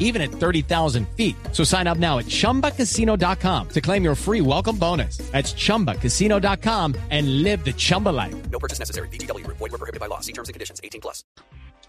even 0.00 0.20
at 0.20 0.32
30,000 0.32 1.06
feet. 1.16 1.36
So 1.52 1.62
sign 1.62 1.86
up 1.86 1.98
now 1.98 2.18
at 2.18 2.26
chumbacasino.com 2.26 3.68
to 3.68 3.80
claim 3.80 4.02
your 4.02 4.16
free 4.16 4.40
welcome 4.40 4.76
bonus. 4.76 5.18
That's 5.30 5.54
chumbacasino.com 5.54 6.96
and 7.10 7.42
live 7.44 7.64
the 7.64 7.72
Chumba 7.72 8.08
life. 8.08 8.34
No 8.50 8.58
purchase 8.58 8.80
necessary. 8.80 9.08
BGW. 9.08 9.46
Void 9.46 9.60
were 9.60 9.78
prohibited 9.78 10.00
by 10.00 10.06
law. 10.06 10.18
See 10.20 10.32
terms 10.32 10.48
and 10.48 10.54
conditions. 10.54 10.80
18 10.82 11.00
plus. 11.00 11.24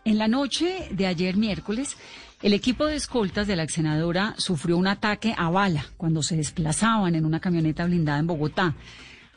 En 0.04 0.18
la 0.18 0.28
noche 0.28 0.88
de 0.90 1.06
ayer 1.06 1.38
miércoles, 1.38 1.96
el 2.42 2.54
equipo 2.54 2.88
de 2.88 2.96
escoltas 2.96 3.46
de 3.46 3.56
la 3.56 3.64
ex 3.64 3.74
senadora 3.74 4.34
sufrió 4.38 4.78
un 4.78 4.88
ataque 4.88 5.36
a 5.38 5.52
bala 5.52 5.86
cuando 5.96 6.24
se 6.24 6.36
desplazaban 6.36 7.14
en 7.14 7.24
una 7.24 7.40
camioneta 7.40 7.86
blindada 7.86 8.18
en 8.18 8.26
Bogotá. 8.26 8.74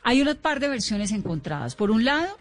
Hay 0.02 0.23
una 0.23 0.34
par 0.34 0.60
de 0.60 0.68
versiones 0.68 1.12
encontradas. 1.12 1.74
Por 1.74 1.91
un 1.91 2.06
lado, 2.06 2.38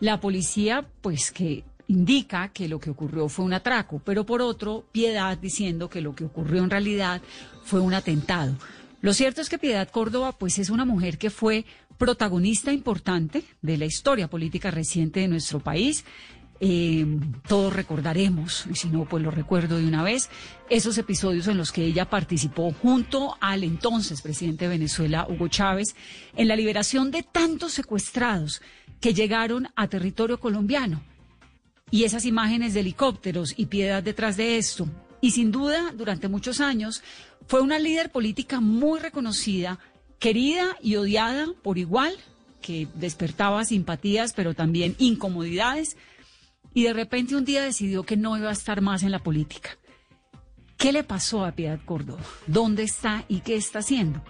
la 0.00 0.20
policía, 0.20 0.84
pues 1.00 1.30
que 1.30 1.64
indica 1.90 2.50
que 2.52 2.68
lo 2.68 2.78
que 2.78 2.90
ocurrió 2.90 3.28
fue 3.28 3.44
un 3.44 3.52
atraco, 3.52 4.00
pero 4.04 4.24
por 4.24 4.40
otro, 4.40 4.84
Piedad 4.92 5.36
diciendo 5.36 5.90
que 5.90 6.00
lo 6.00 6.14
que 6.14 6.24
ocurrió 6.24 6.62
en 6.62 6.70
realidad 6.70 7.20
fue 7.64 7.80
un 7.80 7.94
atentado. 7.94 8.54
Lo 9.00 9.12
cierto 9.12 9.40
es 9.40 9.48
que 9.48 9.58
Piedad 9.58 9.90
Córdoba, 9.90 10.30
pues 10.38 10.60
es 10.60 10.70
una 10.70 10.84
mujer 10.84 11.18
que 11.18 11.30
fue 11.30 11.64
protagonista 11.98 12.72
importante 12.72 13.42
de 13.60 13.76
la 13.76 13.86
historia 13.86 14.28
política 14.28 14.70
reciente 14.70 15.20
de 15.20 15.28
nuestro 15.28 15.58
país. 15.58 16.04
Eh, 16.60 17.04
todos 17.48 17.72
recordaremos, 17.72 18.66
y 18.70 18.76
si 18.76 18.88
no, 18.88 19.04
pues 19.06 19.24
lo 19.24 19.32
recuerdo 19.32 19.78
de 19.78 19.86
una 19.88 20.04
vez, 20.04 20.30
esos 20.68 20.96
episodios 20.96 21.48
en 21.48 21.56
los 21.56 21.72
que 21.72 21.84
ella 21.84 22.08
participó 22.08 22.72
junto 22.72 23.36
al 23.40 23.64
entonces 23.64 24.22
presidente 24.22 24.66
de 24.66 24.76
Venezuela, 24.76 25.26
Hugo 25.28 25.48
Chávez, 25.48 25.96
en 26.36 26.46
la 26.46 26.54
liberación 26.54 27.10
de 27.10 27.24
tantos 27.24 27.72
secuestrados 27.72 28.62
que 29.00 29.12
llegaron 29.12 29.66
a 29.74 29.88
territorio 29.88 30.38
colombiano. 30.38 31.09
Y 31.90 32.04
esas 32.04 32.24
imágenes 32.24 32.74
de 32.74 32.80
helicópteros 32.80 33.54
y 33.56 33.66
piedad 33.66 34.02
detrás 34.02 34.36
de 34.36 34.58
esto. 34.58 34.88
Y 35.20 35.32
sin 35.32 35.50
duda, 35.50 35.92
durante 35.94 36.28
muchos 36.28 36.60
años, 36.60 37.02
fue 37.46 37.60
una 37.60 37.78
líder 37.78 38.10
política 38.10 38.60
muy 38.60 39.00
reconocida, 39.00 39.78
querida 40.18 40.76
y 40.82 40.96
odiada 40.96 41.48
por 41.62 41.78
igual, 41.78 42.14
que 42.62 42.88
despertaba 42.94 43.64
simpatías, 43.64 44.32
pero 44.32 44.54
también 44.54 44.94
incomodidades 44.98 45.96
y 46.74 46.84
de 46.84 46.92
repente 46.92 47.34
un 47.34 47.44
día 47.44 47.62
decidió 47.62 48.04
que 48.04 48.16
no 48.16 48.36
iba 48.36 48.48
a 48.48 48.52
estar 48.52 48.80
más 48.80 49.02
en 49.02 49.10
la 49.10 49.18
política. 49.18 49.70
¿Qué 50.76 50.92
le 50.92 51.04
pasó 51.04 51.44
a 51.44 51.52
Piedad 51.52 51.80
Córdoba? 51.84 52.22
¿Dónde 52.46 52.84
está 52.84 53.24
y 53.28 53.40
qué 53.40 53.56
está 53.56 53.80
haciendo? 53.80 54.22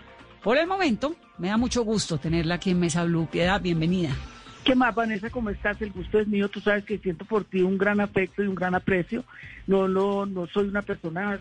Por 0.42 0.56
el 0.56 0.66
momento, 0.66 1.14
me 1.38 1.48
da 1.48 1.56
mucho 1.56 1.84
gusto 1.84 2.18
tenerla 2.18 2.56
aquí 2.56 2.70
en 2.70 2.80
Mesa 2.80 3.04
Blue. 3.04 3.28
Piedad, 3.30 3.60
bienvenida. 3.60 4.16
¿Qué 4.64 4.74
más, 4.74 4.94
Vanessa? 4.94 5.30
¿Cómo 5.30 5.50
estás? 5.50 5.80
El 5.80 5.90
gusto 5.90 6.20
es 6.20 6.28
mío. 6.28 6.48
Tú 6.48 6.60
sabes 6.60 6.84
que 6.84 6.98
siento 6.98 7.24
por 7.24 7.44
ti 7.44 7.62
un 7.62 7.78
gran 7.78 8.00
afecto 8.00 8.42
y 8.42 8.46
un 8.46 8.54
gran 8.54 8.74
aprecio. 8.74 9.24
No, 9.66 9.88
no, 9.88 10.26
no 10.26 10.46
soy 10.48 10.68
una 10.68 10.82
persona 10.82 11.40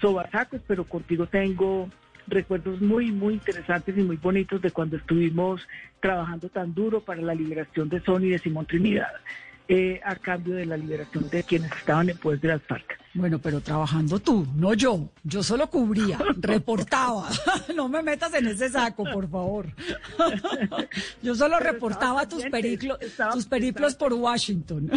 sobasacos, 0.00 0.60
pero 0.66 0.84
contigo 0.84 1.26
tengo 1.26 1.88
recuerdos 2.26 2.80
muy, 2.80 3.10
muy 3.10 3.34
interesantes 3.34 3.96
y 3.98 4.02
muy 4.02 4.16
bonitos 4.16 4.62
de 4.62 4.70
cuando 4.70 4.96
estuvimos 4.96 5.66
trabajando 6.00 6.48
tan 6.48 6.72
duro 6.72 7.00
para 7.00 7.20
la 7.20 7.34
liberación 7.34 7.88
de 7.88 8.00
Sony 8.00 8.24
y 8.24 8.30
de 8.30 8.38
Simón 8.38 8.66
Trinidad. 8.66 9.10
Eh, 9.72 10.00
a 10.04 10.16
cambio 10.16 10.54
de 10.56 10.66
la 10.66 10.76
liberación 10.76 11.30
de 11.30 11.44
quienes 11.44 11.70
estaban 11.70 12.08
en 12.10 12.18
poder 12.18 12.40
de 12.40 12.48
las 12.48 12.62
FARC. 12.62 12.98
Bueno, 13.14 13.38
pero 13.38 13.60
trabajando 13.60 14.18
tú, 14.18 14.44
no 14.56 14.74
yo. 14.74 15.08
Yo 15.22 15.44
solo 15.44 15.70
cubría, 15.70 16.18
reportaba. 16.38 17.28
No 17.76 17.88
me 17.88 18.02
metas 18.02 18.34
en 18.34 18.48
ese 18.48 18.68
saco, 18.68 19.04
por 19.12 19.30
favor. 19.30 19.66
Yo 21.22 21.34
solo 21.36 21.56
Pero 21.58 21.72
reportaba 21.72 22.28
tus, 22.28 22.42
estaba- 22.44 23.32
tus 23.32 23.46
periplos 23.46 23.94
por 23.94 24.12
Washington. 24.12 24.90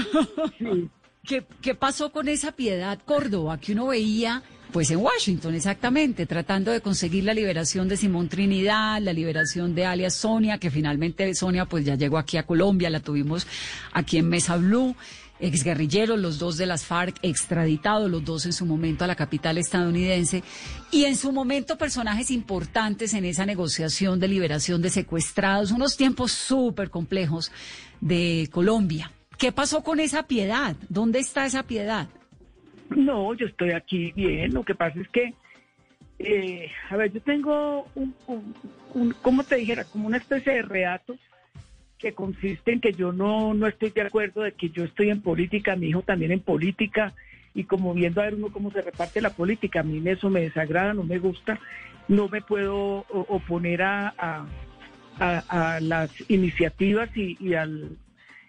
Sí. 0.58 0.90
¿Qué, 1.24 1.46
¿Qué 1.62 1.76
pasó 1.76 2.12
con 2.12 2.28
esa 2.28 2.52
piedad 2.52 3.00
Córdoba 3.06 3.58
que 3.60 3.74
uno 3.74 3.88
veía, 3.88 4.42
pues 4.74 4.90
en 4.90 4.98
Washington, 4.98 5.54
exactamente, 5.54 6.26
tratando 6.26 6.72
de 6.72 6.82
conseguir 6.82 7.26
la 7.26 7.36
liberación 7.36 7.88
de 7.88 7.96
Simón 7.96 8.28
Trinidad, 8.28 9.00
la 9.00 9.14
liberación 9.14 9.76
de 9.76 9.86
alias 9.86 10.16
Sonia, 10.16 10.58
que 10.58 10.72
finalmente 10.72 11.32
Sonia 11.36 11.66
pues 11.66 11.86
ya 11.86 11.94
llegó 11.94 12.18
aquí 12.18 12.38
a 12.38 12.48
Colombia, 12.48 12.90
la 12.90 13.00
tuvimos 13.00 13.46
aquí 13.92 14.18
en 14.18 14.30
Mesa 14.30 14.58
Blue, 14.58 14.96
exguerrilleros, 15.40 16.20
los 16.20 16.40
dos 16.40 16.58
de 16.58 16.66
las 16.66 16.86
FARC, 16.86 17.18
extraditados, 17.22 18.10
los 18.10 18.26
dos 18.26 18.48
en 18.48 18.54
su 18.54 18.66
momento 18.66 19.04
a 19.04 19.08
la 19.08 19.16
capital 19.16 19.60
estadounidense, 19.60 20.44
y 20.90 21.06
en 21.06 21.18
su 21.18 21.32
momento 21.32 21.78
personajes 21.78 22.32
importantes 22.32 23.14
en 23.14 23.26
esa 23.26 23.46
negociación 23.46 24.20
de 24.20 24.28
liberación 24.28 24.82
de 24.82 24.90
secuestrados, 24.90 25.70
unos 25.70 25.98
tiempos 25.98 26.32
súper 26.32 26.90
complejos 26.90 27.52
de 28.02 28.50
Colombia. 28.52 29.12
¿Qué 29.38 29.52
pasó 29.52 29.84
con 29.84 30.00
esa 30.00 30.24
piedad? 30.24 30.76
¿Dónde 30.90 31.20
está 31.20 31.46
esa 31.46 31.62
piedad? 31.62 32.10
No, 32.96 33.34
yo 33.34 33.46
estoy 33.48 33.72
aquí 33.72 34.12
bien. 34.16 34.54
Lo 34.54 34.64
que 34.64 34.76
pasa 34.76 35.00
es 35.00 35.08
que, 35.10 35.34
eh, 36.20 36.72
a 36.90 36.98
ver, 36.98 37.12
yo 37.12 37.22
tengo 37.22 37.88
un, 37.96 38.16
un, 38.28 38.56
un- 38.94 39.16
¿cómo 39.22 39.44
te 39.44 39.56
dijera? 39.58 39.86
Como 39.86 40.08
una 40.08 40.18
especie 40.18 40.54
de 40.54 40.62
reato 40.62 41.18
que 41.98 42.14
consiste 42.14 42.74
en 42.74 42.82
que 42.82 42.94
yo 42.94 43.12
no, 43.14 43.54
no 43.54 43.68
estoy 43.68 43.92
de 43.92 44.02
acuerdo 44.02 44.42
de 44.42 44.52
que 44.54 44.70
yo 44.70 44.84
estoy 44.84 45.10
en 45.10 45.22
política, 45.22 45.76
mi 45.76 45.88
hijo 45.88 46.02
también 46.02 46.32
en 46.32 46.42
política, 46.42 47.14
y 47.56 47.64
como 47.64 47.94
viendo 47.94 48.20
a 48.22 48.26
ver 48.26 48.36
uno 48.36 48.52
cómo 48.52 48.72
se 48.72 48.82
reparte 48.82 49.22
la 49.22 49.36
política, 49.36 49.80
a 49.82 49.84
mí 49.84 50.02
eso 50.10 50.30
me 50.30 50.42
desagrada, 50.42 50.94
no 50.94 51.04
me 51.04 51.20
gusta, 51.20 51.60
no 52.10 52.28
me 52.28 52.42
puedo 52.42 53.06
oponer 53.10 53.84
a, 53.84 54.14
a, 54.18 54.46
a- 55.20 55.76
a 55.76 55.80
las 55.80 56.10
iniciativas 56.28 57.10
y, 57.16 57.38
y 57.40 57.54
al 57.54 57.98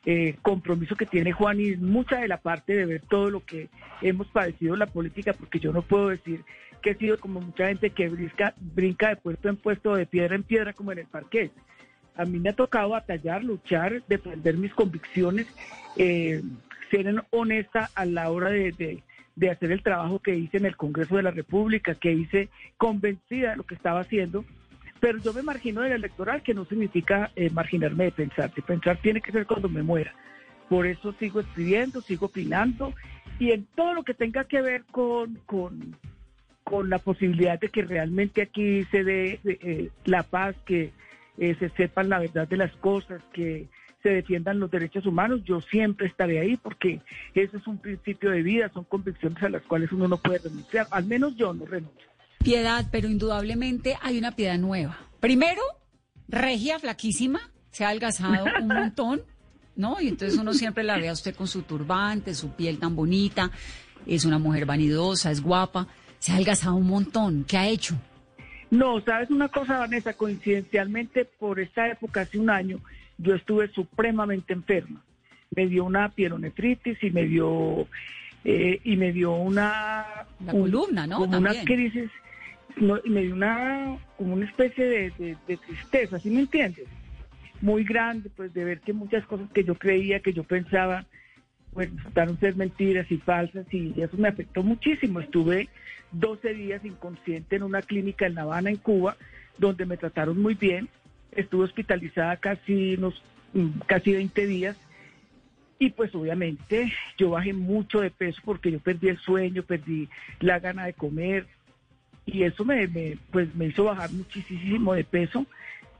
eh, 0.06 0.37
compromiso 0.42 0.97
que 0.97 1.06
tiene 1.06 1.32
Juan 1.32 1.60
y 1.60 1.76
mucha 1.76 2.19
de 2.20 2.28
la 2.28 2.38
parte 2.38 2.75
de 2.75 2.87
ver 2.87 3.03
todo 3.09 3.31
lo 3.31 3.44
que 3.44 3.69
hemos 4.03 4.26
padecido 4.28 4.76
la 4.76 4.87
política, 4.87 5.32
porque 5.32 5.59
yo 5.60 5.72
no 5.72 5.82
puedo 5.82 6.09
decir 6.10 6.44
que 6.82 6.91
he 6.91 6.94
sido 6.97 7.19
como 7.19 7.41
mucha 7.41 7.69
gente 7.69 7.91
que 7.91 8.09
brinca, 8.10 8.54
brinca 8.60 9.09
de 9.09 9.16
puesto 9.16 9.48
en 9.48 9.56
puesto, 9.56 9.94
de 9.97 10.04
piedra 10.06 10.34
en 10.34 10.42
piedra, 10.42 10.72
como 10.75 10.92
en 10.92 10.98
el 10.98 11.06
parqués. 11.06 11.50
A 12.16 12.25
mí 12.26 12.38
me 12.38 12.50
ha 12.50 12.53
tocado 12.53 12.91
batallar, 12.91 13.42
luchar, 13.42 14.03
defender 14.06 14.56
mis 14.56 14.72
convicciones, 14.75 15.47
eh, 15.97 16.42
ser 16.91 17.25
honesta 17.31 17.91
a 17.94 18.04
la 18.04 18.31
hora 18.31 18.50
de, 18.50 18.72
de- 18.72 19.03
de 19.36 19.50
hacer 19.50 19.72
el 19.72 19.82
trabajo 19.82 20.21
que 20.21 20.36
hice 20.36 20.59
en 20.59 20.65
el 20.66 20.76
Congreso 20.76 21.16
de 21.16 21.25
la 21.25 21.32
República, 21.32 21.97
que 21.97 22.12
hice 22.12 22.50
convencida 22.76 23.50
de 23.50 23.56
lo 23.56 23.65
que 23.65 23.75
estaba 23.75 23.98
haciendo, 23.98 24.44
pero 25.04 25.19
yo 25.19 25.34
me 25.34 25.42
margino 25.42 25.82
del 25.82 25.92
electoral, 25.92 26.42
que 26.42 26.54
no 26.54 26.65
significa 26.65 27.31
eh, 27.37 27.50
marginarme 27.50 28.04
de 28.04 28.12
pensar. 28.12 28.50
De 28.54 28.62
pensar 28.62 28.97
tiene 29.03 29.20
que 29.20 29.32
ser 29.32 29.44
cuando 29.44 29.69
me 29.69 29.82
muera. 29.82 30.15
Por 30.70 30.87
eso 30.87 31.12
sigo 31.19 31.41
escribiendo, 31.41 32.00
sigo 32.00 32.25
opinando, 32.25 32.94
y 33.38 33.50
en 33.50 33.66
todo 33.76 33.92
lo 33.92 34.03
que 34.03 34.15
tenga 34.15 34.44
que 34.44 34.62
ver 34.62 34.84
con, 34.84 35.34
con, 35.44 35.94
con 36.62 36.88
la 36.88 36.98
posibilidad 37.00 37.60
de 37.60 37.69
que 37.69 37.82
realmente 37.82 38.41
aquí 38.41 38.84
se 38.84 39.04
dé 39.04 39.41
eh, 39.44 39.91
la 40.06 40.22
paz, 40.22 40.56
que 40.65 40.92
eh, 41.36 41.54
se 41.59 41.69
sepan 41.69 42.09
la 42.09 42.21
verdad 42.21 42.48
de 42.48 42.56
las 42.56 42.72
cosas, 42.76 43.22
que 43.34 43.69
se 44.03 44.09
defiendan 44.09 44.59
los 44.59 44.71
derechos 44.71 45.04
humanos, 45.04 45.44
yo 45.44 45.60
siempre 45.60 46.06
estaré 46.06 46.38
ahí 46.38 46.56
porque 46.56 47.03
eso 47.34 47.59
es 47.59 47.66
un 47.66 47.76
principio 47.76 48.31
de 48.31 48.41
vida, 48.41 48.71
son 48.72 48.84
convicciones 48.84 49.42
a 49.42 49.50
las 49.50 49.60
cuales 49.65 49.92
uno 49.92 50.09
no 50.09 50.16
puede 50.16 50.38
renunciar, 50.38 50.86
al 50.91 51.04
menos 51.04 51.36
yo 51.36 51.53
no 51.53 51.66
renuncio. 51.66 52.13
Piedad, 52.44 52.84
pero 52.91 53.09
indudablemente 53.09 53.97
hay 54.03 54.19
una 54.19 54.32
piedad 54.32 54.59
nueva. 54.59 54.99
Primero, 55.19 55.62
regia, 56.28 56.78
flaquísima, 56.78 57.41
se 57.71 57.84
ha 57.84 57.88
adelgazado 57.88 58.44
un 58.60 58.69
montón, 58.69 59.22
¿no? 59.77 59.99
Y 60.00 60.09
entonces 60.09 60.38
uno 60.38 60.53
siempre 60.53 60.84
la 60.84 60.99
ve 60.99 61.09
a 61.09 61.15
usted 61.15 61.34
con 61.34 61.49
su 61.49 61.62
turbante, 61.62 62.34
su 62.34 62.50
piel 62.50 62.78
tan 62.78 62.94
bonita, 62.94 63.51
es 64.07 64.27
una 64.27 64.39
mujer 64.39 64.66
vanidosa, 64.66 65.30
es 65.30 65.41
guapa, 65.41 65.89
se 66.18 66.33
ha 66.33 66.34
adelgazado 66.34 66.77
un 66.77 66.86
montón. 66.86 67.45
¿Qué 67.45 67.57
ha 67.57 67.66
hecho? 67.66 67.97
No, 68.71 69.01
sabes 69.01 69.30
una 69.30 69.48
cosa, 69.48 69.78
Vanessa, 69.78 70.13
coincidencialmente 70.13 71.24
por 71.24 71.60
esta 71.60 71.89
época, 71.89 72.22
hace 72.22 72.39
un 72.39 72.51
año, 72.51 72.80
yo 73.16 73.34
estuve 73.34 73.68
supremamente 73.68 74.53
enferma. 74.53 75.03
Me 75.57 75.66
dio 75.66 75.84
una 75.84 76.10
pielonefritis 76.10 77.03
y 77.03 77.10
me 77.10 77.24
dio 77.24 77.86
eh, 78.45 78.80
y 78.84 78.97
me 78.97 79.13
dio 79.13 79.33
una 79.33 80.04
La 80.45 80.53
columna, 80.53 81.07
¿no? 81.07 81.18
Como 81.18 81.39
una 81.39 81.54
crisis, 81.65 82.10
no, 82.76 83.00
me 83.04 83.22
dio 83.22 83.34
una 83.34 83.98
como 84.16 84.34
una 84.34 84.47
especie 84.47 84.84
de 84.84 85.56
tristeza, 85.66 86.18
¿sí 86.18 86.30
me 86.30 86.41
entiendes? 86.41 86.86
Muy 87.60 87.84
grande, 87.84 88.30
pues 88.34 88.53
de 88.53 88.65
ver 88.65 88.80
que 88.80 88.92
muchas 88.92 89.24
cosas 89.26 89.50
que 89.53 89.65
yo 89.65 89.74
creía, 89.76 90.21
que 90.21 90.32
yo 90.32 90.44
pensaba, 90.44 91.06
pues 91.74 91.94
resultaron 91.94 92.38
ser 92.38 92.56
mentiras 92.56 93.10
y 93.10 93.18
falsas 93.18 93.66
y 93.72 94.00
eso 94.00 94.16
me 94.16 94.28
afectó 94.28 94.62
muchísimo. 94.62 95.21
Estuve 95.21 95.68
12 96.12 96.54
días 96.54 96.84
inconsciente 96.84 97.56
en 97.56 97.65
una 97.65 97.82
clínica 97.82 98.26
en 98.26 98.36
La 98.36 98.42
Habana, 98.42 98.71
en 98.71 98.77
Cuba, 98.77 99.16
donde 99.59 99.84
me 99.84 99.97
trataron 99.97 100.41
muy 100.41 100.54
bien. 100.54 100.88
Estuve 101.32 101.65
hospitalizada 101.65 102.36
casi 102.36 102.94
unos 102.94 103.20
mm, 103.53 103.80
casi 103.86 104.12
20 104.12 104.47
días 104.47 104.77
Y 105.80 105.91
pues 105.91 106.15
obviamente 106.15 106.92
yo 107.18 107.30
bajé 107.30 107.53
mucho 107.53 108.00
de 108.00 108.10
peso 108.10 108.41
porque 108.44 108.70
yo 108.70 108.78
perdí 108.78 109.09
el 109.09 109.18
sueño, 109.18 109.65
perdí 109.65 110.09
la 110.38 110.60
gana 110.60 110.86
de 110.86 110.92
comer 110.92 111.47
y 112.26 112.44
eso 112.44 112.65
me, 112.65 112.86
me, 112.88 113.18
pues 113.30 113.54
me 113.54 113.66
hizo 113.66 113.84
bajar 113.84 114.12
muchísimo 114.12 114.94
de 114.94 115.04
peso 115.04 115.47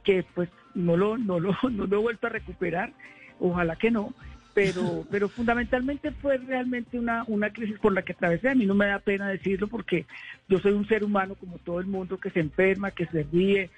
que 0.03 0.25
pues 0.35 0.49
no 0.75 0.97
lo, 0.97 1.19
no 1.19 1.41
lo, 1.41 1.56
no 1.71 1.87
lo 1.87 1.97
he 1.97 2.00
vuelto 2.00 2.26
a 2.26 2.31
recuperar, 2.31 2.93
ojalá 3.41 3.76
que 3.76 3.91
no, 3.91 4.15
pero, 4.53 5.05
pero 5.11 5.29
fundamentalmente 5.29 6.12
fue 6.12 6.38
realmente 6.38 6.99
una, 6.99 7.25
una 7.26 7.50
crisis 7.50 7.79
por 7.79 7.93
la 7.93 8.03
que 8.03 8.12
atravesé. 8.12 8.50
A 8.50 8.55
mí 8.55 8.67
no 8.67 8.75
me 8.75 8.87
da 8.87 8.99
pena 8.99 9.29
decirlo 9.29 9.69
porque 9.69 10.06
yo 10.49 10.59
soy 10.61 10.73
un 10.73 10.87
ser 10.87 11.05
humano 11.05 11.35
como 11.35 11.59
todo 11.59 11.81
el 11.81 11.87
mundo 11.87 12.19
que 12.19 12.31
se 12.31 12.41
enferma, 12.41 12.93
que 12.93 13.06
se 13.06 13.25
ríe, 13.25 13.70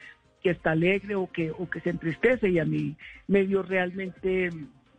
que 0.42 0.50
está 0.50 0.72
alegre 0.72 1.14
o 1.14 1.31
que, 1.31 1.50
o 1.50 1.69
que 1.69 1.81
se 1.81 1.90
entristece 1.90 2.50
y 2.50 2.58
a 2.58 2.64
mí 2.64 2.94
me 3.26 3.44
dio 3.44 3.62
realmente 3.62 4.50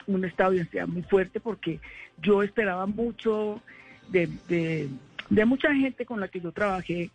un 0.07 0.25
estado 0.25 0.51
de 0.51 0.61
ansiedad 0.61 0.88
muy 0.88 1.03
fuerte 1.03 1.39
porque 1.39 1.79
yo 2.21 2.41
esperaba 2.43 2.85
mucho 2.85 3.61
de, 4.09 4.29
de, 4.47 4.89
de 5.29 5.45
mucha 5.45 5.73
gente 5.73 6.05
con 6.05 6.19
la 6.19 6.27
que 6.29 6.39
yo 6.39 6.51
trabajé 6.51 7.11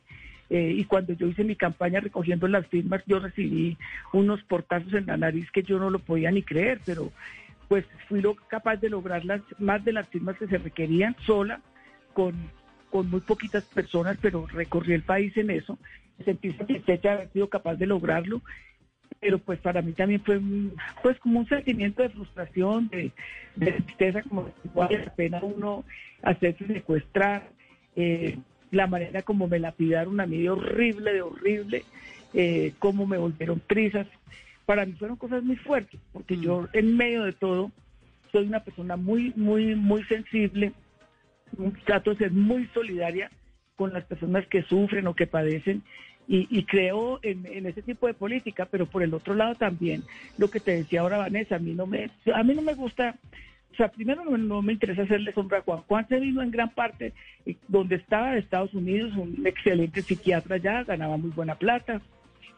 eh, 0.53 0.75
y 0.77 0.85
cuando 0.85 1.15
yo 1.15 1.29
hice 1.29 1.45
mi 1.45 1.57
campaña 1.57 2.01
recogiendo 2.01 2.47
las 2.47 2.67
firmas, 2.67 3.03
yo 3.07 3.19
recibí 3.19 3.79
unos 4.13 4.43
portazos 4.43 4.93
en 4.93 5.07
la 5.07 5.17
nariz 5.17 5.51
que 5.51 5.63
yo 5.63 5.79
no 5.79 5.89
lo 5.89 5.99
podía 5.99 6.31
ni 6.31 6.43
creer, 6.43 6.79
pero 6.85 7.11
pues 7.69 7.87
fui 8.07 8.21
lo, 8.21 8.35
capaz 8.35 8.77
de 8.77 8.91
lograr 8.91 9.25
las, 9.25 9.41
más 9.59 9.83
de 9.83 9.95
las 9.95 10.07
firmas 10.09 10.37
que 10.37 10.47
se 10.47 10.59
requerían 10.59 11.17
sola, 11.25 11.63
con, 12.13 12.35
con 12.91 13.09
muy 13.09 13.21
poquitas 13.21 13.65
personas, 13.65 14.19
pero 14.21 14.47
recorrí 14.47 14.93
el 14.93 15.05
país 15.05 15.35
en 15.39 15.53
eso. 15.53 15.79
Sentí 16.23 16.53
satisfecha 16.53 17.09
de 17.09 17.15
haber 17.15 17.33
sido 17.33 17.49
capaz 17.49 17.77
de 17.77 17.87
lograrlo, 17.87 18.43
pero 19.21 19.39
pues 19.39 19.59
para 19.59 19.81
mí 19.81 19.95
también 19.95 20.21
fue 20.21 20.39
pues 21.03 21.19
como 21.21 21.41
un 21.41 21.49
sentimiento 21.49 22.03
de 22.03 22.11
frustración, 22.11 22.91
de, 22.91 23.11
de 23.57 23.73
tristeza, 23.73 24.21
como 24.21 24.45
que 24.45 24.69
vale 24.75 24.99
la 25.07 25.15
pena 25.15 25.41
uno 25.43 25.83
hacerse 26.23 26.67
secuestrar. 26.67 27.49
Eh, 27.97 28.37
la 28.73 28.89
manera 28.89 29.23
como 29.23 29.47
me 29.47 29.61
lapidaron 29.61 30.19
a 30.21 30.27
mí 30.27 30.39
de 30.39 30.51
horrible, 30.51 31.13
de 31.13 31.23
horrible, 31.23 31.85
eh, 32.35 32.73
cómo 32.81 33.07
me 33.07 33.19
volvieron 33.19 33.61
prisas. 33.61 34.09
Para 34.67 34.87
mí 34.87 34.95
fueron 34.95 35.17
cosas 35.17 35.45
muy 35.45 35.57
fuertes, 35.57 36.01
porque 36.13 36.39
yo 36.39 36.67
en 36.73 36.97
medio 36.97 37.23
de 37.23 37.33
todo 37.33 37.71
soy 38.33 38.47
una 38.47 38.65
persona 38.65 38.97
muy, 38.97 39.33
muy, 39.37 39.77
muy 39.77 40.03
sensible, 40.05 40.73
trato 41.85 42.11
de 42.11 42.17
ser 42.17 42.33
muy 42.33 42.67
solidaria 42.73 43.31
con 43.77 43.93
las 43.93 44.05
personas 44.05 44.47
que 44.47 44.63
sufren 44.63 45.07
o 45.07 45.15
que 45.15 45.27
padecen 45.27 45.83
y, 46.27 46.47
y 46.51 46.65
creo 46.65 47.21
en, 47.23 47.45
en, 47.47 47.67
ese 47.67 47.83
tipo 47.83 48.07
de 48.07 48.15
política, 48.15 48.67
pero 48.71 48.87
por 48.87 49.03
el 49.03 49.13
otro 49.13 49.35
lado 49.35 49.55
también 49.55 50.03
lo 50.39 50.49
que 50.49 50.61
te 50.61 50.71
decía 50.71 51.01
ahora 51.01 51.19
Vanessa, 51.19 51.57
a 51.57 51.59
mí 51.59 51.75
no 51.75 51.87
me, 51.87 52.11
a 52.33 52.43
mí 52.43 52.55
no 52.55 52.63
me 52.63 52.75
gusta 52.75 53.17
o 53.73 53.77
sea, 53.77 53.89
primero 53.89 54.25
no, 54.25 54.63
me 54.63 54.75
interesa 54.75 55.03
hacerle 55.03 55.33
sombra 55.33 55.59
a 55.59 55.63
Juan. 55.63 55.81
Juan 55.89 56.07
se 56.09 56.21
vino 56.21 56.43
en 56.43 56.51
gran 56.51 56.71
parte 56.71 57.13
eh, 57.47 57.57
donde 57.69 57.97
estaba 57.97 58.33
de 58.33 58.41
Estados 58.41 58.75
Unidos, 58.75 59.17
un 59.17 59.47
excelente 59.47 60.03
psiquiatra 60.03 60.59
ya, 60.59 60.85
ganaba 60.85 61.17
muy 61.17 61.31
buena 61.31 61.55
plata, 61.55 62.03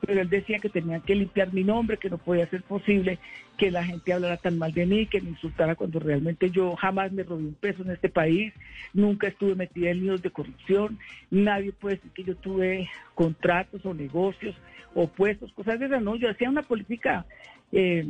pero 0.00 0.20
él 0.20 0.28
decía 0.28 0.58
que 0.58 0.68
tenían 0.68 1.00
que 1.02 1.14
limpiar 1.14 1.52
mi 1.52 1.62
nombre, 1.62 1.98
que 1.98 2.10
no 2.10 2.18
podía 2.18 2.48
ser 2.48 2.62
posible 2.62 3.18
que 3.56 3.70
la 3.70 3.84
gente 3.84 4.12
hablara 4.12 4.36
tan 4.36 4.58
mal 4.58 4.72
de 4.72 4.86
mí, 4.86 5.06
que 5.06 5.20
me 5.20 5.30
insultara 5.30 5.76
cuando 5.76 6.00
realmente 6.00 6.50
yo 6.50 6.74
jamás 6.74 7.12
me 7.12 7.22
robé 7.22 7.44
un 7.44 7.54
peso 7.54 7.82
en 7.82 7.92
este 7.92 8.08
país, 8.08 8.52
nunca 8.92 9.28
estuve 9.28 9.54
metida 9.54 9.90
en 9.90 10.00
líos 10.00 10.20
de 10.20 10.30
corrupción, 10.30 10.98
nadie 11.30 11.72
puede 11.72 11.96
decir 11.96 12.10
que 12.10 12.24
yo 12.24 12.36
tuve 12.36 12.88
contratos 13.14 13.86
o 13.86 13.94
negocios 13.94 14.56
o 14.94 15.06
puestos, 15.06 15.52
cosas 15.52 15.78
de 15.78 15.86
esas, 15.86 16.02
no, 16.02 16.16
yo 16.16 16.28
hacía 16.28 16.50
una 16.50 16.62
política... 16.62 17.24
Eh, 17.70 18.04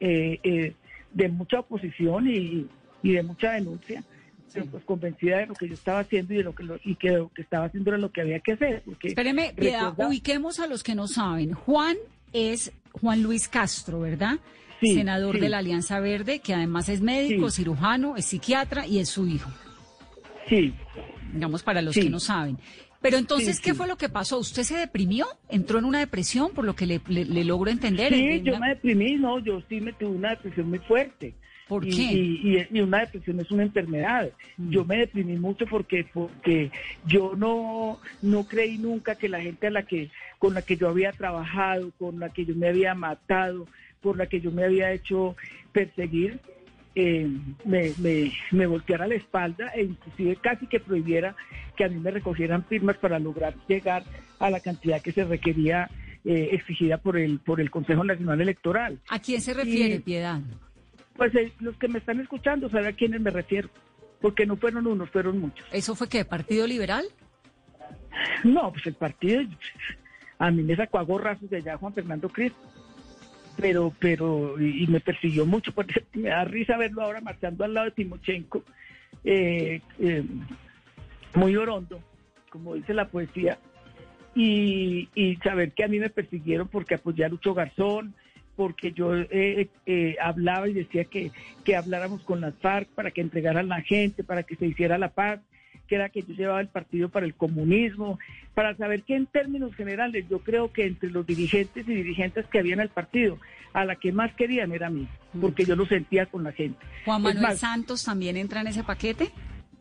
eh, 0.00 0.38
eh, 0.42 0.74
de 1.12 1.28
mucha 1.28 1.60
oposición 1.60 2.28
y, 2.28 2.66
y 3.02 3.12
de 3.12 3.22
mucha 3.22 3.52
denuncia, 3.52 4.04
pero 4.52 4.66
pues 4.66 4.84
convencida 4.84 5.38
de 5.38 5.46
lo 5.46 5.54
que 5.54 5.68
yo 5.68 5.74
estaba 5.74 6.00
haciendo 6.00 6.34
y 6.34 6.38
de 6.38 6.42
lo 6.42 6.54
que 6.54 6.62
lo, 6.62 6.78
y 6.84 6.94
que 6.94 7.10
lo 7.10 7.28
que 7.28 7.42
estaba 7.42 7.66
haciendo 7.66 7.90
era 7.90 7.98
lo 7.98 8.10
que 8.10 8.20
había 8.20 8.40
que 8.40 8.52
hacer. 8.52 8.82
Porque 8.84 9.08
Espéreme, 9.08 9.52
Piedad, 9.56 9.94
ubiquemos 9.98 10.60
a 10.60 10.66
los 10.66 10.82
que 10.82 10.94
no 10.94 11.08
saben. 11.08 11.52
Juan 11.52 11.96
es 12.32 12.72
Juan 12.92 13.22
Luis 13.22 13.48
Castro, 13.48 14.00
¿verdad? 14.00 14.38
Sí, 14.80 14.94
Senador 14.94 15.36
sí. 15.36 15.40
de 15.40 15.48
la 15.48 15.58
Alianza 15.58 16.00
Verde, 16.00 16.40
que 16.40 16.54
además 16.54 16.88
es 16.88 17.00
médico, 17.00 17.50
cirujano, 17.50 18.16
es 18.16 18.26
psiquiatra 18.26 18.86
y 18.86 18.98
es 18.98 19.08
su 19.08 19.26
hijo, 19.26 19.50
Sí, 20.48 20.72
digamos 21.32 21.62
para 21.62 21.82
los 21.82 21.94
que 21.94 22.08
no 22.08 22.20
saben. 22.20 22.58
Pero 23.06 23.18
entonces, 23.18 23.56
Sí, 23.56 23.62
¿qué 23.62 23.70
sí. 23.70 23.76
fue 23.76 23.86
lo 23.86 23.96
que 23.96 24.08
pasó? 24.08 24.38
¿Usted 24.38 24.62
se 24.62 24.76
deprimió? 24.76 25.26
¿Entró 25.48 25.78
en 25.78 25.84
una 25.84 26.00
depresión 26.00 26.50
por 26.52 26.64
lo 26.64 26.74
que 26.74 26.86
le, 26.86 27.00
le- 27.08 27.24
le 27.24 27.44
logro 27.44 27.70
entender? 27.70 28.12
sí, 28.12 28.20
En- 28.28 28.44
yo 28.44 28.58
me 28.58 28.68
deprimí, 28.70 29.14
no, 29.16 29.38
yo 29.38 29.62
sí 29.68 29.80
me 29.80 29.92
tuve 29.92 30.10
una 30.16 30.30
depresión 30.30 30.68
muy 30.68 30.78
fuerte. 30.80 31.34
¿Por 31.68 31.84
y, 31.84 31.90
qué? 31.90 32.02
Y, 32.02 32.40
y- 32.70 32.78
y 32.78 32.80
una 32.80 33.00
depresión 33.00 33.40
es 33.40 33.50
una 33.50 33.64
enfermedad. 33.64 34.30
Mm. 34.56 34.70
Yo 34.70 34.84
me 34.84 34.98
deprimí 34.98 35.36
mucho 35.36 35.66
porque 35.66 36.06
porque 36.12 36.70
yo 37.06 37.34
no 37.36 37.98
no 38.22 38.44
creí 38.46 38.78
nunca 38.78 39.16
que 39.16 39.28
la 39.28 39.40
gente 39.40 39.66
a 39.66 39.70
la 39.70 39.82
que 39.84 40.10
con 40.38 40.54
la 40.54 40.62
que 40.62 40.76
yo 40.76 40.88
había 40.88 41.10
trabajado, 41.12 41.90
con 41.98 42.20
la 42.20 42.28
que 42.32 42.44
yo 42.44 42.54
me 42.54 42.68
había 42.68 42.94
matado, 42.94 43.66
por 44.00 44.16
la 44.16 44.26
que 44.26 44.40
yo 44.40 44.52
me 44.52 44.62
había 44.64 44.92
hecho 44.92 45.34
perseguir, 45.72 46.38
eh, 46.96 47.28
me, 47.66 47.92
me, 47.98 48.32
me 48.52 48.66
volteara 48.66 49.06
la 49.06 49.14
espalda 49.14 49.68
e 49.74 49.82
inclusive 49.82 50.36
casi 50.36 50.66
que 50.66 50.80
prohibiera 50.80 51.36
que 51.76 51.84
a 51.84 51.88
mí 51.88 51.96
me 51.96 52.10
recogieran 52.10 52.64
firmas 52.64 52.96
para 52.96 53.18
lograr 53.18 53.54
llegar 53.68 54.02
a 54.38 54.48
la 54.48 54.60
cantidad 54.60 55.02
que 55.02 55.12
se 55.12 55.24
requería 55.24 55.90
eh, 56.24 56.48
exigida 56.52 56.96
por 56.96 57.18
el 57.18 57.38
por 57.38 57.60
el 57.60 57.70
Consejo 57.70 58.02
Nacional 58.02 58.40
Electoral. 58.40 58.98
¿A 59.10 59.18
quién 59.18 59.42
se 59.42 59.52
refiere. 59.52 60.00
Piedad? 60.00 60.40
Pues 61.16 61.34
eh, 61.34 61.52
los 61.60 61.76
que 61.76 61.88
me 61.88 61.98
están 61.98 62.18
escuchando 62.18 62.70
saben 62.70 62.86
a 62.86 62.92
quiénes 62.92 63.20
me 63.20 63.30
refiero, 63.30 63.68
porque 64.22 64.46
no 64.46 64.56
fueron 64.56 64.86
unos, 64.86 65.10
fueron 65.10 65.38
muchos. 65.38 65.66
¿Eso 65.72 65.94
fue 65.94 66.08
qué? 66.08 66.24
¿Partido 66.24 66.66
Liberal? 66.66 67.04
No, 68.42 68.72
pues 68.72 68.86
el 68.86 68.94
partido, 68.94 69.42
a 70.38 70.50
mí 70.50 70.62
me 70.62 70.74
sacó 70.76 70.98
a 70.98 71.02
gorrazos 71.02 71.50
de 71.50 71.58
allá 71.58 71.76
Juan 71.76 71.92
Fernando 71.92 72.30
Cristo, 72.30 72.58
pero, 73.56 73.92
pero, 73.98 74.60
y, 74.60 74.86
me 74.86 75.00
persiguió 75.00 75.46
mucho, 75.46 75.72
porque 75.72 76.04
me 76.14 76.28
da 76.28 76.44
risa 76.44 76.76
verlo 76.76 77.02
ahora 77.02 77.20
marchando 77.20 77.64
al 77.64 77.74
lado 77.74 77.86
de 77.86 77.92
Timochenko, 77.92 78.62
eh, 79.24 79.80
eh, 79.98 80.24
muy 81.34 81.56
orondo, 81.56 82.00
como 82.50 82.74
dice 82.74 82.94
la 82.94 83.08
poesía, 83.08 83.58
y, 84.34 85.08
y 85.14 85.36
saber 85.36 85.72
que 85.72 85.84
a 85.84 85.88
mí 85.88 85.98
me 85.98 86.10
persiguieron 86.10 86.68
porque 86.68 86.94
apoyé 86.94 87.24
a 87.24 87.28
Lucho 87.28 87.54
Garzón, 87.54 88.14
porque 88.56 88.92
yo 88.92 89.14
eh, 89.14 89.68
eh, 89.84 90.16
hablaba 90.20 90.68
y 90.68 90.72
decía 90.72 91.04
que, 91.04 91.30
que 91.62 91.76
habláramos 91.76 92.22
con 92.22 92.40
las 92.40 92.54
FARC 92.56 92.88
para 92.88 93.10
que 93.10 93.20
entregaran 93.20 93.68
la 93.68 93.82
gente, 93.82 94.24
para 94.24 94.42
que 94.42 94.56
se 94.56 94.66
hiciera 94.66 94.98
la 94.98 95.10
paz, 95.10 95.40
que 95.88 95.94
era 95.94 96.08
que 96.08 96.22
yo 96.22 96.34
llevaba 96.34 96.60
el 96.60 96.68
partido 96.68 97.08
para 97.08 97.26
el 97.26 97.34
comunismo, 97.34 98.18
para 98.54 98.76
saber 98.76 99.02
que 99.02 99.16
en 99.16 99.26
términos 99.26 99.74
generales 99.74 100.26
yo 100.28 100.38
creo 100.40 100.72
que 100.72 100.86
entre 100.86 101.10
los 101.10 101.26
dirigentes 101.26 101.86
y 101.88 101.94
dirigentes 101.94 102.46
que 102.46 102.58
había 102.58 102.74
en 102.74 102.80
el 102.80 102.88
partido, 102.88 103.38
a 103.72 103.84
la 103.84 103.96
que 103.96 104.12
más 104.12 104.32
querían 104.34 104.72
era 104.72 104.86
a 104.86 104.90
mí, 104.90 105.06
porque 105.40 105.64
yo 105.64 105.76
lo 105.76 105.84
sentía 105.86 106.26
con 106.26 106.44
la 106.44 106.52
gente. 106.52 106.78
¿Juan 107.04 107.22
Manuel 107.22 107.42
más, 107.42 107.58
Santos 107.58 108.04
también 108.04 108.36
entra 108.36 108.60
en 108.62 108.68
ese 108.68 108.82
paquete? 108.82 109.30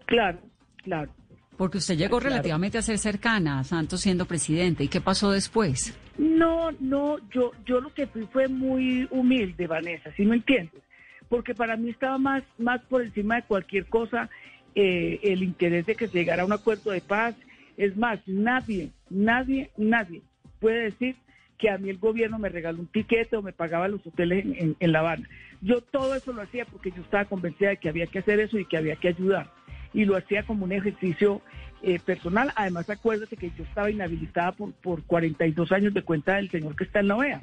Claro, 0.05 0.39
claro. 0.83 1.11
Porque 1.57 1.77
usted 1.77 1.95
llegó 1.95 2.17
Claro. 2.19 2.31
relativamente 2.31 2.77
a 2.77 2.81
ser 2.81 2.97
cercana 2.97 3.59
a 3.59 3.63
Santos 3.63 4.01
siendo 4.01 4.25
presidente. 4.25 4.83
¿Y 4.83 4.89
qué 4.89 4.99
pasó 4.99 5.31
después? 5.31 5.97
No, 6.17 6.71
no, 6.81 7.17
yo, 7.29 7.51
yo 7.65 7.79
lo 7.79 7.93
que 7.93 8.07
fui 8.07 8.27
fue 8.33 8.49
muy 8.49 9.07
humilde, 9.11 9.65
Vanessa, 9.67 10.11
¿sí 10.17 10.25
me 10.25 10.35
entiendes? 10.35 10.81
Porque 11.29 11.55
para 11.55 11.77
mí 11.77 11.89
estaba 11.89 12.17
más, 12.17 12.43
más 12.57 12.81
por 12.83 13.01
encima 13.01 13.37
de 13.37 13.43
cualquier 13.43 13.85
cosa 13.87 14.29
eh, 14.75 15.19
el 15.23 15.41
interés 15.43 15.85
de 15.85 15.95
que 15.95 16.07
se 16.07 16.17
llegara 16.17 16.43
a 16.43 16.45
un 16.45 16.53
acuerdo 16.53 16.91
de 16.91 17.01
paz. 17.01 17.35
Es 17.77 17.95
más, 17.97 18.19
nadie, 18.27 18.91
nadie, 19.09 19.71
nadie 19.77 20.21
puede 20.59 20.83
decir 20.83 21.15
que 21.57 21.69
a 21.69 21.77
mí 21.77 21.89
el 21.89 21.97
gobierno 21.97 22.37
me 22.39 22.49
regaló 22.49 22.79
un 22.81 22.87
tiquete 22.87 23.35
o 23.37 23.41
me 23.41 23.53
pagaba 23.53 23.87
los 23.87 24.05
hoteles 24.05 24.45
en, 24.45 24.55
en- 24.55 24.75
en 24.79 24.91
La 24.91 24.99
Habana. 24.99 25.27
Yo 25.61 25.81
todo 25.81 26.15
eso 26.15 26.33
lo 26.33 26.41
hacía 26.41 26.65
porque 26.65 26.91
yo 26.91 27.01
estaba 27.01 27.25
convencida 27.25 27.69
de 27.69 27.77
que 27.77 27.89
había 27.89 28.07
que 28.07 28.19
hacer 28.19 28.39
eso 28.39 28.59
y 28.59 28.65
que 28.65 28.77
había 28.77 28.95
que 28.97 29.07
ayudar. 29.09 29.49
Y 29.93 30.03
lo 30.05 30.17
hacía 30.17 30.43
como 30.43 30.65
un 30.65 30.73
ejercicio 30.73 31.41
eh, 31.81 31.99
personal. 32.05 32.51
Además, 32.55 32.89
acuérdate 32.89 33.37
que 33.37 33.51
yo 33.57 33.63
estaba 33.63 33.89
inhabilitada 33.89 34.51
por, 34.51 34.73
por 34.73 35.03
42 35.03 35.71
años 35.71 35.93
de 35.93 36.01
cuenta 36.01 36.35
del 36.35 36.49
señor 36.51 36.75
que 36.75 36.83
está 36.83 36.99
en 36.99 37.07
la 37.07 37.15
OEA. 37.15 37.41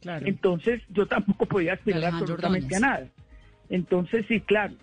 Claro. 0.00 0.26
Entonces, 0.26 0.82
yo 0.90 1.06
tampoco 1.06 1.46
podía 1.46 1.74
aspirar 1.74 2.00
absolutamente 2.22 2.74
a 2.74 2.80
nada. 2.80 3.06
Entonces, 3.70 4.24
sí, 4.28 4.40
claro. 4.40 4.74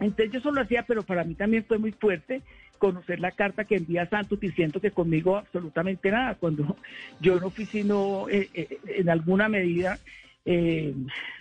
Entonces, 0.00 0.30
yo 0.32 0.40
solo 0.40 0.60
hacía, 0.60 0.82
pero 0.84 1.02
para 1.02 1.24
mí 1.24 1.34
también 1.34 1.64
fue 1.64 1.78
muy 1.78 1.92
fuerte 1.92 2.42
conocer 2.78 3.18
la 3.18 3.32
carta 3.32 3.64
que 3.64 3.76
envía 3.76 4.08
Santos 4.08 4.38
diciendo 4.38 4.80
que 4.80 4.92
conmigo 4.92 5.36
absolutamente 5.36 6.10
nada, 6.10 6.36
cuando 6.36 6.76
yo 7.20 7.40
no 7.40 7.50
fui 7.50 7.66
sino 7.66 8.28
eh, 8.28 8.48
eh, 8.54 8.78
en 8.98 9.08
alguna 9.10 9.48
medida, 9.48 9.98
eh, 10.44 10.94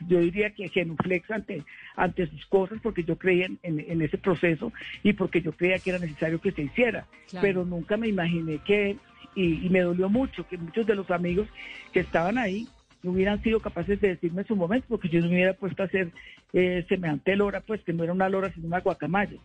yo 0.08 0.20
diría 0.20 0.50
que 0.56 0.68
genuflex 0.70 1.30
ante, 1.30 1.64
ante 1.96 2.26
sus 2.28 2.46
cosas 2.48 2.80
porque 2.82 3.04
yo 3.04 3.18
creía 3.18 3.46
en, 3.46 3.60
en- 3.64 3.80
en 3.80 4.02
ese 4.02 4.18
proceso 4.18 4.74
y 5.04 5.14
porque 5.14 5.42
yo 5.42 5.52
creía 5.54 5.78
que 5.80 5.92
era 5.92 6.00
necesario 6.00 6.42
que 6.42 6.52
se 6.52 6.64
hiciera, 6.64 7.06
Claro. 7.30 7.46
pero 7.48 7.66
nunca 7.66 7.96
me 7.98 8.08
imaginé 8.08 8.58
que, 8.66 8.98
y, 9.36 9.66
y 9.66 9.70
me 9.70 9.82
dolió 9.82 10.10
mucho, 10.10 10.46
que 10.48 10.58
muchos 10.58 10.86
de 10.88 10.96
los 10.96 11.10
amigos 11.12 11.48
que 11.94 12.00
estaban 12.00 12.38
ahí, 12.40 12.68
no 13.04 13.12
hubieran 13.12 13.42
sido 13.44 13.60
capaces 13.60 14.00
de 14.02 14.10
decirme 14.10 14.42
en 14.42 14.48
su 14.48 14.56
momento, 14.56 14.88
porque 14.90 15.10
yo 15.10 15.20
no 15.20 15.28
me 15.28 15.36
hubiera 15.36 15.54
puesto 15.54 15.84
a 15.84 15.86
hacer 15.86 16.12
eh, 16.54 16.86
semejante 16.88 17.36
lora, 17.36 17.62
pues 17.62 17.82
que 17.82 17.94
no 17.94 18.04
era 18.04 18.14
una 18.14 18.30
lora, 18.30 18.52
sino 18.54 18.68
una 18.68 18.80
guacamaya. 18.80 19.38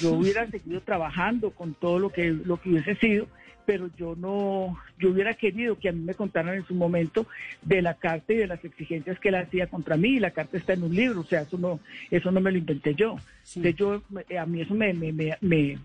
Yo 0.00 0.12
hubiera 0.12 0.46
seguido 0.50 0.80
trabajando 0.80 1.50
con 1.50 1.74
todo 1.74 1.98
lo 1.98 2.10
que, 2.10 2.30
lo 2.30 2.60
que 2.60 2.70
hubiese 2.70 2.94
sido, 2.96 3.28
pero 3.64 3.88
yo 3.96 4.16
no, 4.16 4.76
yo 4.98 5.10
hubiera 5.10 5.34
querido 5.34 5.78
que 5.78 5.88
a 5.88 5.92
mí 5.92 6.00
me 6.00 6.14
contaran 6.14 6.54
en 6.54 6.66
su 6.66 6.74
momento 6.74 7.26
de 7.62 7.80
la 7.80 7.94
carta 7.94 8.32
y 8.32 8.36
de 8.36 8.46
las 8.46 8.64
exigencias 8.64 9.18
que 9.18 9.28
él 9.28 9.36
hacía 9.36 9.68
contra 9.68 9.96
mí, 9.96 10.16
y 10.16 10.20
la 10.20 10.32
carta 10.32 10.56
está 10.56 10.72
en 10.72 10.82
un 10.82 10.94
libro, 10.94 11.20
o 11.20 11.24
sea, 11.24 11.42
eso 11.42 11.58
no, 11.58 11.80
eso 12.10 12.30
no 12.30 12.40
me 12.40 12.50
lo 12.50 12.58
inventé 12.58 12.94
yo. 12.94 13.16
Sí. 13.42 13.60
Entonces 13.60 13.78
yo, 13.78 14.02
a 14.38 14.46
mí 14.46 14.60
eso 14.60 14.74
me, 14.74 14.92
me, 14.92 15.12
me, 15.12 15.36
me, 15.40 15.78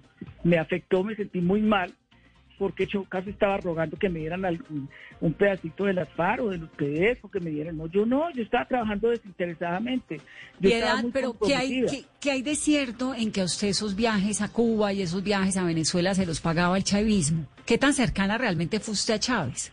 me 0.43 0.57
afectó, 0.57 1.03
me 1.03 1.15
sentí 1.15 1.39
muy 1.39 1.61
mal, 1.61 1.93
porque 2.57 2.85
yo 2.87 3.03
casi 3.05 3.29
estaba 3.29 3.57
rogando 3.57 3.97
que 3.97 4.09
me 4.09 4.19
dieran 4.19 4.43
algún- 4.45 4.89
un 5.21 5.33
pedacito 5.33 5.85
de 5.85 5.93
las 5.93 6.09
FARC 6.09 6.41
o 6.43 6.49
de 6.49 6.57
los 6.57 6.69
PDF, 6.71 7.19
o 7.25 7.29
que 7.31 7.39
me 7.39 7.49
dieran, 7.49 7.77
no, 7.77 7.87
yo 7.87 8.05
no, 8.05 8.29
yo 8.31 8.43
estaba 8.43 8.65
trabajando 8.65 9.09
desinteresadamente. 9.09 10.17
Yo 10.59 10.69
Piedad, 10.69 11.03
pero 11.13 11.35
¿qué 11.37 11.55
hay, 11.55 11.85
qué 12.19 12.31
hay 12.31 12.41
de 12.41 12.55
cierto 12.55 13.13
en 13.13 13.31
que 13.31 13.41
a 13.41 13.45
usted 13.45 13.67
esos 13.69 13.95
viajes 13.95 14.41
a 14.41 14.51
Cuba 14.51 14.93
y 14.93 15.01
esos 15.01 15.23
viajes 15.23 15.57
a 15.57 15.63
Venezuela 15.63 16.13
se 16.15 16.25
los 16.25 16.41
pagaba 16.41 16.77
el 16.77 16.83
chavismo? 16.83 17.45
¿Qué 17.65 17.77
tan 17.77 17.93
cercana 17.93 18.37
realmente 18.37 18.79
fue 18.79 18.93
usted 18.93 19.15
a 19.15 19.19
Chávez? 19.19 19.71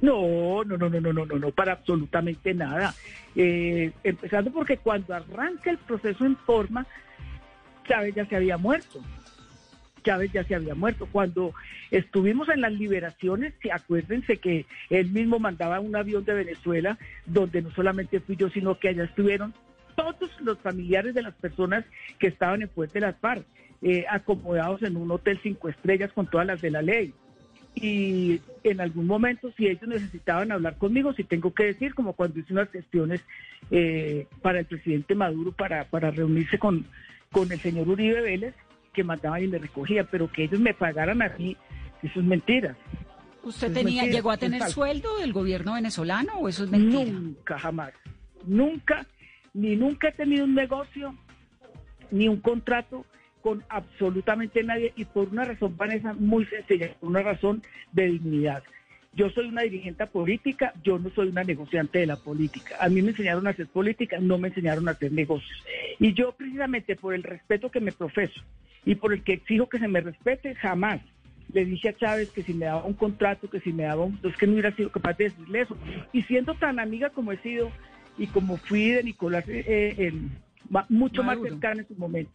No, 0.00 0.64
no, 0.64 0.78
no, 0.78 0.88
no, 0.88 1.00
no, 1.00 1.12
no, 1.12 1.26
no, 1.26 1.38
no, 1.38 1.50
para 1.50 1.72
absolutamente 1.72 2.54
nada. 2.54 2.94
Eh, 3.36 3.92
empezando 4.02 4.50
porque 4.50 4.78
cuando 4.78 5.14
arranca 5.14 5.70
el 5.70 5.78
proceso 5.78 6.24
en 6.24 6.36
forma, 6.38 6.86
Chávez 7.86 8.14
ya 8.14 8.24
se 8.26 8.36
había 8.36 8.56
muerto. 8.56 9.00
Chávez 10.02 10.32
ya 10.32 10.44
se 10.44 10.54
había 10.54 10.74
muerto. 10.74 11.06
Cuando 11.10 11.52
estuvimos 11.90 12.48
en 12.48 12.60
las 12.60 12.72
liberaciones, 12.72 13.54
acuérdense 13.72 14.38
que 14.38 14.66
él 14.90 15.10
mismo 15.10 15.38
mandaba 15.38 15.80
un 15.80 15.96
avión 15.96 16.24
de 16.24 16.34
Venezuela, 16.34 16.98
donde 17.26 17.62
no 17.62 17.70
solamente 17.70 18.20
fui 18.20 18.36
yo, 18.36 18.48
sino 18.50 18.78
que 18.78 18.88
allá 18.88 19.04
estuvieron 19.04 19.54
todos 19.94 20.30
los 20.40 20.58
familiares 20.58 21.14
de 21.14 21.22
las 21.22 21.34
personas 21.34 21.84
que 22.18 22.28
estaban 22.28 22.62
en 22.62 22.70
Fuerte 22.70 23.00
de 23.00 23.06
las 23.06 23.16
FARC, 23.18 23.44
eh, 23.82 24.04
acomodados 24.08 24.82
en 24.82 24.96
un 24.96 25.10
hotel 25.10 25.38
cinco 25.42 25.68
estrellas 25.68 26.12
con 26.12 26.26
todas 26.26 26.46
las 26.46 26.60
de 26.60 26.70
la 26.70 26.82
ley 26.82 27.14
y 27.74 28.40
en 28.64 28.80
algún 28.80 29.06
momento 29.06 29.52
si 29.56 29.66
ellos 29.66 29.88
necesitaban 29.88 30.52
hablar 30.52 30.76
conmigo, 30.76 31.12
si 31.12 31.24
tengo 31.24 31.54
que 31.54 31.64
decir, 31.64 31.94
como 31.94 32.12
cuando 32.14 32.38
hice 32.40 32.52
unas 32.52 32.70
gestiones 32.70 33.22
eh, 33.70 34.26
para 34.42 34.60
el 34.60 34.66
presidente 34.66 35.14
Maduro 35.14 35.52
para, 35.52 35.84
para 35.84 36.10
reunirse 36.10 36.58
con, 36.58 36.84
con 37.30 37.50
el 37.50 37.60
señor 37.60 37.88
Uribe 37.88 38.20
Vélez, 38.20 38.54
que 38.92 39.04
mandaban 39.04 39.42
y 39.42 39.48
me 39.48 39.58
recogían, 39.58 40.08
pero 40.10 40.30
que 40.30 40.44
ellos 40.44 40.60
me 40.60 40.74
pagaran 40.74 41.22
a 41.22 41.28
mí, 41.38 41.56
eso 42.02 42.20
es 42.20 42.26
mentira. 42.26 42.76
¿Usted 43.42 43.72
tenía, 43.72 44.02
mentira, 44.02 44.16
llegó 44.16 44.30
a 44.30 44.36
tener 44.36 44.62
sueldo 44.64 45.18
del 45.18 45.32
gobierno 45.32 45.74
venezolano 45.74 46.34
o 46.34 46.48
eso 46.48 46.64
es 46.64 46.70
mentira? 46.70 47.10
Nunca, 47.10 47.58
jamás. 47.58 47.92
Nunca, 48.44 49.06
ni 49.54 49.76
nunca 49.76 50.08
he 50.08 50.12
tenido 50.12 50.44
un 50.44 50.54
negocio, 50.54 51.14
ni 52.10 52.28
un 52.28 52.40
contrato 52.40 53.06
con 53.42 53.64
absolutamente 53.68 54.62
nadie 54.62 54.92
y 54.96 55.04
por 55.06 55.28
una 55.28 55.44
razón, 55.44 55.76
Vanessa, 55.76 56.12
muy 56.12 56.44
sencilla, 56.46 56.94
por 57.00 57.08
una 57.08 57.22
razón 57.22 57.62
de 57.92 58.06
dignidad. 58.06 58.62
Yo 59.12 59.28
soy 59.30 59.48
una 59.48 59.62
dirigente 59.62 60.06
política, 60.06 60.72
yo 60.84 60.98
no 60.98 61.10
soy 61.10 61.28
una 61.28 61.42
negociante 61.42 61.98
de 61.98 62.06
la 62.06 62.16
política. 62.16 62.76
A 62.78 62.88
mí 62.88 63.02
me 63.02 63.10
enseñaron 63.10 63.46
a 63.46 63.50
hacer 63.50 63.66
política, 63.66 64.18
no 64.20 64.38
me 64.38 64.48
enseñaron 64.48 64.88
a 64.88 64.92
hacer 64.92 65.10
negocios. 65.12 65.64
Y 65.98 66.14
yo 66.14 66.32
precisamente 66.32 66.94
por 66.94 67.14
el 67.14 67.24
respeto 67.24 67.70
que 67.70 67.80
me 67.80 67.90
profeso 67.92 68.40
y 68.84 68.94
por 68.94 69.12
el 69.12 69.22
que 69.24 69.32
exijo 69.34 69.68
que 69.68 69.80
se 69.80 69.88
me 69.88 70.00
respete, 70.00 70.54
jamás 70.54 71.00
le 71.52 71.64
dije 71.64 71.88
a 71.88 71.96
Chávez 71.96 72.30
que 72.30 72.44
si 72.44 72.54
me 72.54 72.66
daba 72.66 72.84
un 72.84 72.94
contrato, 72.94 73.50
que 73.50 73.58
si 73.60 73.72
me 73.72 73.82
daba 73.82 74.04
un... 74.04 74.20
Es 74.22 74.36
que 74.36 74.46
no 74.46 74.52
hubiera 74.52 74.74
sido 74.76 74.90
capaz 74.92 75.16
de 75.18 75.24
decirle 75.24 75.62
eso. 75.62 75.76
Y 76.12 76.22
siendo 76.22 76.54
tan 76.54 76.78
amiga 76.78 77.10
como 77.10 77.32
he 77.32 77.38
sido 77.38 77.72
y 78.16 78.28
como 78.28 78.58
fui 78.58 78.90
de 78.90 79.02
Nicolás, 79.02 79.44
eh, 79.48 80.12
ma- 80.68 80.86
mucho 80.88 81.24
más 81.24 81.36
cercana 81.42 81.80
en 81.82 81.88
su 81.88 81.96
momento 81.96 82.30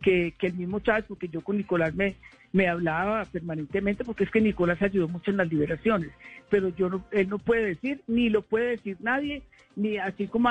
que, 0.00 0.34
que 0.38 0.48
el 0.48 0.54
mismo 0.54 0.80
Chávez, 0.80 1.04
porque 1.08 1.28
yo 1.28 1.40
con 1.40 1.56
Nicolás 1.56 1.94
me, 1.94 2.16
me 2.52 2.68
hablaba 2.68 3.24
permanentemente, 3.24 4.04
porque 4.04 4.24
es 4.24 4.30
que 4.30 4.40
Nicolás 4.40 4.82
ayudó 4.82 5.08
mucho 5.08 5.30
en 5.30 5.36
las 5.36 5.48
liberaciones, 5.48 6.10
pero 6.48 6.68
yo 6.70 6.88
no, 6.88 7.04
él 7.10 7.28
no 7.28 7.38
puede 7.38 7.66
decir, 7.66 8.02
ni 8.06 8.28
lo 8.28 8.42
puede 8.42 8.70
decir 8.70 8.96
nadie, 9.00 9.42
ni 9.76 9.98
así 9.98 10.26
como 10.26 10.50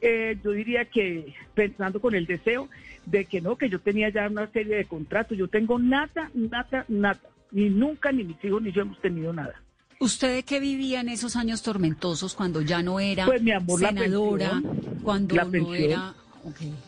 eh, 0.00 0.36
yo 0.42 0.50
diría 0.50 0.84
que 0.86 1.34
pensando 1.54 2.00
con 2.00 2.14
el 2.14 2.26
deseo 2.26 2.68
de 3.06 3.24
que 3.24 3.40
no, 3.40 3.56
que 3.56 3.68
yo 3.68 3.78
tenía 3.78 4.08
ya 4.10 4.26
una 4.28 4.48
serie 4.48 4.76
de 4.76 4.84
contratos, 4.86 5.38
yo 5.38 5.48
tengo 5.48 5.78
nada, 5.78 6.30
nada, 6.34 6.84
nada, 6.88 7.20
ni 7.52 7.70
nunca, 7.70 8.10
ni 8.12 8.24
mis 8.24 8.42
hijos, 8.44 8.60
ni 8.60 8.72
yo 8.72 8.82
hemos 8.82 9.00
tenido 9.00 9.32
nada. 9.32 9.54
¿Usted 10.00 10.32
de 10.32 10.42
qué 10.44 10.60
vivía 10.60 11.00
en 11.00 11.08
esos 11.08 11.34
años 11.34 11.62
tormentosos 11.62 12.34
cuando 12.34 12.60
ya 12.62 12.82
no 12.82 13.00
era 13.00 13.26
Pues, 13.26 13.42
mi 13.42 13.50
amor, 13.50 13.80
la 13.80 13.88
senadora, 13.88 14.50
pensión, 14.50 15.00
cuando 15.02 15.34
la 15.34 15.44
no 15.44 15.50
pensión, 15.50 15.90
era... 15.90 16.14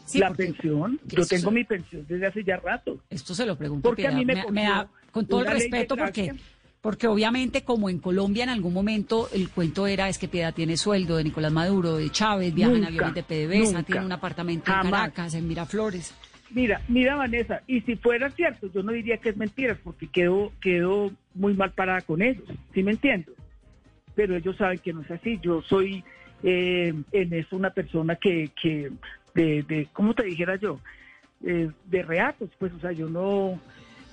Sí, 0.06 0.18
la 0.18 0.32
pensión, 0.32 0.98
yo 1.06 1.26
tengo 1.26 1.50
se- 1.50 1.54
mi 1.54 1.64
pensión 1.64 2.04
desde 2.08 2.26
hace 2.26 2.44
ya 2.44 2.56
rato. 2.56 2.98
Esto 3.10 3.34
se 3.34 3.44
lo 3.46 3.56
pregunto, 3.56 3.88
Porque 3.88 4.06
a 4.08 4.12
mí 4.12 4.24
me 4.24 4.34
me, 4.34 4.40
cogió 4.42 4.52
me 4.54 4.62
da 4.64 4.88
con 5.10 5.26
todo 5.26 5.40
el 5.42 5.46
respeto 5.48 5.96
porque 5.96 6.32
porque 6.80 7.06
obviamente 7.08 7.62
como 7.62 7.90
en 7.90 7.98
Colombia 7.98 8.44
en 8.44 8.48
algún 8.48 8.72
momento 8.72 9.28
el 9.34 9.50
cuento 9.50 9.86
era 9.86 10.08
es 10.08 10.16
que 10.16 10.28
Piedad 10.28 10.54
tiene 10.54 10.78
sueldo 10.78 11.16
de 11.18 11.24
Nicolás 11.24 11.52
Maduro, 11.52 11.96
de 11.96 12.08
Chávez, 12.10 12.54
viaja 12.54 12.72
en 12.72 12.78
Nunca, 12.80 12.88
aviones 12.88 13.14
de 13.14 13.22
PDVSA, 13.22 13.72
nunca, 13.72 13.82
tiene 13.82 14.06
un 14.06 14.12
apartamento 14.12 14.70
en 14.70 14.76
jamás. 14.78 14.90
Caracas, 14.92 15.34
en 15.34 15.46
Miraflores. 15.46 16.14
Mira, 16.52 16.80
mira 16.88 17.16
Vanessa, 17.16 17.60
y 17.66 17.82
si 17.82 17.96
fuera 17.96 18.30
cierto, 18.30 18.70
yo 18.72 18.82
no 18.82 18.92
diría 18.92 19.18
que 19.18 19.28
es 19.28 19.36
mentira, 19.36 19.76
porque 19.84 20.08
quedo, 20.08 20.52
quedo 20.62 21.12
muy 21.34 21.52
mal 21.54 21.72
parada 21.72 22.00
con 22.00 22.22
ellos, 22.22 22.44
¿sí 22.74 22.82
me 22.82 22.92
entiendo? 22.92 23.30
Pero 24.14 24.34
ellos 24.34 24.56
saben 24.56 24.78
que 24.78 24.92
no 24.94 25.02
es 25.02 25.10
así, 25.10 25.38
yo 25.42 25.60
soy 25.62 26.02
eh, 26.42 26.94
en 27.12 27.32
eso 27.34 27.54
una 27.56 27.70
persona 27.70 28.16
que, 28.16 28.50
que 28.60 28.90
de, 29.34 29.62
de, 29.62 29.88
¿cómo 29.92 30.14
te 30.14 30.24
dijera 30.24 30.56
yo? 30.56 30.80
Eh, 31.44 31.70
de 31.86 32.02
reatos, 32.02 32.50
pues, 32.58 32.72
o 32.72 32.80
sea, 32.80 32.92
yo 32.92 33.08
no, 33.08 33.58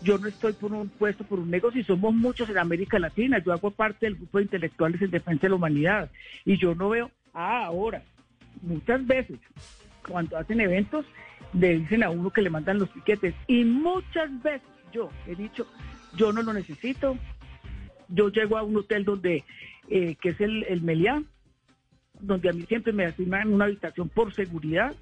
yo 0.02 0.18
no 0.18 0.28
estoy 0.28 0.54
por 0.54 0.72
un 0.72 0.90
puesto, 0.90 1.24
por 1.24 1.40
un 1.40 1.50
negocio, 1.50 1.82
y 1.82 1.84
somos 1.84 2.14
muchos 2.14 2.50
en 2.50 2.58
América 2.58 3.00
Latina, 3.00 3.40
yo 3.40 3.52
hago 3.52 3.72
parte 3.72 4.06
del 4.06 4.16
grupo 4.16 4.38
de 4.38 4.46
intelectuales 4.46 5.02
en 5.02 5.12
defensa 5.12 5.42
de 5.42 5.50
la 5.50 5.56
humanidad, 5.56 6.10
y 6.46 6.58
yo 6.58 6.74
no 6.76 6.90
veo, 6.90 7.12
ah, 7.34 7.66
ahora, 7.66 8.02
muchas 8.62 9.06
veces, 9.06 9.40
cuando 10.08 10.38
hacen 10.38 10.62
eventos, 10.62 11.06
le 11.54 11.80
dicen 11.80 12.04
a 12.04 12.10
uno 12.10 12.32
que 12.32 12.42
le 12.42 12.50
mandan 12.50 12.80
los 12.80 12.90
piquetes. 12.90 13.34
Y 13.48 13.64
muchas 13.64 14.42
veces 14.42 14.68
yo 14.92 15.10
he 15.28 15.36
dicho, 15.36 15.68
yo 16.16 16.32
no 16.32 16.42
lo 16.42 16.54
necesito. 16.54 17.18
Yo 18.10 18.30
llego 18.30 18.58
a 18.58 18.64
un 18.64 18.78
hotel 18.78 19.04
donde, 19.04 19.44
eh, 19.90 20.16
que 20.16 20.30
es 20.30 20.42
el, 20.42 20.64
el 20.64 20.82
Meliá, 20.82 21.22
donde 22.20 22.50
a 22.50 22.54
mí 22.54 22.64
siempre 22.64 22.94
me 22.94 23.06
asignan 23.06 23.54
una 23.54 23.66
habitación 23.66 24.10
por 24.10 24.34
seguridad, 24.34 24.96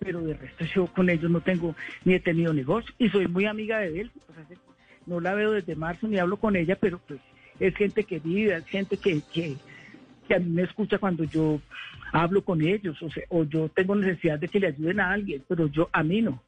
pero 0.00 0.22
de 0.22 0.34
resto 0.34 0.64
yo 0.74 0.86
con 0.88 1.08
ellos 1.10 1.30
no 1.30 1.40
tengo, 1.42 1.76
ni 2.04 2.14
he 2.14 2.20
tenido 2.20 2.52
negocio. 2.52 2.92
Y 2.98 3.08
soy 3.10 3.28
muy 3.28 3.44
amiga 3.46 3.78
de 3.78 4.00
él, 4.00 4.10
pues, 4.26 4.38
hace- 4.38 4.58
no 5.06 5.20
la 5.20 5.34
veo 5.34 5.52
desde 5.52 5.76
marzo 5.76 6.08
ni 6.08 6.18
hablo 6.18 6.38
con 6.38 6.56
ella, 6.56 6.76
pero 6.76 6.98
pues 7.06 7.20
es 7.60 7.74
gente 7.76 8.04
querida, 8.04 8.56
es 8.56 8.66
gente 8.66 8.96
que, 8.96 9.20
que, 9.32 9.56
que 10.26 10.34
a 10.34 10.38
mí 10.38 10.48
me 10.50 10.62
escucha 10.62 10.98
cuando 10.98 11.24
yo 11.24 11.60
hablo 12.12 12.42
con 12.42 12.62
ellos, 12.62 13.00
o, 13.02 13.10
sea, 13.10 13.24
o 13.28 13.44
yo 13.44 13.68
tengo 13.68 13.94
necesidad 13.94 14.38
de 14.38 14.48
que 14.48 14.58
le 14.60 14.68
ayuden 14.68 15.00
a 15.00 15.12
alguien, 15.12 15.44
pero 15.46 15.66
yo 15.68 15.88
a 15.92 16.02
mí 16.02 16.22
no. 16.22 16.42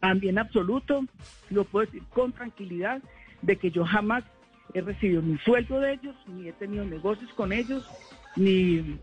A 0.00 0.14
mí 0.14 0.28
en 0.28 0.38
absoluto, 0.38 1.04
lo 1.50 1.64
puedo 1.64 1.86
decir 1.86 2.02
con 2.10 2.32
tranquilidad, 2.32 3.02
de 3.42 3.56
que 3.56 3.70
yo 3.70 3.84
jamás 3.84 4.24
he 4.72 4.80
recibido 4.80 5.20
ni 5.22 5.36
sueldo 5.38 5.78
de 5.80 5.92
ellos, 5.94 6.16
ni 6.26 6.48
he 6.48 6.52
tenido 6.52 6.84
negocios 6.84 7.30
con 7.34 7.52
ellos, 7.52 7.84
ni... 8.34 8.98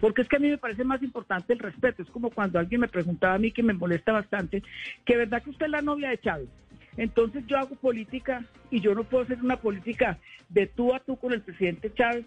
Porque 0.00 0.22
es 0.22 0.28
que 0.28 0.36
a 0.36 0.40
mí 0.40 0.48
me 0.48 0.58
parece 0.58 0.84
más 0.84 1.02
importante 1.02 1.52
el 1.52 1.58
respeto. 1.58 2.02
Es 2.02 2.10
como 2.10 2.30
cuando 2.30 2.58
alguien 2.58 2.80
me 2.80 2.88
preguntaba 2.88 3.34
a 3.34 3.38
mí, 3.38 3.50
que 3.50 3.62
me 3.62 3.72
molesta 3.72 4.12
bastante, 4.12 4.62
que 5.04 5.16
verdad 5.16 5.42
que 5.42 5.50
usted 5.50 5.66
es 5.66 5.72
la 5.72 5.82
novia 5.82 6.10
de 6.10 6.18
Chávez. 6.18 6.48
Entonces 6.96 7.44
yo 7.46 7.58
hago 7.58 7.74
política 7.76 8.44
y 8.70 8.80
yo 8.80 8.94
no 8.94 9.04
puedo 9.04 9.24
hacer 9.24 9.38
una 9.42 9.56
política 9.56 10.18
de 10.48 10.66
tú 10.66 10.94
a 10.94 11.00
tú 11.00 11.16
con 11.16 11.32
el 11.32 11.42
presidente 11.42 11.92
Chávez, 11.92 12.24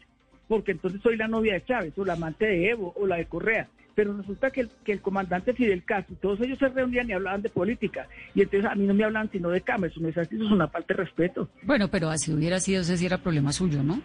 porque 0.48 0.72
entonces 0.72 1.02
soy 1.02 1.16
la 1.16 1.28
novia 1.28 1.54
de 1.54 1.66
Chávez, 1.66 1.94
o 1.98 2.06
la 2.06 2.14
amante 2.14 2.46
de 2.46 2.70
Evo, 2.70 2.94
o 2.96 3.06
la 3.06 3.18
de 3.18 3.26
Correa. 3.26 3.68
Pero 3.96 4.16
resulta 4.16 4.50
que 4.50 4.62
el, 4.62 4.70
que 4.84 4.94
el 4.94 5.02
comandante 5.02 5.54
Fidel 5.54 5.84
Castro, 5.84 6.16
todos 6.22 6.40
ellos 6.42 6.58
se 6.58 6.70
reunían 6.70 7.10
y 7.10 7.14
hablaban 7.14 7.42
de 7.42 7.50
política. 7.50 8.08
Y 8.34 8.42
entonces 8.42 8.70
a 8.70 8.76
mí 8.76 8.86
no 8.86 8.94
me 8.94 9.04
hablan 9.04 9.30
sino 9.32 9.50
de 9.50 9.62
cama, 9.62 9.88
eso 9.88 10.00
no 10.00 10.08
es 10.08 10.18
así, 10.18 10.36
eso 10.36 10.46
es 10.46 10.52
una 10.52 10.68
falta 10.68 10.94
de 10.94 11.04
respeto. 11.04 11.50
Bueno, 11.64 11.90
pero 11.90 12.10
así 12.10 12.32
hubiera 12.32 12.60
sido, 12.60 12.82
ese 12.82 12.98
sí 12.98 13.06
era 13.06 13.18
problema 13.18 13.52
suyo, 13.52 13.84
¿no? 13.84 14.02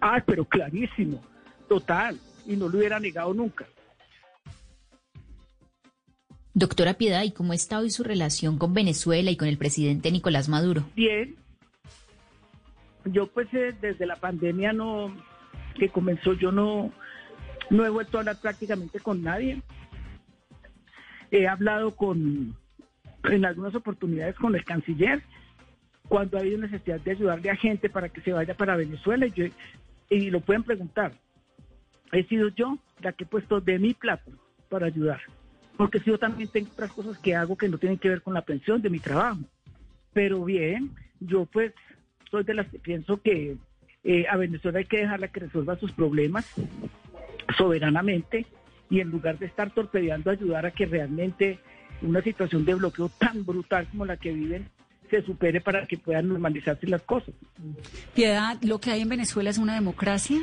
Ah, 0.00 0.22
pero 0.24 0.44
clarísimo, 0.44 1.22
total, 1.68 2.18
y 2.46 2.56
no 2.56 2.68
lo 2.68 2.78
hubiera 2.78 3.00
negado 3.00 3.32
nunca. 3.34 3.66
Doctora 6.56 6.94
Piedad, 6.94 7.22
¿y 7.24 7.32
cómo 7.32 7.52
está 7.52 7.80
hoy 7.80 7.90
su 7.90 8.04
relación 8.04 8.58
con 8.58 8.74
Venezuela 8.74 9.30
y 9.30 9.36
con 9.36 9.48
el 9.48 9.58
presidente 9.58 10.12
Nicolás 10.12 10.48
Maduro? 10.48 10.84
Bien, 10.94 11.34
yo 13.06 13.26
pues 13.26 13.48
eh, 13.52 13.74
desde 13.80 14.06
la 14.06 14.16
pandemia 14.16 14.72
no, 14.72 15.14
que 15.76 15.88
comenzó, 15.88 16.32
yo 16.34 16.52
no, 16.52 16.92
no 17.70 17.84
he 17.84 17.88
vuelto 17.90 18.16
a 18.16 18.20
hablar 18.20 18.40
prácticamente 18.40 19.00
con 19.00 19.22
nadie. 19.22 19.62
He 21.32 21.48
hablado 21.48 21.96
con, 21.96 22.56
en 23.24 23.44
algunas 23.44 23.74
oportunidades 23.74 24.36
con 24.36 24.54
el 24.54 24.64
canciller, 24.64 25.22
cuando 26.06 26.36
ha 26.36 26.40
habido 26.40 26.58
necesidad 26.58 27.00
de 27.00 27.10
ayudarle 27.10 27.50
a 27.50 27.56
gente 27.56 27.90
para 27.90 28.10
que 28.10 28.20
se 28.20 28.32
vaya 28.32 28.54
para 28.56 28.76
Venezuela, 28.76 29.26
y, 29.26 29.32
yo- 29.32 29.46
y 30.08 30.30
lo 30.30 30.40
pueden 30.40 30.62
preguntar. 30.62 31.12
He 32.16 32.24
sido 32.24 32.48
yo 32.48 32.78
la 33.00 33.12
que 33.12 33.24
he 33.24 33.26
puesto 33.26 33.60
de 33.60 33.78
mi 33.78 33.94
plata 33.94 34.30
para 34.68 34.86
ayudar. 34.86 35.20
Porque 35.76 35.98
si 36.00 36.10
yo 36.10 36.18
también 36.18 36.48
tengo 36.48 36.70
otras 36.72 36.92
cosas 36.92 37.18
que 37.18 37.34
hago 37.34 37.56
que 37.56 37.68
no 37.68 37.78
tienen 37.78 37.98
que 37.98 38.08
ver 38.08 38.22
con 38.22 38.34
la 38.34 38.42
pensión 38.42 38.80
de 38.80 38.90
mi 38.90 39.00
trabajo. 39.00 39.40
Pero 40.12 40.44
bien, 40.44 40.90
yo 41.20 41.46
pues 41.46 41.72
soy 42.30 42.44
de 42.44 42.54
las 42.54 42.68
que 42.68 42.78
pienso 42.78 43.20
que 43.20 43.56
eh, 44.04 44.26
a 44.30 44.36
Venezuela 44.36 44.78
hay 44.78 44.84
que 44.84 44.98
dejarla 44.98 45.28
que 45.28 45.40
resuelva 45.40 45.76
sus 45.76 45.92
problemas 45.92 46.46
soberanamente 47.56 48.46
y 48.90 49.00
en 49.00 49.10
lugar 49.10 49.38
de 49.38 49.46
estar 49.46 49.70
torpedeando 49.70 50.30
ayudar 50.30 50.66
a 50.66 50.70
que 50.70 50.86
realmente 50.86 51.58
una 52.02 52.22
situación 52.22 52.64
de 52.64 52.74
bloqueo 52.74 53.08
tan 53.08 53.44
brutal 53.44 53.88
como 53.90 54.04
la 54.04 54.16
que 54.16 54.32
viven 54.32 54.68
se 55.10 55.22
supere 55.22 55.60
para 55.60 55.86
que 55.86 55.98
puedan 55.98 56.28
normalizarse 56.28 56.86
las 56.86 57.02
cosas. 57.02 57.34
Piedad, 58.14 58.60
¿lo 58.62 58.80
que 58.80 58.90
hay 58.90 59.02
en 59.02 59.08
Venezuela 59.08 59.50
es 59.50 59.58
una 59.58 59.74
democracia? 59.74 60.40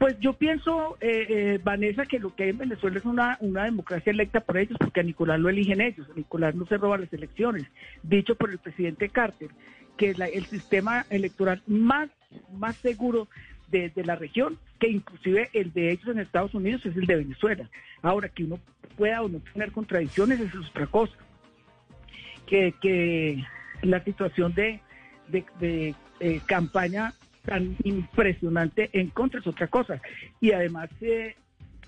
Pues 0.00 0.18
yo 0.18 0.32
pienso, 0.32 0.96
eh, 1.02 1.26
eh, 1.28 1.60
Vanessa, 1.62 2.06
que 2.06 2.18
lo 2.18 2.34
que 2.34 2.44
hay 2.44 2.48
en 2.48 2.56
Venezuela 2.58 2.96
es 2.98 3.04
una, 3.04 3.36
una 3.40 3.64
democracia 3.64 4.10
electa 4.10 4.40
por 4.40 4.56
ellos, 4.56 4.78
porque 4.80 5.00
a 5.00 5.02
Nicolás 5.02 5.38
lo 5.38 5.50
eligen 5.50 5.82
ellos. 5.82 6.08
A 6.10 6.14
Nicolás 6.16 6.54
no 6.54 6.64
se 6.64 6.78
roba 6.78 6.96
las 6.96 7.12
elecciones, 7.12 7.64
dicho 8.02 8.34
por 8.34 8.50
el 8.50 8.56
presidente 8.56 9.10
Carter, 9.10 9.50
que 9.98 10.08
es 10.08 10.16
la- 10.18 10.28
el 10.28 10.46
sistema 10.46 11.04
electoral 11.10 11.60
más, 11.66 12.08
más 12.54 12.76
seguro 12.76 13.28
de, 13.70 13.92
la 14.02 14.16
región, 14.16 14.56
que 14.78 14.88
inclusive 14.88 15.50
el 15.52 15.70
de 15.74 15.90
ellos 15.92 16.08
en 16.08 16.18
Estados 16.18 16.54
Unidos 16.54 16.84
es 16.86 16.96
el 16.96 17.04
de 17.04 17.16
Venezuela. 17.16 17.68
Ahora, 18.00 18.30
que 18.30 18.44
uno 18.44 18.58
pueda 18.96 19.20
o 19.20 19.28
no 19.28 19.40
tener 19.52 19.70
contradicciones 19.70 20.40
es 20.40 20.54
otra 20.54 20.86
cosa. 20.86 21.12
Que, 22.46 22.72
que 22.80 23.44
la 23.82 24.02
situación 24.02 24.54
de, 24.54 24.80
de, 25.28 25.44
de, 25.60 25.94
eh, 26.20 26.40
campaña 26.46 27.12
tan 27.44 27.76
impresionante 27.84 28.90
en 28.92 29.08
contra 29.10 29.40
es 29.40 29.46
otra 29.46 29.68
cosa. 29.68 30.00
Y 30.40 30.52
además, 30.52 30.90
eh, 31.00 31.36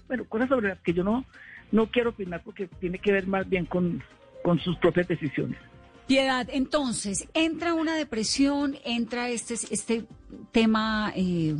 bueno, 0.09 0.25
cosas 0.27 0.49
sobre 0.49 0.69
las 0.69 0.81
que 0.81 0.93
yo 0.93 1.05
no, 1.05 1.25
no 1.71 1.87
quiero 1.87 2.11
opinar 2.11 2.43
porque 2.45 2.69
tiene 2.81 2.99
que 2.99 3.13
ver 3.13 3.27
más 3.27 3.49
bien 3.49 3.67
con, 3.67 4.03
con 4.43 4.59
sus 4.61 4.77
propias 4.79 5.09
decisiones. 5.09 5.59
Piedad, 6.07 6.49
entonces, 6.53 7.29
entra 7.33 7.75
una 7.75 7.95
depresión, 7.95 8.77
entra 8.85 9.29
este, 9.29 9.55
este 9.55 10.05
tema 10.51 11.13
eh, 11.15 11.55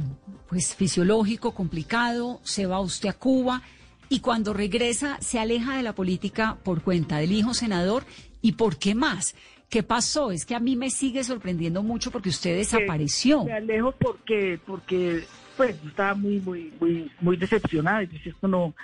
pues 0.49 0.75
fisiológico 0.75 1.55
complicado, 1.55 2.41
se 2.43 2.67
va 2.67 2.81
usted 2.81 3.09
a 3.09 3.13
Cuba 3.13 3.63
y 4.09 4.21
cuando 4.21 4.53
regresa 4.53 5.17
se 5.21 5.39
aleja 5.39 5.77
de 5.77 5.83
la 5.83 5.95
política 5.95 6.59
por 6.65 6.83
cuenta 6.83 7.19
del 7.19 7.33
hijo 7.33 7.55
senador 7.55 8.05
y 8.43 8.53
por 8.53 8.77
qué 8.77 8.95
más. 8.95 9.37
¿Qué 9.73 9.83
pasó? 9.83 10.31
Es 10.31 10.45
que 10.45 10.55
a 10.55 10.61
mí 10.61 10.77
me 10.77 10.91
sigue 10.91 11.25
sorprendiendo 11.25 11.83
mucho 11.83 12.11
porque 12.11 12.29
usted 12.29 12.59
desapareció. 12.59 13.45
Me 13.45 13.55
alejo 13.55 13.93
porque, 13.93 14.61
porque 14.67 15.25
pues 15.57 15.83
estaba 15.87 16.13
muy, 16.13 16.41
muy, 16.41 16.71
muy, 16.79 17.11
muy 17.23 17.39
decepcionada. 17.39 18.03
Y 18.03 18.09
dije, 18.09 18.29
esto 18.29 18.49
no, 18.49 18.75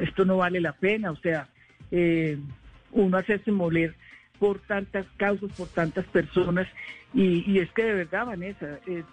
esto 0.00 0.24
no 0.24 0.38
vale 0.38 0.60
la 0.60 0.72
pena. 0.72 1.12
O 1.12 1.16
sea, 1.16 1.48
eh, 1.92 2.40
uno 2.90 3.18
hacerse 3.18 3.52
moler 3.52 3.94
por 4.40 4.58
tantas 4.58 5.06
causas, 5.16 5.52
por 5.52 5.68
tantas 5.68 6.06
personas. 6.06 6.66
Y, 7.14 7.48
y 7.48 7.60
es 7.60 7.70
que 7.70 7.84
de 7.84 7.94
verdad, 7.94 8.26
Vanessa, 8.26 8.80
eh, 8.88 9.04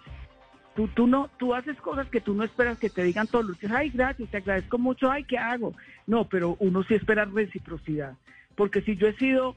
tú, 0.74 0.88
tú 0.88 1.06
no, 1.06 1.30
tú 1.38 1.54
haces 1.54 1.76
cosas 1.76 2.08
que 2.08 2.20
tú 2.20 2.34
no 2.34 2.42
esperas 2.42 2.76
que 2.76 2.90
te 2.90 3.04
digan 3.04 3.28
todos 3.28 3.44
los 3.44 3.60
días. 3.60 3.72
Ay, 3.72 3.90
gracias, 3.90 4.28
te 4.30 4.38
agradezco 4.38 4.78
mucho. 4.78 5.08
Ay, 5.08 5.22
¿qué 5.22 5.38
hago? 5.38 5.76
No, 6.08 6.28
pero 6.28 6.56
uno 6.58 6.82
sí 6.82 6.94
espera 6.94 7.24
reciprocidad. 7.24 8.16
Porque 8.56 8.82
si 8.82 8.96
yo 8.96 9.06
he 9.06 9.16
sido 9.16 9.54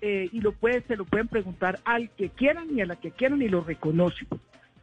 eh, 0.00 0.28
y 0.32 0.40
lo 0.40 0.52
puede, 0.52 0.82
se 0.82 0.96
lo 0.96 1.04
pueden 1.04 1.28
preguntar 1.28 1.80
al 1.84 2.10
que 2.10 2.30
quieran 2.30 2.68
y 2.76 2.80
a 2.80 2.86
la 2.86 2.96
que 2.96 3.10
quieran 3.10 3.42
y 3.42 3.48
lo 3.48 3.62
reconocen. 3.62 4.28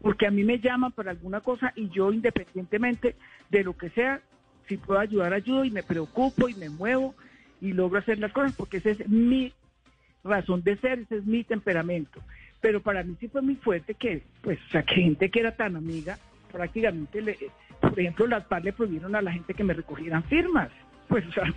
Porque 0.01 0.27
a 0.27 0.31
mí 0.31 0.43
me 0.43 0.59
llaman 0.59 0.91
para 0.91 1.11
alguna 1.11 1.41
cosa 1.41 1.73
y 1.75 1.89
yo 1.89 2.13
independientemente 2.13 3.15
de 3.49 3.63
lo 3.63 3.75
que 3.75 3.89
sea, 3.89 4.21
si 4.67 4.77
puedo 4.77 4.99
ayudar, 4.99 5.33
ayudo 5.33 5.65
y 5.65 5.71
me 5.71 5.83
preocupo 5.83 6.49
y 6.49 6.53
me 6.53 6.69
muevo 6.69 7.15
y 7.61 7.73
logro 7.73 7.99
hacer 7.99 8.19
las 8.19 8.31
cosas 8.31 8.53
porque 8.53 8.77
esa 8.77 8.91
es 8.91 9.07
mi 9.07 9.53
razón 10.23 10.61
de 10.63 10.77
ser, 10.77 10.99
ese 10.99 11.17
es 11.17 11.25
mi 11.25 11.43
temperamento. 11.43 12.21
Pero 12.61 12.81
para 12.81 13.03
mí 13.03 13.15
sí 13.19 13.27
fue 13.27 13.41
muy 13.41 13.55
fuerte 13.55 13.93
que, 13.93 14.23
pues, 14.41 14.59
o 14.67 14.71
sea, 14.71 14.83
que 14.83 14.95
gente 14.95 15.29
que 15.29 15.39
era 15.39 15.55
tan 15.55 15.75
amiga, 15.75 16.17
prácticamente, 16.51 17.21
le, 17.21 17.37
por 17.79 17.99
ejemplo, 17.99 18.27
las 18.27 18.45
PAR 18.45 18.63
le 18.63 18.73
prohibieron 18.73 19.15
a 19.15 19.21
la 19.21 19.31
gente 19.31 19.53
que 19.53 19.63
me 19.63 19.73
recogieran 19.73 20.23
firmas. 20.23 20.69
Pues, 21.07 21.25
o 21.27 21.31
sea, 21.31 21.53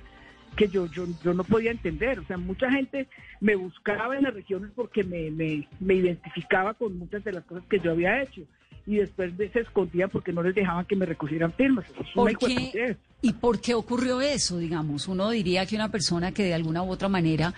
que 0.56 0.68
yo, 0.68 0.86
yo, 0.86 1.06
yo 1.24 1.34
no 1.34 1.44
podía 1.44 1.70
entender. 1.70 2.18
O 2.18 2.24
sea, 2.26 2.36
mucha 2.36 2.70
gente 2.70 3.06
me 3.40 3.54
buscaba 3.56 4.16
en 4.16 4.24
las 4.24 4.34
regiones 4.34 4.70
porque 4.74 5.02
me, 5.04 5.30
me, 5.30 5.68
me 5.80 5.94
identificaba 5.94 6.74
con 6.74 6.98
muchas 6.98 7.24
de 7.24 7.32
las 7.32 7.44
cosas 7.44 7.64
que 7.68 7.80
yo 7.80 7.92
había 7.92 8.22
hecho. 8.22 8.42
Y 8.86 8.96
después 8.96 9.36
de- 9.36 9.50
se 9.50 9.60
escondían 9.60 10.10
porque 10.10 10.32
no 10.32 10.42
les 10.42 10.54
dejaban 10.54 10.84
que 10.86 10.96
me 10.96 11.06
recogieran 11.06 11.52
firmas. 11.52 11.84
¿Por 12.14 12.28
qué, 12.38 12.96
¿Y 13.22 13.32
por 13.34 13.60
qué 13.60 13.74
ocurrió 13.74 14.20
eso, 14.20 14.58
digamos? 14.58 15.06
Uno 15.08 15.30
diría 15.30 15.66
que 15.66 15.76
una 15.76 15.90
persona 15.90 16.32
que 16.32 16.42
de 16.44 16.54
alguna 16.54 16.82
u 16.82 16.90
otra 16.90 17.08
manera 17.08 17.52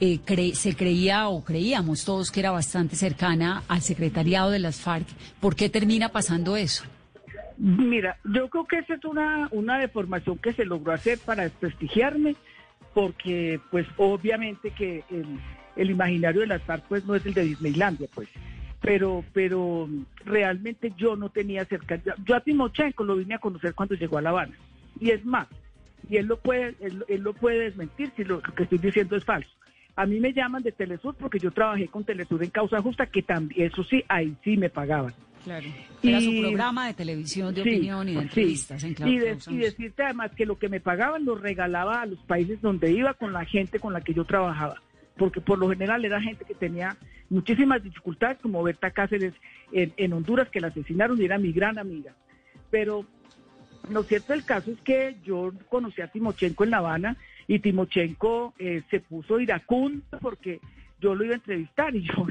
eh, 0.00 0.18
cre- 0.26 0.54
se 0.54 0.74
creía 0.74 1.28
o 1.28 1.44
creíamos 1.44 2.04
todos 2.04 2.32
que 2.32 2.40
era 2.40 2.50
bastante 2.50 2.96
cercana 2.96 3.62
al 3.68 3.80
secretariado 3.80 4.50
de 4.50 4.58
las 4.58 4.80
FARC, 4.80 5.06
¿por 5.40 5.54
qué 5.54 5.68
termina 5.70 6.08
pasando 6.10 6.56
eso? 6.56 6.84
Mira, 7.56 8.18
yo 8.24 8.48
creo 8.48 8.66
que 8.66 8.78
esa 8.78 8.94
es 8.94 9.04
una, 9.04 9.48
una 9.52 9.78
deformación 9.78 10.38
que 10.38 10.52
se 10.52 10.64
logró 10.64 10.92
hacer 10.92 11.18
para 11.18 11.44
desprestigiarme, 11.44 12.34
porque 12.92 13.60
pues 13.70 13.86
obviamente 13.96 14.70
que 14.70 15.04
el, 15.76 15.90
imaginario 15.90 16.40
de 16.40 16.48
las 16.48 16.62
FARC 16.62 16.84
pues 16.88 17.04
no 17.04 17.14
es 17.14 17.24
el 17.26 17.34
de 17.34 17.44
Disneylandia, 17.44 18.08
pues. 18.14 18.28
Pero, 18.80 19.24
pero 19.32 19.88
realmente 20.24 20.92
yo 20.96 21.16
no 21.16 21.30
tenía 21.30 21.64
cerca. 21.64 21.96
Yo, 21.96 22.12
yo 22.24 22.36
a 22.36 22.40
Timochenko 22.40 23.04
lo 23.04 23.16
vine 23.16 23.34
a 23.34 23.38
conocer 23.38 23.74
cuando 23.74 23.94
llegó 23.94 24.18
a 24.18 24.22
La 24.22 24.30
Habana. 24.30 24.54
Y 25.00 25.10
es 25.10 25.24
más, 25.24 25.48
y 26.08 26.16
él 26.18 26.26
lo 26.26 26.38
puede, 26.38 26.74
él, 26.80 27.04
él 27.08 27.22
lo 27.22 27.32
puede 27.32 27.60
desmentir 27.60 28.12
si 28.16 28.24
lo, 28.24 28.36
lo 28.36 28.54
que 28.54 28.64
estoy 28.64 28.78
diciendo 28.78 29.16
es 29.16 29.24
falso. 29.24 29.48
A 29.96 30.06
mí 30.06 30.18
me 30.18 30.32
llaman 30.32 30.62
de 30.62 30.72
Telesur 30.72 31.14
porque 31.14 31.38
yo 31.38 31.52
trabajé 31.52 31.86
con 31.86 32.04
Telesur 32.04 32.42
en 32.42 32.50
Causa 32.50 32.82
Justa, 32.82 33.06
que 33.06 33.22
también, 33.22 33.68
eso 33.68 33.84
sí, 33.84 34.04
ahí 34.08 34.36
sí 34.42 34.56
me 34.56 34.68
pagaban. 34.68 35.14
Claro. 35.44 35.66
Era 36.02 36.20
su 36.20 36.40
programa 36.40 36.86
de 36.86 36.94
televisión 36.94 37.54
de 37.54 37.62
Sí, 37.62 37.68
opinión 37.68 38.08
y 38.08 38.12
de 38.14 38.18
sí. 38.20 38.24
entrevistas 38.24 38.84
en 38.84 38.94
Claro 38.94 39.12
y, 39.12 39.18
de- 39.18 39.36
decirte 39.58 40.02
además 40.02 40.32
que 40.34 40.46
lo 40.46 40.58
que 40.58 40.68
me 40.68 40.80
pagaban 40.80 41.24
lo 41.24 41.34
regalaba 41.34 42.00
a 42.02 42.06
los 42.06 42.18
países 42.20 42.60
donde 42.62 42.90
iba 42.90 43.14
con 43.14 43.32
la 43.32 43.44
gente 43.44 43.78
con 43.78 43.92
la 43.92 44.00
que 44.00 44.14
yo 44.14 44.24
trabajaba. 44.24 44.80
Porque 45.16 45.40
por 45.40 45.58
lo 45.58 45.68
general 45.68 46.04
era 46.04 46.20
gente 46.20 46.44
que 46.44 46.54
tenía 46.54 46.96
muchísimas 47.30 47.82
dificultades, 47.82 48.38
como 48.40 48.62
Berta 48.62 48.90
Cáceres 48.90 49.34
en, 49.72 49.92
en 49.96 50.12
Honduras, 50.12 50.48
que 50.48 50.60
la 50.60 50.68
asesinaron 50.68 51.20
y 51.20 51.24
era 51.26 51.38
mi 51.38 51.52
gran 51.52 51.78
amiga. 51.78 52.12
Pero 52.70 53.06
lo 53.90 54.02
cierto 54.02 54.32
del 54.32 54.44
caso 54.44 54.70
es 54.72 54.80
que 54.80 55.16
yo 55.24 55.52
conocí 55.68 56.00
a 56.00 56.08
Timochenko 56.08 56.64
en 56.64 56.70
La 56.70 56.78
Habana 56.78 57.16
y 57.46 57.58
Timochenko 57.58 58.54
eh, 58.58 58.82
se 58.90 59.00
puso 59.00 59.38
iracundo 59.38 60.02
porque 60.20 60.58
yo 61.04 61.14
lo 61.14 61.24
iba 61.24 61.34
a 61.34 61.36
entrevistar 61.36 61.94
y 61.94 62.02
yo, 62.08 62.26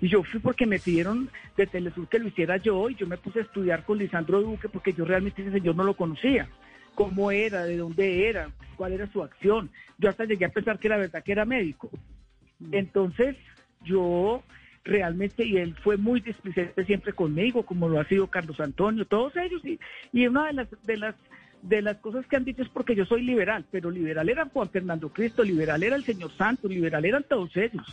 y 0.00 0.08
yo 0.08 0.22
fui 0.22 0.40
porque 0.40 0.64
me 0.64 0.78
pidieron 0.78 1.28
de 1.56 1.66
Telesur 1.66 2.08
que 2.08 2.18
lo 2.18 2.28
hiciera 2.28 2.56
yo 2.56 2.88
y 2.88 2.94
yo 2.94 3.06
me 3.06 3.18
puse 3.18 3.40
a 3.40 3.42
estudiar 3.42 3.84
con 3.84 3.98
Lisandro 3.98 4.40
Duque 4.40 4.70
porque 4.70 4.94
yo 4.94 5.04
realmente 5.04 5.42
ese 5.42 5.52
señor 5.52 5.76
no 5.76 5.84
lo 5.84 5.94
conocía. 5.94 6.48
Cómo 6.94 7.30
era, 7.30 7.64
de 7.64 7.76
dónde 7.76 8.26
era, 8.26 8.50
cuál 8.76 8.94
era 8.94 9.06
su 9.12 9.22
acción. 9.22 9.68
Yo 9.98 10.08
hasta 10.08 10.24
llegué 10.24 10.46
a 10.46 10.50
pensar 10.50 10.78
que 10.78 10.88
era 10.88 10.96
verdad 10.96 11.22
que 11.22 11.32
era 11.32 11.44
médico. 11.44 11.90
Entonces, 12.72 13.36
yo 13.84 14.42
realmente, 14.82 15.44
y 15.44 15.58
él 15.58 15.74
fue 15.84 15.98
muy 15.98 16.20
displicente 16.20 16.86
siempre 16.86 17.12
conmigo, 17.12 17.66
como 17.66 17.86
lo 17.86 18.00
ha 18.00 18.08
sido 18.08 18.28
Carlos 18.28 18.58
Antonio, 18.60 19.04
todos 19.04 19.36
ellos, 19.36 19.62
y, 19.62 19.78
y 20.10 20.26
una 20.26 20.46
de 20.46 20.52
las, 20.54 20.68
de 20.84 20.96
las 20.96 21.14
de 21.68 21.82
las 21.82 21.96
cosas 21.98 22.26
que 22.26 22.36
han 22.36 22.44
dicho 22.44 22.62
es 22.62 22.68
porque 22.68 22.94
yo 22.94 23.04
soy 23.04 23.22
liberal, 23.22 23.64
pero 23.70 23.90
liberal 23.90 24.28
era 24.28 24.46
Juan 24.46 24.70
Fernando 24.70 25.08
Cristo, 25.08 25.42
liberal 25.42 25.82
era 25.82 25.96
el 25.96 26.04
señor 26.04 26.30
Santos, 26.36 26.70
liberal 26.70 27.04
eran 27.04 27.24
todos 27.24 27.56
ellos. 27.56 27.84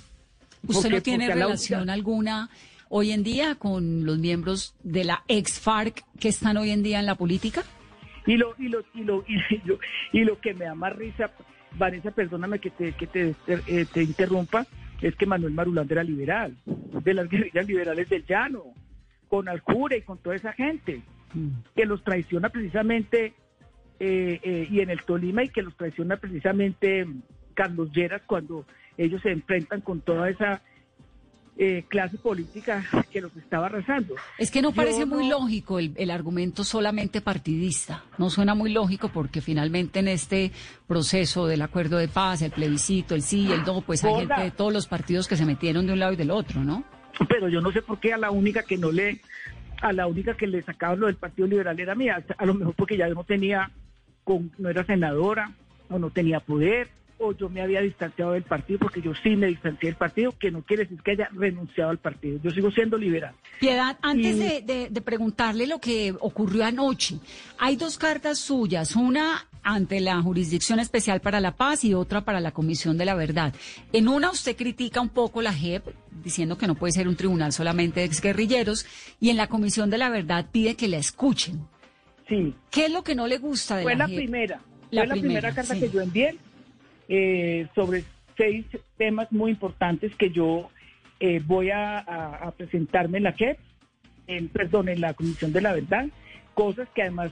¿Usted 0.67 0.89
no 0.89 1.01
tiene 1.01 1.27
la 1.27 1.35
relación 1.35 1.89
alguna 1.89 2.49
hoy 2.89 3.11
en 3.11 3.23
día 3.23 3.55
con 3.55 4.05
los 4.05 4.19
miembros 4.19 4.75
de 4.83 5.03
la 5.03 5.23
ex 5.27 5.59
FARC 5.59 6.03
que 6.19 6.29
están 6.29 6.57
hoy 6.57 6.69
en 6.69 6.83
día 6.83 6.99
en 6.99 7.05
la 7.05 7.15
política? 7.15 7.63
Y 8.25 8.37
lo, 8.37 8.53
y 8.57 8.69
lo, 8.69 8.83
y 8.93 9.03
lo, 9.03 9.25
y 9.27 9.37
lo, 9.65 9.79
y 10.11 10.23
lo 10.23 10.39
que 10.39 10.53
me 10.53 10.65
da 10.65 10.75
más 10.75 10.95
risa, 10.95 11.31
Vanessa, 11.77 12.11
perdóname 12.11 12.59
que 12.59 12.69
te, 12.69 12.93
que 12.93 13.07
te, 13.07 13.35
eh, 13.47 13.85
te 13.91 14.03
interrumpa, 14.03 14.65
es 15.01 15.15
que 15.15 15.25
Manuel 15.25 15.53
Marulanda 15.53 15.93
era 15.93 16.03
liberal, 16.03 16.55
de 16.65 17.13
las 17.13 17.27
guerrillas 17.29 17.67
liberales 17.67 18.07
del 18.09 18.25
llano, 18.25 18.63
con 19.27 19.49
Alcure 19.49 19.97
y 19.97 20.01
con 20.03 20.19
toda 20.19 20.35
esa 20.35 20.53
gente, 20.53 21.01
que 21.75 21.85
los 21.85 22.03
traiciona 22.03 22.49
precisamente, 22.49 23.33
eh, 24.05 24.39
eh, 24.43 24.67
y 24.69 24.81
en 24.81 24.89
el 24.89 25.03
Tolima, 25.03 25.43
y 25.43 25.49
que 25.49 25.61
los 25.61 25.75
traiciona 25.77 26.17
precisamente 26.17 27.07
Carlos 27.53 27.89
Lleras 27.93 28.21
cuando 28.25 28.65
ellos 28.97 29.21
se 29.21 29.31
enfrentan 29.31 29.79
con 29.79 30.01
toda 30.01 30.29
esa 30.29 30.61
eh, 31.57 31.85
clase 31.87 32.17
política 32.17 32.83
que 33.11 33.21
los 33.21 33.33
estaba 33.37 33.67
arrasando. 33.67 34.15
Es 34.37 34.51
que 34.51 34.61
no 34.61 34.71
Yo 34.71 34.75
parece 34.75 35.05
muy 35.05 35.29
lógico 35.29 35.79
el, 35.79 35.93
el 35.95 36.11
argumento 36.11 36.65
solamente 36.65 37.21
partidista. 37.21 38.03
No 38.17 38.29
suena 38.29 38.55
muy 38.55 38.73
lógico 38.73 39.07
porque 39.07 39.39
finalmente 39.39 39.99
en 39.99 40.09
este 40.09 40.51
proceso 40.85 41.47
del 41.47 41.61
acuerdo 41.61 41.97
de 41.97 42.09
paz, 42.09 42.41
el 42.41 42.51
plebiscito, 42.51 43.15
el 43.15 43.21
sí 43.21 43.51
el 43.53 43.63
no, 43.63 43.81
pues 43.81 44.03
hay 44.03 44.15
gente 44.15 44.41
de 44.41 44.51
todos 44.51 44.73
los 44.73 44.87
partidos 44.87 45.29
que 45.29 45.37
se 45.37 45.45
metieron 45.45 45.87
de 45.87 45.93
un 45.93 45.99
lado 45.99 46.11
y 46.11 46.17
del 46.17 46.31
otro, 46.31 46.63
¿no? 46.63 46.83
pero 47.29 47.47
yo 47.47 47.61
no 47.61 47.71
sé 47.71 47.81
por 47.81 47.99
qué 47.99 48.13
a 48.13 48.17
la 48.17 48.31
única 48.31 48.63
que 48.63 48.77
no 48.77 48.91
le 48.91 49.21
a 49.81 49.91
la 49.91 50.07
única 50.07 50.35
que 50.35 50.47
le 50.47 50.61
sacaban 50.61 50.99
lo 50.99 51.07
del 51.07 51.17
Partido 51.17 51.45
Liberal 51.47 51.77
era 51.77 51.93
mía, 51.93 52.23
a 52.37 52.45
lo 52.45 52.53
mejor 52.53 52.73
porque 52.73 52.95
ya 52.95 53.07
no 53.09 53.25
tenía, 53.25 53.69
con, 54.23 54.51
no 54.57 54.69
era 54.69 54.85
senadora 54.85 55.51
o 55.89 55.99
no 55.99 56.09
tenía 56.09 56.39
poder 56.39 56.89
o 57.19 57.31
yo 57.31 57.47
me 57.47 57.61
había 57.61 57.79
distanciado 57.79 58.33
del 58.33 58.43
partido 58.43 58.79
porque 58.79 59.01
yo 59.01 59.13
sí 59.23 59.35
me 59.37 59.47
distancié 59.47 59.89
del 59.89 59.95
partido, 59.95 60.33
que 60.37 60.51
no 60.51 60.61
quiere 60.63 60.83
decir 60.83 61.01
que 61.01 61.11
haya 61.11 61.29
renunciado 61.31 61.89
al 61.91 61.97
partido. 61.99 62.37
Yo 62.43 62.51
sigo 62.51 62.69
siendo 62.71 62.97
liberal. 62.97 63.33
Piedad, 63.61 63.97
antes 64.01 64.35
Y- 64.35 64.39
de, 64.39 64.61
de- 64.61 64.89
de 64.89 65.01
preguntarle 65.01 65.65
lo 65.67 65.79
que 65.79 66.13
ocurrió 66.19 66.65
anoche, 66.65 67.19
hay 67.59 67.77
dos 67.77 67.97
cartas 67.97 68.39
suyas, 68.39 68.95
una 68.97 69.47
ante 69.61 70.01
la 70.01 70.21
Jurisdicción 70.21 70.79
Especial 70.81 71.21
para 71.21 71.39
la 71.39 71.55
Paz 71.55 71.85
y 71.85 71.93
otra 71.93 72.21
para 72.25 72.41
la 72.41 72.51
Comisión 72.51 72.97
de 72.97 73.05
la 73.05 73.15
Verdad. 73.15 73.53
En 73.93 74.09
una 74.09 74.29
usted 74.31 74.57
critica 74.57 74.99
un 74.99 75.07
poco 75.09 75.41
la 75.41 75.53
JEP, 75.53 75.85
diciendo 76.23 76.57
que 76.57 76.67
no 76.67 76.75
puede 76.75 76.91
ser 76.91 77.07
un 77.07 77.15
tribunal 77.15 77.53
solamente 77.53 78.01
de 78.01 78.05
exguerrilleros, 78.07 78.85
y 79.21 79.29
en 79.29 79.37
la 79.37 79.47
Comisión 79.47 79.89
de 79.89 79.99
la 79.99 80.09
Verdad 80.09 80.47
pide 80.51 80.75
que 80.75 80.89
la 80.89 80.97
escuchen. 80.97 81.61
Sí, 82.27 82.55
¿Qué 82.71 82.85
es 82.85 82.91
lo 82.91 83.03
que 83.03 83.15
no 83.15 83.27
le 83.27 83.37
gusta 83.37 83.77
de 83.77 83.83
fue 83.83 83.95
la 83.95 84.05
primera. 84.07 84.61
La 84.91 85.01
fue 85.01 85.07
la 85.07 85.13
primera, 85.15 85.39
primera, 85.41 85.55
carta 85.55 85.73
sí. 85.73 85.79
que 85.81 85.89
yo 85.89 86.01
envié 86.01 86.35
eh, 87.09 87.67
sobre 87.75 88.03
seis 88.37 88.65
temas 88.97 89.31
muy 89.31 89.51
importantes 89.51 90.15
que 90.15 90.29
yo 90.29 90.69
eh, 91.19 91.41
voy 91.45 91.69
a, 91.69 91.99
a- 91.99 92.35
a 92.47 92.51
presentarme 92.51 93.17
en 93.17 93.23
la 93.25 93.33
JEP, 93.33 93.57
en, 94.27 94.47
perdón, 94.49 94.89
en 94.89 95.01
la 95.01 95.13
Comisión 95.13 95.51
de 95.51 95.61
la 95.61 95.73
Verdad, 95.73 96.07
cosas 96.53 96.87
que 96.95 97.01
además 97.01 97.31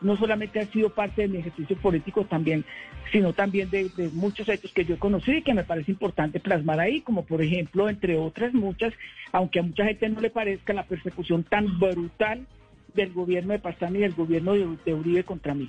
no 0.00 0.16
solamente 0.16 0.58
han 0.58 0.70
sido 0.72 0.90
parte 0.90 1.22
de 1.22 1.28
mi 1.28 1.38
ejercicio 1.38 1.76
político 1.76 2.24
también, 2.24 2.64
sino 3.12 3.32
también 3.32 3.70
de, 3.70 3.88
de 3.96 4.08
muchos 4.08 4.48
hechos 4.48 4.72
que 4.72 4.84
yo 4.84 4.96
he 4.96 4.98
conocido 4.98 5.38
y 5.38 5.42
que 5.42 5.54
me 5.54 5.62
parece 5.62 5.92
importante 5.92 6.40
plasmar 6.40 6.80
ahí, 6.80 7.00
como 7.02 7.24
por 7.24 7.40
ejemplo, 7.42 7.88
entre 7.88 8.16
otras 8.18 8.52
muchas, 8.52 8.92
aunque 9.30 9.60
a 9.60 9.62
mucha 9.62 9.84
gente 9.84 10.08
no 10.08 10.20
le 10.20 10.30
parezca 10.30 10.72
la 10.72 10.82
persecución 10.84 11.44
tan 11.44 11.78
brutal 11.78 12.46
del 12.94 13.12
gobierno 13.12 13.52
de 13.52 13.58
Pastán 13.58 13.96
y 13.96 14.00
del 14.00 14.14
gobierno 14.14 14.52
de, 14.54 14.76
de 14.84 14.94
Uribe 14.94 15.24
contra 15.24 15.54
mí. 15.54 15.68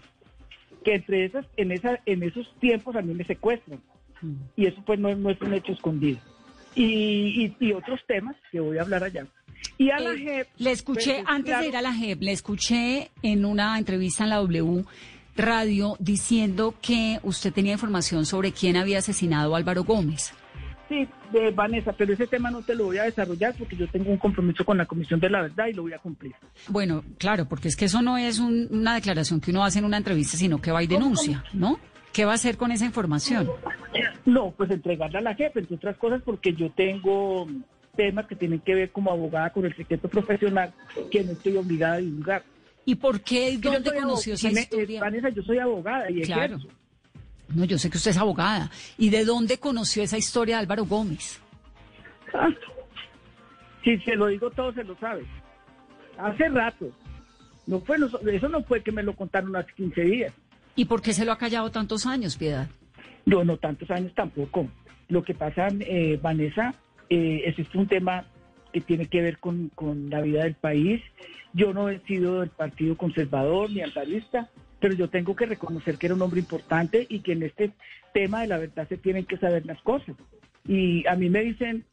Que 0.84 0.96
entre 0.96 1.26
esas, 1.26 1.46
en 1.58 1.72
esa, 1.72 2.00
en 2.06 2.24
esos 2.24 2.54
tiempos 2.60 2.96
a 2.96 3.02
mí 3.02 3.14
me 3.14 3.24
secuestran. 3.24 3.80
Y 4.56 4.66
eso 4.68 4.82
pues 4.86 5.00
no, 5.00 5.14
no 5.16 5.30
es 5.30 5.42
un 5.42 5.54
hecho 5.54 5.74
escondido. 5.74 6.20
Y, 6.76 6.84
y- 7.46 7.56
y 7.60 7.74
otros 7.74 8.00
temas 8.08 8.36
que 8.52 8.60
voy 8.60 8.78
a 8.78 8.82
hablar 8.82 9.04
allá. 9.04 9.26
Y 9.78 9.90
a 9.92 10.00
la 10.00 10.12
Eh, 10.14 10.18
JEP, 10.18 10.48
le 10.58 10.72
escuché, 10.72 11.14
pues, 11.16 11.26
antes 11.28 11.46
claro, 11.52 11.62
de 11.64 11.68
ir 11.70 11.78
a 11.78 11.82
la 11.82 11.94
JEP, 11.94 12.22
le 12.22 12.32
escuché 12.32 13.12
en 13.22 13.46
una 13.46 13.78
entrevista 13.78 14.24
en 14.24 14.30
la 14.32 14.38
W 14.38 14.84
Radio 15.36 15.96
diciendo 16.00 16.76
que 16.82 17.20
usted 17.24 17.52
tenía 17.54 17.74
información 17.74 18.26
sobre 18.26 18.52
quién 18.52 18.76
había 18.78 19.00
asesinado 19.00 19.56
a 19.56 19.58
Álvaro 19.58 19.84
Gómez. 19.84 20.34
Sí, 20.94 21.08
de 21.32 21.50
Vanessa, 21.52 21.92
pero 21.94 22.14
ese 22.14 22.28
tema 22.28 22.52
no 22.52 22.62
te 22.62 22.76
lo 22.76 22.86
voy 22.86 23.00
a 23.00 23.04
desarrollar 23.04 23.56
porque 23.58 23.76
yo 23.76 23.88
tengo 23.88 24.12
un 24.12 24.18
compromiso 24.18 24.64
con 24.64 24.78
la 24.78 24.86
Comisión 24.86 25.20
de 25.20 25.30
la 25.30 25.42
Verdad 25.42 25.66
y 25.68 25.74
lo 25.74 25.82
voy 25.84 25.94
a 25.94 25.98
cumplir. 25.98 26.34
Bueno, 26.68 27.04
claro, 27.18 27.48
porque 27.48 27.68
es 27.68 27.76
que 27.76 27.86
eso 27.86 28.02
no 28.04 28.18
es 28.18 28.38
un- 28.40 28.68
una 28.70 28.94
declaración 28.94 29.42
que 29.42 29.50
uno 29.50 29.64
hace 29.64 29.80
en 29.80 29.86
una 29.86 29.98
entrevista, 29.98 30.38
sino 30.38 30.62
que 30.62 30.72
va 30.72 30.84
y 30.84 30.88
denuncia, 30.88 31.44
¿no? 31.54 31.80
¿Qué 32.12 32.26
va 32.26 32.34
a 32.34 32.36
hacer 32.36 32.58
con 32.58 32.72
esa 32.72 32.86
información? 32.86 33.50
No, 34.26 34.52
pues 34.52 34.70
entregarla 34.70 35.18
a 35.18 35.22
la 35.24 35.34
jefe, 35.36 35.62
entre 35.62 35.78
otras 35.78 35.98
cosas, 35.98 36.22
porque 36.24 36.54
yo 36.54 36.70
tengo 36.72 37.48
temas 37.96 38.28
que 38.28 38.36
tienen 38.36 38.60
que 38.60 38.76
ver 38.76 38.92
como 38.92 39.12
abogada 39.12 39.52
con 39.52 39.66
el 39.66 39.76
secreto 39.76 40.08
profesional 40.08 40.74
que 41.10 41.24
no 41.24 41.32
estoy 41.32 41.58
obligada 41.58 41.96
a 41.96 41.98
divulgar. 41.98 42.44
¿Y 42.86 42.96
por 42.96 43.22
qué 43.22 43.58
dónde 43.58 43.92
conoció 44.00 44.36
esa 44.36 44.50
eh, 44.50 44.52
historia? 44.52 45.02
Vanessa, 45.02 45.30
yo 45.30 45.42
soy 45.42 45.58
abogada 45.58 46.12
y 46.12 46.22
Claro. 46.22 46.58
ejerzo. 46.58 46.68
No, 47.54 47.66
yo 47.66 47.78
sé 47.78 47.90
que 47.90 47.98
usted 47.98 48.12
es 48.12 48.18
abogada. 48.18 48.70
¿Y 48.98 49.10
de 49.10 49.26
dónde 49.26 49.58
conoció 49.60 50.04
esa 50.04 50.18
historia 50.18 50.56
de 50.58 50.62
Álvaro 50.62 50.86
Gómez? 50.86 51.42
Ah, 52.34 52.50
Si 53.84 53.98
se 54.00 54.16
lo 54.16 54.28
digo 54.28 54.50
todo, 54.52 54.74
se 54.74 54.84
lo 54.84 54.98
sabe. 54.98 55.24
Hace 56.18 56.50
rato. 56.50 56.90
No 57.68 57.80
fue, 57.80 57.98
eso 58.32 58.50
no 58.50 58.64
fue 58.64 58.82
que 58.82 58.92
me 58.92 59.04
lo 59.04 59.16
contaron 59.16 59.56
hace 59.56 59.72
15 59.74 60.02
días. 60.02 60.34
¿Y 60.76 60.86
por 60.86 61.02
qué 61.02 61.14
se 61.14 61.26
lo 61.26 61.32
ha 61.32 61.38
callado 61.38 61.70
tantos 61.72 62.06
años, 62.06 62.36
Piedad? 62.38 62.68
No, 63.26 63.44
no 63.44 63.58
tantos 63.58 63.90
años 63.92 64.12
tampoco. 64.16 64.68
Lo 65.10 65.24
que 65.24 65.34
pasa, 65.34 65.68
eh, 65.80 66.20
Vanessa, 66.22 66.74
eh, 67.10 67.42
ese 67.46 67.62
es 67.62 67.76
un 67.76 67.88
tema 67.88 68.26
que 68.72 68.82
tiene 68.82 69.06
que 69.06 69.22
ver 69.22 69.38
con, 69.38 69.70
con 69.76 70.10
la 70.10 70.22
vida 70.22 70.44
del 70.44 70.56
país. 70.56 71.02
Yo 71.54 71.74
no 71.74 71.90
he 71.90 72.00
sido 72.00 72.40
del 72.40 72.50
Partido 72.50 72.98
Conservador 72.98 73.70
ni 73.70 73.82
amparista, 73.82 74.50
pero 74.84 74.96
yo 74.96 75.10
tengo 75.10 75.34
que 75.34 75.46
reconocer 75.46 75.98
que 75.98 76.08
era 76.08 76.16
un 76.16 76.22
hombre 76.22 76.42
importante 76.42 77.06
y 77.08 77.22
que 77.22 77.32
en 77.32 77.44
este 77.44 77.72
tema 78.14 78.42
de 78.42 78.48
la 78.48 78.58
verdad 78.58 78.86
se 78.90 78.98
tienen 78.98 79.24
que 79.24 79.38
saber 79.38 79.66
las 79.66 79.82
cosas. 79.82 80.14
Y 80.68 81.08
a 81.08 81.16
mí 81.16 81.30
me 81.30 81.40
dicen 81.40 81.86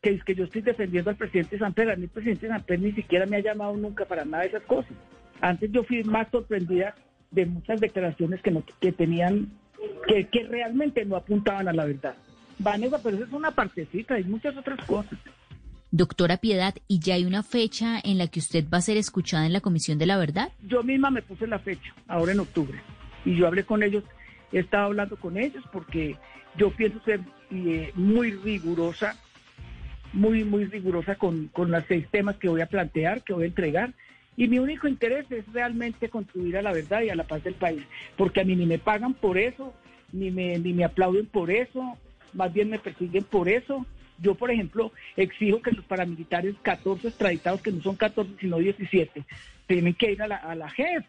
que 0.00 0.10
es 0.10 0.22
que 0.22 0.36
yo 0.36 0.44
estoy 0.44 0.62
defendiendo 0.62 1.10
al 1.10 1.16
presidente 1.16 1.58
Samper. 1.58 1.90
A 1.90 1.96
mí 1.96 2.04
el 2.04 2.10
presidente 2.10 2.46
Samper 2.46 2.78
ni 2.78 2.92
siquiera 2.92 3.26
me 3.26 3.38
ha 3.38 3.40
llamado 3.40 3.76
nunca 3.76 4.04
para 4.04 4.24
nada 4.24 4.44
de 4.44 4.50
esas 4.50 4.62
cosas. 4.62 4.92
Antes 5.40 5.72
yo 5.72 5.82
fui 5.82 6.04
más 6.04 6.28
sorprendida 6.30 6.94
de 7.32 7.44
muchas 7.44 7.80
declaraciones 7.80 8.40
que, 8.40 8.52
no, 8.52 8.62
que 8.80 8.92
tenían, 8.92 9.50
que, 10.06 10.28
que 10.28 10.44
realmente 10.44 11.04
no 11.04 11.16
apuntaban 11.16 11.66
a 11.66 11.72
la 11.72 11.86
verdad. 11.86 12.14
Vanessa, 12.60 13.02
pero 13.02 13.16
eso 13.16 13.26
es 13.26 13.32
una 13.32 13.50
partecita, 13.50 14.14
hay 14.14 14.22
muchas 14.22 14.56
otras 14.56 14.78
cosas. 14.86 15.18
Doctora 15.90 16.36
Piedad, 16.36 16.74
¿y 16.86 16.98
ya 17.00 17.14
hay 17.14 17.24
una 17.24 17.42
fecha 17.42 17.98
en 18.04 18.18
la 18.18 18.26
que 18.26 18.40
usted 18.40 18.66
va 18.68 18.78
a 18.78 18.82
ser 18.82 18.98
escuchada 18.98 19.46
en 19.46 19.54
la 19.54 19.62
Comisión 19.62 19.98
de 19.98 20.04
la 20.04 20.18
Verdad? 20.18 20.52
Yo 20.62 20.82
misma 20.82 21.10
me 21.10 21.22
puse 21.22 21.46
la 21.46 21.58
fecha, 21.58 21.94
ahora 22.06 22.32
en 22.32 22.40
octubre, 22.40 22.78
y 23.24 23.36
yo 23.36 23.46
hablé 23.46 23.64
con 23.64 23.82
ellos, 23.82 24.04
he 24.52 24.58
estado 24.58 24.84
hablando 24.84 25.16
con 25.16 25.38
ellos 25.38 25.64
porque 25.72 26.16
yo 26.58 26.70
pienso 26.70 27.00
ser 27.04 27.20
eh, 27.50 27.90
muy 27.94 28.32
rigurosa, 28.32 29.16
muy, 30.12 30.44
muy 30.44 30.66
rigurosa 30.66 31.14
con, 31.14 31.48
con 31.48 31.70
los 31.70 31.84
seis 31.88 32.06
temas 32.10 32.36
que 32.36 32.48
voy 32.48 32.60
a 32.60 32.66
plantear, 32.66 33.22
que 33.22 33.32
voy 33.32 33.44
a 33.44 33.48
entregar. 33.48 33.94
Y 34.36 34.46
mi 34.46 34.58
único 34.58 34.88
interés 34.88 35.30
es 35.32 35.50
realmente 35.52 36.10
contribuir 36.10 36.58
a 36.58 36.62
la 36.62 36.72
verdad 36.72 37.00
y 37.02 37.08
a 37.08 37.16
la 37.16 37.24
paz 37.24 37.42
del 37.44 37.54
país, 37.54 37.82
porque 38.16 38.42
a 38.42 38.44
mí 38.44 38.54
ni 38.54 38.66
me 38.66 38.78
pagan 38.78 39.14
por 39.14 39.38
eso, 39.38 39.74
ni 40.12 40.30
me, 40.30 40.58
ni 40.58 40.74
me 40.74 40.84
aplauden 40.84 41.26
por 41.26 41.50
eso, 41.50 41.96
más 42.34 42.52
bien 42.52 42.68
me 42.68 42.78
persiguen 42.78 43.24
por 43.24 43.48
eso. 43.48 43.86
Yo, 44.20 44.34
por 44.34 44.50
ejemplo, 44.50 44.92
exijo 45.16 45.62
que 45.62 45.70
los 45.70 45.84
paramilitares 45.84 46.54
14 46.62 47.08
extraditados, 47.08 47.62
que 47.62 47.72
no 47.72 47.82
son 47.82 47.96
14 47.96 48.32
sino 48.40 48.58
17, 48.58 49.24
tienen 49.66 49.94
que 49.94 50.12
ir 50.12 50.22
a 50.22 50.28
la, 50.28 50.36
a 50.36 50.54
la 50.54 50.68
JEP. 50.70 51.04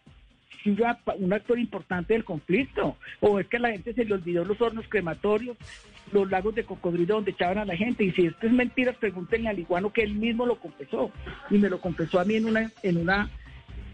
Un 0.66 1.34
actor 1.34 1.58
importante 1.58 2.14
del 2.14 2.26
conflicto. 2.26 2.98
O 3.22 3.40
es 3.40 3.48
que 3.48 3.58
a 3.58 3.62
la 3.62 3.72
gente 3.72 3.94
se 3.94 4.04
le 4.04 4.14
olvidó 4.14 4.44
los 4.44 4.60
hornos 4.62 4.86
crematorios, 4.90 5.58
los 6.12 6.30
lagos 6.30 6.54
de 6.54 6.66
cocodrilo 6.66 7.16
donde 7.16 7.32
echaban 7.32 7.60
a 7.60 7.66
la 7.66 7.78
gente. 7.78 8.04
Y 8.04 8.12
si 8.12 8.26
esto 8.26 8.46
es 8.46 8.52
mentira, 8.52 8.94
pregúntenle 8.94 9.50
al 9.50 9.60
iguano 9.60 9.94
que 9.94 10.04
él 10.04 10.16
mismo 10.16 10.46
lo 10.46 10.60
confesó. 10.60 11.12
Y 11.50 11.58
me 11.58 11.70
lo 11.70 11.80
confesó 11.80 12.20
a 12.20 12.26
mí 12.26 12.36
en 12.36 12.46
una, 12.46 12.70
en 12.84 12.98
una 12.98 13.30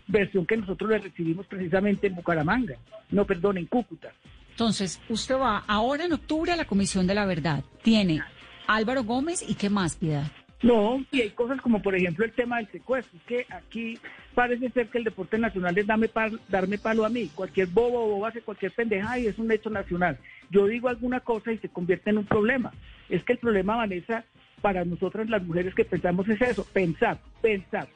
versión 0.08 0.46
que 0.46 0.58
nosotros 0.58 0.90
le 0.90 0.98
recibimos 0.98 1.46
precisamente 1.46 2.08
en 2.08 2.16
Bucaramanga. 2.16 2.76
No, 3.12 3.26
perdón, 3.26 3.60
en 3.60 3.68
Cúcuta. 3.68 4.12
Entonces, 4.56 5.02
usted 5.10 5.36
va 5.36 5.64
ahora 5.68 6.06
en 6.06 6.14
octubre 6.14 6.52
a 6.52 6.56
la 6.56 6.66
Comisión 6.66 7.06
de 7.08 7.14
la 7.14 7.26
Verdad. 7.26 7.64
Tiene 7.82 8.22
Álvaro 8.68 9.04
Gómez 9.04 9.44
y 9.48 9.56
qué 9.56 9.70
más, 9.70 9.96
Piedad. 9.96 10.26
No, 10.62 11.04
y 11.12 11.22
hay 11.22 11.30
cosas 11.32 11.62
como 11.62 11.82
por 11.82 11.96
ejemplo 11.96 12.26
el 12.26 12.32
tema 12.32 12.58
del 12.58 12.72
secuestro, 12.72 13.18
es 13.20 13.24
que 13.26 13.46
aquí 13.54 14.00
parece 14.34 14.70
ser 14.72 14.88
que 14.88 14.98
el 14.98 15.04
deporte 15.04 15.38
nacional 15.38 15.78
es 15.78 15.86
darme, 15.86 16.08
pal- 16.10 16.40
darme 16.48 16.78
palo 16.78 17.06
a 17.06 17.10
mí, 17.10 17.30
cualquier 17.36 17.68
bobo 17.68 18.04
o 18.04 18.08
boba 18.16 18.30
hace 18.30 18.42
cualquier 18.42 18.72
pendeja 18.72 19.20
y 19.20 19.28
es 19.28 19.38
un 19.38 19.52
hecho 19.52 19.70
nacional. 19.70 20.18
Yo 20.50 20.66
digo 20.66 20.88
alguna 20.90 21.20
cosa 21.20 21.52
y 21.52 21.58
se 21.60 21.70
convierte 21.70 22.10
en 22.10 22.18
un 22.20 22.26
problema. 22.26 22.72
Es 23.10 23.24
que 23.24 23.34
el 23.34 23.40
problema, 23.40 23.76
Vanessa, 23.76 24.24
para 24.62 24.84
nosotras 24.86 25.30
las 25.30 25.44
mujeres 25.44 25.76
que 25.76 25.86
pensamos 25.86 26.28
es 26.30 26.42
eso, 26.42 26.66
pensar, 26.74 27.20
pensar. 27.42 27.88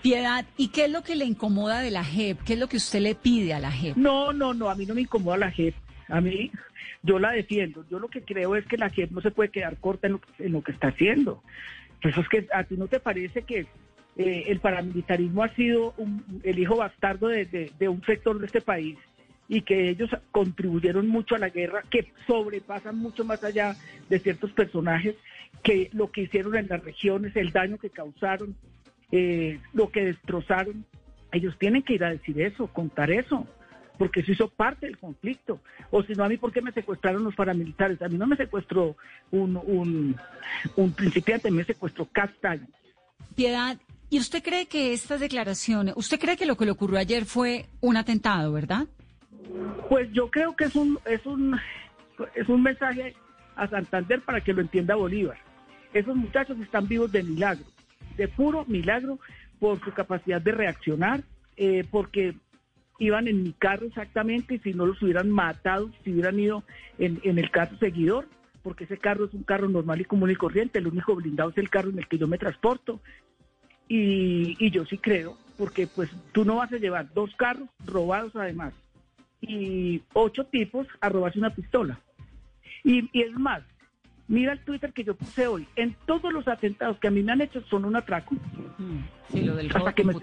Piedad, 0.00 0.46
¿y 0.56 0.68
qué 0.68 0.86
es 0.86 0.90
lo 0.90 1.02
que 1.02 1.16
le 1.16 1.24
incomoda 1.26 1.80
de 1.80 1.90
la 1.90 2.04
JEP? 2.04 2.40
¿Qué 2.42 2.54
es 2.54 2.58
lo 2.58 2.68
que 2.68 2.76
usted 2.78 3.00
le 3.00 3.14
pide 3.14 3.52
a 3.52 3.60
la 3.60 3.70
JEP? 3.72 3.96
No, 3.96 4.32
no, 4.32 4.54
no, 4.54 4.70
a 4.70 4.74
mí 4.74 4.86
no 4.86 4.94
me 4.94 5.02
incomoda 5.02 5.36
la 5.36 5.50
JEP. 5.50 5.74
A 6.08 6.20
mí, 6.20 6.50
yo 7.04 7.18
la 7.20 7.30
defiendo. 7.30 7.84
Yo 7.88 8.00
lo 8.00 8.08
que 8.08 8.22
creo 8.22 8.56
es 8.56 8.66
que 8.66 8.76
la 8.76 8.90
JEP 8.90 9.12
no 9.12 9.20
se 9.20 9.30
puede 9.30 9.50
quedar 9.50 9.76
corta 9.76 10.08
en 10.08 10.14
lo, 10.14 10.20
en 10.40 10.52
lo 10.52 10.62
que 10.62 10.72
está 10.72 10.88
haciendo. 10.88 11.42
Pues 12.02 12.16
es 12.18 12.28
que 12.28 12.46
a 12.52 12.64
ti 12.64 12.76
no 12.76 12.88
te 12.88 12.98
parece 12.98 13.42
que 13.42 13.66
eh, 14.16 14.44
el 14.48 14.58
paramilitarismo 14.60 15.42
ha 15.42 15.54
sido 15.54 15.94
un- 15.96 16.40
el 16.42 16.58
hijo 16.58 16.76
bastardo 16.76 17.28
de 17.28 17.88
un 17.88 18.02
sector 18.04 18.38
de 18.40 18.46
este 18.46 18.60
país 18.60 18.96
y 19.48 19.60
que 19.60 19.90
ellos 19.90 20.10
contribuyeron 20.30 21.06
mucho 21.06 21.34
a 21.34 21.38
la 21.38 21.50
guerra, 21.50 21.82
que 21.90 22.12
sobrepasan 22.26 22.96
mucho 22.96 23.24
más 23.24 23.42
allá 23.44 23.76
de 24.08 24.18
ciertos 24.18 24.52
personajes, 24.52 25.14
que 25.62 25.90
lo 25.92 26.10
que 26.10 26.22
hicieron 26.22 26.56
en 26.56 26.68
las 26.68 26.82
regiones, 26.82 27.36
el 27.36 27.50
daño 27.52 27.78
que 27.78 27.90
causaron, 27.90 28.54
eh, 29.12 29.58
lo 29.72 29.90
que 29.90 30.04
destrozaron. 30.06 30.84
Ellos 31.32 31.56
tienen 31.58 31.82
que 31.82 31.94
ir 31.94 32.04
a 32.04 32.10
decir 32.10 32.40
eso, 32.40 32.68
contar 32.68 33.10
eso, 33.10 33.46
porque 33.98 34.20
eso 34.20 34.32
hizo 34.32 34.48
parte 34.48 34.86
del 34.86 34.98
conflicto. 34.98 35.60
O 35.90 36.02
si 36.02 36.14
no, 36.14 36.24
a 36.24 36.28
mí, 36.28 36.36
¿por 36.36 36.52
qué 36.52 36.60
me 36.60 36.72
secuestraron 36.72 37.24
los 37.24 37.34
paramilitares? 37.34 38.00
A 38.02 38.08
mí 38.08 38.18
no 38.18 38.26
me 38.26 38.36
secuestró 38.36 38.96
un, 39.30 39.56
un, 39.56 40.16
un 40.76 40.92
principiante, 40.92 41.50
me 41.50 41.64
secuestró 41.64 42.06
Castaño. 42.06 42.66
Piedad, 43.34 43.76
¿y 44.10 44.18
usted 44.18 44.42
cree 44.42 44.66
que 44.66 44.92
estas 44.92 45.20
declaraciones, 45.20 45.94
usted 45.96 46.18
cree 46.18 46.36
que 46.36 46.46
lo 46.46 46.56
que 46.56 46.64
le 46.64 46.70
ocurrió 46.72 46.98
ayer 46.98 47.24
fue 47.24 47.66
un 47.80 47.96
atentado, 47.96 48.52
verdad? 48.52 48.86
Pues 49.88 50.10
yo 50.12 50.30
creo 50.30 50.56
que 50.56 50.64
es 50.64 50.74
un, 50.74 50.98
es 51.04 51.24
un, 51.26 51.58
es 52.34 52.48
un 52.48 52.62
mensaje 52.62 53.14
a 53.56 53.68
Santander 53.68 54.20
para 54.20 54.40
que 54.40 54.52
lo 54.52 54.60
entienda 54.60 54.94
Bolívar. 54.94 55.38
Esos 55.92 56.16
muchachos 56.16 56.58
están 56.60 56.88
vivos 56.88 57.12
de 57.12 57.22
milagro, 57.22 57.64
de 58.16 58.26
puro 58.26 58.64
milagro, 58.66 59.20
por 59.60 59.82
su 59.84 59.92
capacidad 59.92 60.40
de 60.40 60.52
reaccionar, 60.52 61.22
eh, 61.56 61.86
porque 61.90 62.34
iban 62.98 63.28
en 63.28 63.42
mi 63.42 63.52
carro 63.52 63.86
exactamente 63.86 64.54
y 64.54 64.58
si 64.60 64.72
no 64.72 64.86
los 64.86 65.00
hubieran 65.02 65.30
matado, 65.30 65.90
si 66.04 66.12
hubieran 66.12 66.38
ido 66.38 66.64
en, 66.98 67.20
en 67.24 67.38
el 67.38 67.50
carro 67.50 67.76
seguidor, 67.78 68.26
porque 68.62 68.84
ese 68.84 68.98
carro 68.98 69.26
es 69.26 69.34
un 69.34 69.42
carro 69.42 69.68
normal 69.68 70.00
y 70.00 70.04
común 70.04 70.30
y 70.30 70.36
corriente, 70.36 70.78
el 70.78 70.86
único 70.86 71.14
blindado 71.14 71.50
es 71.50 71.58
el 71.58 71.70
carro 71.70 71.90
en 71.90 71.98
el 71.98 72.08
que 72.08 72.18
yo 72.18 72.26
me 72.26 72.38
transporto. 72.38 73.00
Y, 73.86 74.56
y 74.58 74.70
yo 74.70 74.86
sí 74.86 74.96
creo, 74.96 75.36
porque 75.58 75.86
pues 75.86 76.10
tú 76.32 76.44
no 76.44 76.56
vas 76.56 76.72
a 76.72 76.78
llevar 76.78 77.12
dos 77.12 77.34
carros 77.36 77.68
robados 77.84 78.34
además 78.34 78.72
y 79.42 80.02
ocho 80.14 80.44
tipos 80.46 80.86
a 81.00 81.10
robarse 81.10 81.38
una 81.38 81.54
pistola. 81.54 82.00
Y, 82.82 83.10
y 83.12 83.22
es 83.22 83.32
más, 83.32 83.62
mira 84.28 84.52
el 84.52 84.60
Twitter 84.64 84.92
que 84.92 85.04
yo 85.04 85.14
puse 85.14 85.46
hoy. 85.46 85.66
En 85.76 85.94
todos 86.06 86.32
los 86.32 86.46
atentados 86.48 86.98
que 86.98 87.08
a 87.08 87.10
mí 87.10 87.22
me 87.22 87.32
han 87.32 87.40
hecho 87.40 87.62
son 87.68 87.84
un 87.84 87.96
atraco. 87.96 88.34
Sí, 89.32 89.40
lo 89.42 89.56
del 89.56 89.70
robo 89.70 89.92
que 89.94 90.04
me. 90.04 90.14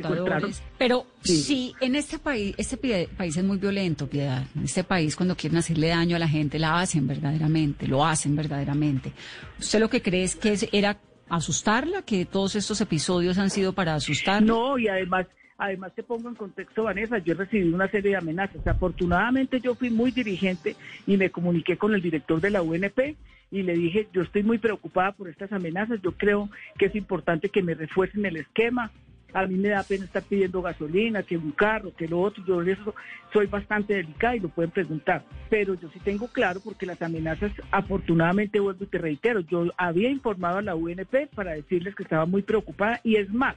Pero 0.77 1.05
Sí. 1.21 1.37
sí. 1.37 1.75
en 1.81 1.95
este 1.95 2.19
país, 2.19 2.55
este 2.57 2.77
país 2.77 3.35
es 3.37 3.43
muy 3.43 3.57
violento, 3.57 4.07
Piedad. 4.07 4.43
En 4.55 4.63
este 4.63 4.83
país, 4.83 5.15
cuando 5.15 5.35
quieren 5.35 5.57
hacerle 5.57 5.89
daño 5.89 6.15
a 6.15 6.19
la 6.19 6.27
gente, 6.27 6.59
la 6.59 6.79
hacen 6.79 7.07
verdaderamente, 7.07 7.87
lo 7.87 8.05
hacen 8.05 8.35
verdaderamente. 8.35 9.11
¿Usted 9.59 9.79
lo 9.79 9.89
que 9.89 10.01
cree 10.01 10.23
es 10.23 10.35
que 10.35 10.57
era 10.71 10.97
asustarla, 11.29 12.01
que 12.01 12.25
todos 12.25 12.55
estos 12.55 12.81
episodios 12.81 13.37
han 13.37 13.49
sido 13.49 13.73
para 13.73 13.95
asustarla? 13.95 14.45
No, 14.45 14.77
y 14.77 14.87
además, 14.87 15.27
además 15.61 15.93
te 15.93 16.01
pongo 16.01 16.27
en 16.27 16.33
contexto, 16.33 16.85
Vanessa, 16.85 17.19
yo 17.19 17.35
recibí 17.35 17.71
una 17.71 17.87
serie 17.87 18.11
de 18.11 18.17
amenazas. 18.17 18.65
Afortunadamente 18.65 19.59
yo 19.59 19.75
fui 19.75 19.91
muy 19.91 20.09
dirigente 20.09 20.75
y 21.05 21.17
me 21.17 21.29
comuniqué 21.29 21.77
con 21.77 21.93
el 21.93 22.01
director 22.01 22.41
de 22.41 22.49
la 22.49 22.63
UNP 22.63 23.15
y 23.51 23.61
le 23.61 23.75
dije, 23.75 24.07
yo 24.11 24.23
estoy 24.23 24.41
muy 24.41 24.57
preocupada 24.57 25.11
por 25.11 25.29
estas 25.29 25.53
amenazas, 25.53 26.01
yo 26.01 26.13
creo 26.13 26.49
que 26.79 26.87
es 26.87 26.95
importante 26.95 27.49
que 27.49 27.61
me 27.61 27.75
refuercen 27.75 28.25
el 28.25 28.37
esquema. 28.37 28.89
A 29.33 29.45
mí 29.45 29.55
me 29.55 29.69
da 29.69 29.83
pena 29.83 30.03
estar 30.03 30.23
pidiendo 30.23 30.63
gasolina, 30.63 31.21
que 31.21 31.37
un 31.37 31.51
carro, 31.51 31.93
que 31.95 32.07
lo 32.07 32.19
otro. 32.19 32.43
Yo 32.43 32.61
eso 32.63 32.95
soy 33.31 33.45
bastante 33.45 33.93
delicada 33.93 34.35
y 34.35 34.39
lo 34.39 34.49
pueden 34.49 34.71
preguntar. 34.71 35.23
Pero 35.47 35.75
yo 35.75 35.89
sí 35.93 35.99
tengo 35.99 36.27
claro 36.27 36.59
porque 36.61 36.87
las 36.87 37.01
amenazas, 37.03 37.51
afortunadamente, 37.69 38.59
vuelvo 38.59 38.83
y 38.83 38.87
te 38.87 38.97
reitero, 38.97 39.41
yo 39.41 39.71
había 39.77 40.09
informado 40.09 40.57
a 40.57 40.63
la 40.63 40.75
UNP 40.75 41.27
para 41.35 41.51
decirles 41.51 41.93
que 41.95 42.03
estaba 42.03 42.25
muy 42.25 42.41
preocupada 42.41 42.99
y 43.03 43.17
es 43.17 43.31
más, 43.31 43.55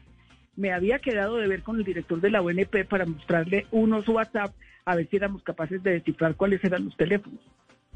me 0.56 0.72
había 0.72 0.98
quedado 0.98 1.36
de 1.36 1.48
ver 1.48 1.62
con 1.62 1.76
el 1.76 1.84
director 1.84 2.20
de 2.20 2.30
la 2.30 2.42
UNP 2.42 2.84
para 2.88 3.06
mostrarle 3.06 3.66
unos 3.70 4.08
WhatsApp 4.08 4.54
a 4.84 4.94
ver 4.96 5.08
si 5.08 5.16
éramos 5.16 5.42
capaces 5.42 5.82
de 5.82 5.92
descifrar 5.92 6.34
cuáles 6.36 6.62
eran 6.64 6.84
los 6.84 6.96
teléfonos. 6.96 7.40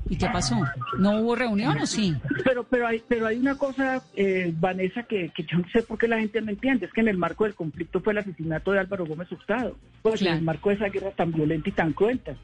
¿Y 0.08 0.16
qué 0.16 0.26
pasó? 0.32 0.56
¿No 0.98 1.20
hubo 1.20 1.34
reunión 1.34 1.76
o 1.78 1.86
sí? 1.86 2.14
Pero, 2.44 2.64
pero 2.64 2.86
hay, 2.86 3.02
pero 3.08 3.26
hay 3.26 3.36
una 3.36 3.58
cosa, 3.58 4.00
eh, 4.14 4.54
Vanessa, 4.58 5.02
que, 5.02 5.30
que 5.34 5.42
yo 5.42 5.58
no 5.58 5.68
sé 5.70 5.82
por 5.82 5.98
qué 5.98 6.08
la 6.08 6.18
gente 6.20 6.40
no 6.40 6.50
entiende, 6.50 6.86
es 6.86 6.92
que 6.92 7.00
en 7.00 7.08
el 7.08 7.18
marco 7.18 7.44
del 7.44 7.54
conflicto 7.54 8.00
fue 8.00 8.12
el 8.12 8.20
asesinato 8.20 8.72
de 8.72 8.78
Álvaro 8.78 9.04
Gómez 9.06 9.30
Hurtado, 9.32 9.76
pues 10.02 10.20
Claro. 10.20 10.34
en 10.34 10.38
el 10.38 10.44
marco 10.44 10.70
de 10.70 10.76
esa 10.76 10.88
guerra 10.88 11.10
tan 11.10 11.32
violenta 11.32 11.68
y 11.68 11.72
tan 11.72 11.92
cruenta. 11.92 12.36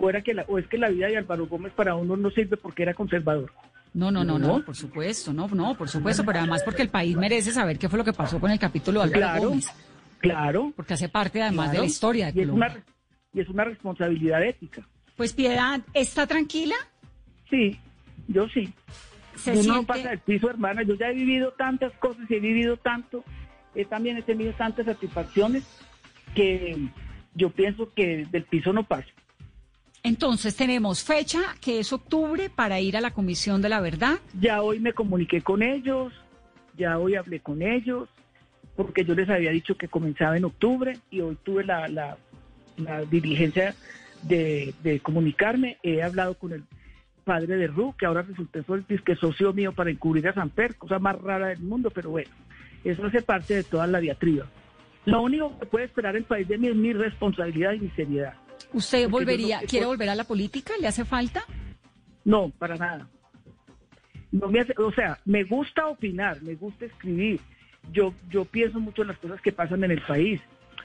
O, 0.00 0.08
era 0.08 0.22
que 0.22 0.32
la- 0.34 0.44
o 0.48 0.58
es 0.58 0.66
que 0.66 0.78
la 0.78 0.88
vida 0.88 1.06
de 1.08 1.18
Álvaro 1.18 1.46
Gómez 1.46 1.72
para 1.74 1.94
uno 1.94 2.16
no 2.16 2.30
sirve 2.30 2.56
porque 2.56 2.82
era 2.82 2.94
conservador. 2.94 3.52
No, 3.92 4.10
no, 4.10 4.24
no, 4.24 4.38
no, 4.38 4.64
por 4.64 4.74
supuesto, 4.76 5.32
no, 5.32 5.46
no, 5.48 5.76
por 5.76 5.88
supuesto, 5.88 6.24
pero 6.24 6.38
además 6.38 6.62
porque 6.64 6.82
el 6.82 6.88
país 6.88 7.16
merece 7.16 7.50
saber 7.52 7.78
qué 7.78 7.88
fue 7.88 7.98
lo 7.98 8.04
que 8.04 8.12
pasó 8.12 8.38
con 8.40 8.50
el 8.50 8.58
capítulo 8.58 9.00
de 9.00 9.06
Álvaro 9.06 9.20
Claro, 9.20 9.48
Gómez, 9.50 9.66
claro. 10.20 10.72
porque 10.76 10.94
hace 10.94 11.08
parte 11.08 11.42
además 11.42 11.72
de 11.72 11.78
la 11.78 11.84
historia 11.84 12.30
de 12.32 12.40
y 12.40 12.44
es, 12.44 12.48
una, 12.48 12.76
y 13.34 13.40
es 13.40 13.48
una 13.48 13.64
responsabilidad 13.64 14.42
ética. 14.44 14.86
Pues 15.16 15.32
Piedad, 15.34 15.80
¿está 15.92 16.26
tranquila? 16.26 16.76
Sí, 17.50 17.78
yo 18.28 18.48
sí. 18.48 18.72
¿Se 19.34 19.52
Uno 19.52 19.74
no 19.76 19.82
pasa 19.84 20.10
del 20.10 20.18
piso, 20.20 20.48
hermana. 20.48 20.82
Yo 20.82 20.94
ya 20.94 21.08
he 21.08 21.14
vivido 21.14 21.52
tantas 21.58 21.92
cosas 21.94 22.30
y 22.30 22.34
he 22.34 22.40
vivido 22.40 22.76
tanto. 22.76 23.24
eh, 23.74 23.84
también 23.84 24.16
he 24.16 24.22
tenido 24.22 24.52
tantas 24.52 24.86
satisfacciones 24.86 25.64
que 26.34 26.76
yo 27.34 27.50
pienso 27.50 27.92
que 27.94 28.26
del 28.30 28.44
piso 28.44 28.72
no 28.72 28.84
paso. 28.84 29.08
Entonces 30.02 30.56
tenemos 30.56 31.04
fecha, 31.04 31.40
que 31.60 31.78
es 31.78 31.92
octubre, 31.92 32.50
para 32.50 32.80
ir 32.80 32.96
a 32.96 33.00
la 33.00 33.12
Comisión 33.12 33.60
de 33.60 33.68
la 33.68 33.80
Verdad. 33.80 34.18
Ya 34.40 34.62
hoy 34.62 34.80
me 34.80 34.92
comuniqué 34.94 35.42
con 35.42 35.62
ellos, 35.62 36.12
ya 36.76 36.98
hoy 36.98 37.16
hablé 37.16 37.40
con 37.40 37.60
ellos, 37.60 38.08
porque 38.76 39.04
yo 39.04 39.14
les 39.14 39.28
había 39.28 39.50
dicho 39.50 39.76
que 39.76 39.88
comenzaba 39.88 40.38
en 40.38 40.46
octubre 40.46 40.98
y 41.10 41.20
hoy 41.20 41.36
tuve 41.42 41.64
la, 41.64 41.86
la, 41.88 42.16
diligencia 43.10 43.74
de, 44.22 45.00
comunicarme. 45.02 45.76
He 45.82 46.02
hablado 46.02 46.34
con 46.34 46.52
el 46.52 46.64
padre 47.24 47.56
de 47.56 47.66
Ru, 47.66 47.94
que 47.98 48.06
ahora 48.06 48.22
resulta 48.22 48.60
que 49.04 49.12
es 49.12 49.18
socio 49.18 49.52
mío 49.52 49.72
para 49.72 49.90
encubrir 49.90 50.26
a 50.28 50.32
Samper, 50.32 50.76
cosa 50.76 50.98
más 50.98 51.20
rara 51.20 51.48
del 51.48 51.60
mundo, 51.60 51.90
pero 51.90 52.08
bueno, 52.08 52.30
eso 52.82 53.04
hace 53.04 53.20
parte 53.20 53.54
de 53.54 53.64
toda 53.64 53.86
la 53.86 54.00
diatriba. 54.00 54.46
Lo 55.04 55.22
único 55.22 55.58
que 55.58 55.66
puede 55.66 55.84
esperar 55.84 56.16
el 56.16 56.24
país 56.24 56.48
de 56.48 56.56
mí 56.56 56.68
es 56.68 56.76
mi 56.76 56.94
responsabilidad 56.94 57.74
y 57.74 57.80
mi 57.80 57.90
seriedad. 57.90 58.34
¿Usted 58.72 59.04
Porque 59.04 59.24
volvería, 59.24 59.60
no- 59.60 59.66
quiere 59.66 59.86
volver 59.86 60.08
a 60.10 60.14
la 60.14 60.24
política? 60.24 60.74
¿Le 60.80 60.86
hace 60.88 61.04
falta? 61.04 61.44
No, 62.24 62.50
para 62.50 62.76
nada. 62.76 63.08
No 64.32 64.48
me 64.48 64.60
hace- 64.60 64.74
o 64.78 64.92
sea, 64.92 65.18
me 65.24 65.42
gusta 65.44 65.86
opinar, 65.86 66.40
me 66.42 66.54
gusta 66.54 66.84
escribir. 66.84 67.40
Yo, 67.92 68.14
yo 68.28 68.44
pienso 68.44 68.78
mucho 68.78 69.02
en 69.02 69.08
las 69.08 69.18
cosas 69.18 69.40
que 69.40 69.52
pasan 69.52 69.82
en 69.84 69.90
el 69.92 70.02
país. 70.02 70.40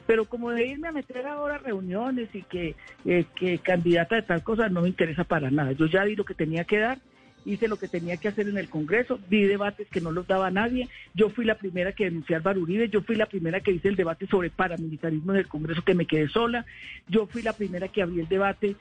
Pero 0.08 0.26
como 0.26 0.52
de 0.52 0.66
irme 0.68 0.88
a 0.88 0.92
meter 0.92 1.26
ahora 1.26 1.56
a 1.56 1.60
reuniones 1.60 2.30
y 2.34 2.44
que, 2.44 2.76
eh, 3.06 3.26
que 3.36 3.58
candidata 3.60 4.16
de 4.16 4.22
tal 4.22 4.44
cosa 4.44 4.70
no 4.70 4.82
me 4.82 4.88
interesa 4.90 5.24
para 5.24 5.50
nada. 5.50 5.72
Yo 5.74 5.88
ya 5.88 6.06
di 6.06 6.16
lo 6.16 6.26
que 6.26 6.36
tenía 6.36 6.64
que 6.64 6.78
dar, 6.78 7.00
hice 7.46 7.68
lo 7.68 7.78
que 7.78 7.88
tenía 7.88 8.18
que 8.18 8.28
hacer 8.28 8.48
en 8.48 8.58
el 8.58 8.70
Congreso, 8.70 9.20
di 9.30 9.44
debates 9.44 9.88
que 9.88 10.02
no 10.02 10.12
los 10.12 10.28
daba 10.28 10.52
nadie. 10.52 10.90
Yo 11.14 11.30
fui 11.30 11.46
la 11.46 11.56
primera 11.56 11.94
que 11.94 12.06
denuncié 12.06 12.36
a 12.36 12.40
Álvaro 12.40 12.66
yo 12.66 13.02
fui 13.02 13.16
la 13.16 13.26
primera 13.28 13.60
que 13.60 13.72
hice 13.72 13.88
el 13.88 13.96
debate 13.96 14.28
sobre 14.28 14.50
paramilitarismo 14.50 15.34
en 15.34 15.40
el 15.40 15.48
Congreso 15.48 15.84
que 15.84 15.94
me 15.94 16.06
quedé 16.06 16.28
sola, 16.28 16.66
yo 17.08 17.28
fui 17.28 17.42
la 17.42 17.54
primera 17.54 17.88
que 17.88 18.02
abrí 18.02 18.20
el 18.20 18.28
debate 18.28 18.76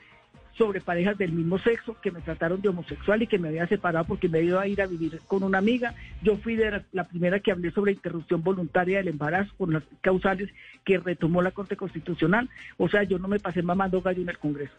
sobre 0.57 0.79
parejas 0.79 1.17
del 1.17 1.33
mismo 1.33 1.59
sexo 1.59 1.97
que 2.01 2.11
me 2.11 2.21
trataron 2.21 2.61
de 2.61 2.69
homosexual 2.69 3.21
y 3.21 3.27
que 3.27 3.37
me 3.37 3.49
había 3.49 3.67
separado 3.67 4.05
porque 4.05 4.29
me 4.29 4.41
iba 4.41 4.61
a 4.61 4.67
ir 4.67 4.81
a 4.81 4.87
vivir 4.87 5.19
con 5.27 5.43
una 5.43 5.57
amiga. 5.57 5.93
Yo 6.21 6.37
fui 6.37 6.55
la, 6.55 7.03
primera 7.03 7.39
que 7.39 7.51
hablé 7.51 7.71
sobre 7.71 7.91
interrupción 7.91 8.41
voluntaria 8.41 8.97
del 8.97 9.09
embarazo 9.09 9.51
con 9.57 9.73
las 9.73 9.83
causales 10.01 10.49
que 10.85 10.97
retomó 10.97 11.41
la 11.41 11.51
Corte 11.51 11.75
Constitucional. 11.75 12.49
O 12.77 12.87
sea, 12.87 13.03
yo 13.03 13.19
no 13.19 13.27
me 13.27 13.39
pasé 13.39 13.61
mamando 13.63 14.01
gallo 14.01 14.21
en 14.21 14.29
el 14.29 14.37
Congreso. 14.37 14.73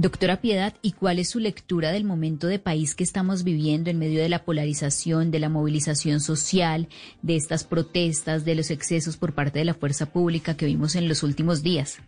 Doctora 0.00 0.36
Piedad, 0.36 0.74
¿y 0.80 0.92
cuál 0.92 1.18
es 1.18 1.30
su 1.30 1.40
lectura 1.40 1.90
del 1.90 2.04
momento 2.04 2.46
de 2.46 2.60
país 2.60 2.94
que 2.94 3.02
estamos 3.02 3.42
viviendo 3.42 3.90
en 3.90 3.98
medio 3.98 4.22
de 4.22 4.28
la 4.28 4.44
polarización, 4.44 5.32
de 5.32 5.40
la 5.40 5.48
movilización 5.48 6.20
social, 6.20 6.86
de 7.22 7.34
estas 7.34 7.64
protestas, 7.64 8.44
de 8.44 8.54
los 8.54 8.70
excesos 8.70 9.16
por 9.16 9.32
parte 9.34 9.58
de 9.58 9.64
la 9.64 9.74
fuerza 9.74 10.12
pública 10.12 10.56
que 10.56 10.66
vimos 10.66 10.94
en 10.94 11.08
los 11.08 11.24
últimos 11.24 11.64
días? 11.64 12.00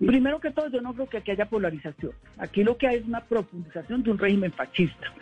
Primero 0.00 0.40
que 0.40 0.50
todo, 0.50 0.70
yo 0.70 0.80
no 0.80 0.92
creo 0.92 1.08
que 1.08 1.18
aquí 1.18 1.30
haya 1.30 1.48
polarización. 1.48 2.10
Aquí 2.36 2.64
lo 2.64 2.76
que 2.76 2.88
hay 2.88 2.96
es 2.96 3.04
una 3.04 3.20
profundización 3.20 4.02
de 4.02 4.10
un 4.10 4.18
régimen 4.18 4.50
fascista 4.50 5.12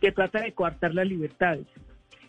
que 0.00 0.10
trata 0.10 0.40
de 0.40 0.52
coartar 0.52 0.92
las 0.92 1.06
libertades. 1.06 1.68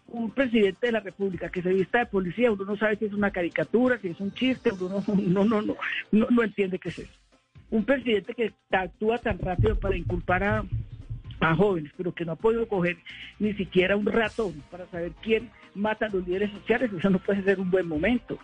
Un 0.05 0.29
presidente 0.29 0.85
de 0.85 0.91
la 0.91 0.99
República 0.99 1.49
que 1.49 1.63
se 1.63 1.73
vista 1.73 1.97
de 1.97 2.05
policía, 2.05 2.51
uno 2.51 2.63
no 2.63 2.77
sabe 2.77 2.97
si 2.97 3.05
es 3.05 3.13
una 3.13 3.31
caricatura, 3.31 3.97
si 3.97 4.09
es 4.09 4.19
un 4.19 4.31
chiste, 4.33 4.71
uno 4.71 5.03
no, 5.07 5.15
no, 5.15 5.45
no, 5.45 5.61
no, 5.63 5.77
no, 6.11 6.27
no 6.29 6.43
entiende 6.43 6.77
qué 6.77 6.89
es 6.89 6.99
eso. 6.99 7.22
Un 7.73 7.85
presidente 7.85 8.35
que 8.35 8.53
actúa 8.69 9.17
tan 9.17 9.39
rápido 9.39 9.79
para 9.79 9.97
inculpar 9.97 10.43
a, 10.43 10.63
a 11.39 11.55
jóvenes, 11.55 11.91
pero 11.97 12.13
que 12.13 12.23
no 12.23 12.33
ha 12.33 12.35
podido 12.35 12.67
coger 12.67 12.97
ni 13.39 13.51
siquiera 13.53 13.95
un 13.95 14.05
ratón 14.05 14.63
para 14.69 14.85
saber 14.91 15.11
quién 15.23 15.49
mata 15.73 16.05
a 16.05 16.09
los 16.09 16.27
líderes 16.27 16.51
sociales, 16.51 16.91
eso 16.95 17.09
no 17.09 17.17
puede 17.17 17.41
ser 17.41 17.59
un 17.59 17.71
buen 17.71 17.87
momento. 17.87 18.37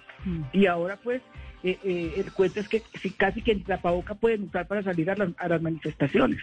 Y 0.52 0.66
ahora 0.66 0.98
pues 0.98 1.22
eh, 1.62 1.78
eh, 1.84 2.14
el 2.18 2.32
cuento 2.34 2.60
es 2.60 2.68
que 2.68 2.82
si 3.00 3.12
casi 3.12 3.44
que 3.44 3.52
en 3.52 3.64
tapaboca 3.64 4.16
pueden 4.16 4.46
usar 4.46 4.68
para 4.68 4.82
salir 4.82 5.12
a 5.12 5.16
las, 5.16 5.30
a 5.38 5.48
las 5.48 5.62
manifestaciones. 5.62 6.40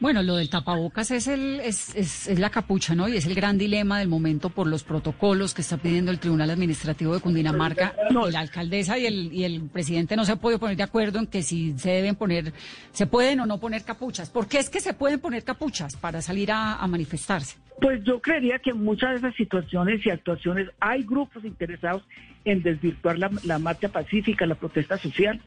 Bueno, 0.00 0.22
lo 0.22 0.36
del 0.36 0.48
tapabocas 0.48 1.10
es, 1.10 1.26
el, 1.26 1.60
es, 1.60 1.94
es, 1.94 2.26
es 2.26 2.38
la 2.38 2.48
capucha, 2.48 2.94
¿no? 2.94 3.06
Y 3.06 3.18
es 3.18 3.26
el 3.26 3.34
gran 3.34 3.58
dilema 3.58 3.98
del 3.98 4.08
momento 4.08 4.48
por 4.48 4.66
los 4.66 4.82
protocolos 4.82 5.52
que 5.52 5.60
está 5.60 5.76
pidiendo 5.76 6.10
el 6.10 6.18
Tribunal 6.18 6.48
Administrativo 6.48 7.14
de 7.14 7.20
Cundinamarca. 7.20 7.94
No. 8.10 8.26
La 8.30 8.40
alcaldesa 8.40 8.98
y 8.98 9.04
el, 9.04 9.30
y 9.30 9.44
el 9.44 9.60
presidente 9.68 10.16
no 10.16 10.24
se 10.24 10.32
han 10.32 10.38
podido 10.38 10.58
poner 10.58 10.78
de 10.78 10.84
acuerdo 10.84 11.18
en 11.18 11.26
que 11.26 11.42
si 11.42 11.78
se 11.78 11.90
deben 11.90 12.16
poner, 12.16 12.54
se 12.92 13.06
pueden 13.06 13.40
o 13.40 13.46
no 13.46 13.58
poner 13.58 13.84
capuchas. 13.84 14.30
¿Por 14.30 14.48
qué 14.48 14.58
es 14.58 14.70
que 14.70 14.80
se 14.80 14.94
pueden 14.94 15.20
poner 15.20 15.44
capuchas 15.44 15.96
para 15.96 16.22
salir 16.22 16.50
a, 16.50 16.76
a 16.76 16.86
manifestarse? 16.86 17.58
Pues 17.78 18.02
yo 18.02 18.22
creería 18.22 18.58
que 18.58 18.70
en 18.70 18.82
muchas 18.82 19.10
de 19.10 19.16
esas 19.18 19.34
situaciones 19.34 20.04
y 20.06 20.08
actuaciones 20.08 20.68
hay 20.80 21.02
grupos 21.02 21.44
interesados 21.44 22.02
en 22.46 22.62
desvirtuar 22.62 23.18
la, 23.18 23.30
la 23.44 23.58
marcha 23.58 23.90
pacífica, 23.90 24.46
la 24.46 24.54
protesta 24.54 24.96
social, 24.96 25.42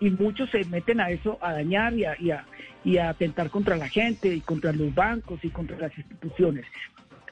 y 0.00 0.10
muchos 0.10 0.50
se 0.50 0.64
meten 0.64 1.00
a 1.00 1.10
eso, 1.10 1.38
a 1.40 1.52
dañar 1.52 1.94
y 1.94 2.04
a, 2.04 2.16
y 2.20 2.30
a, 2.30 2.44
y 2.84 2.98
a 2.98 3.08
atentar 3.10 3.50
contra 3.50 3.76
la 3.76 3.88
gente 3.88 4.32
y 4.34 4.40
contra 4.40 4.72
los 4.72 4.94
bancos 4.94 5.44
y 5.44 5.50
contra 5.50 5.76
las 5.78 5.96
instituciones. 5.96 6.64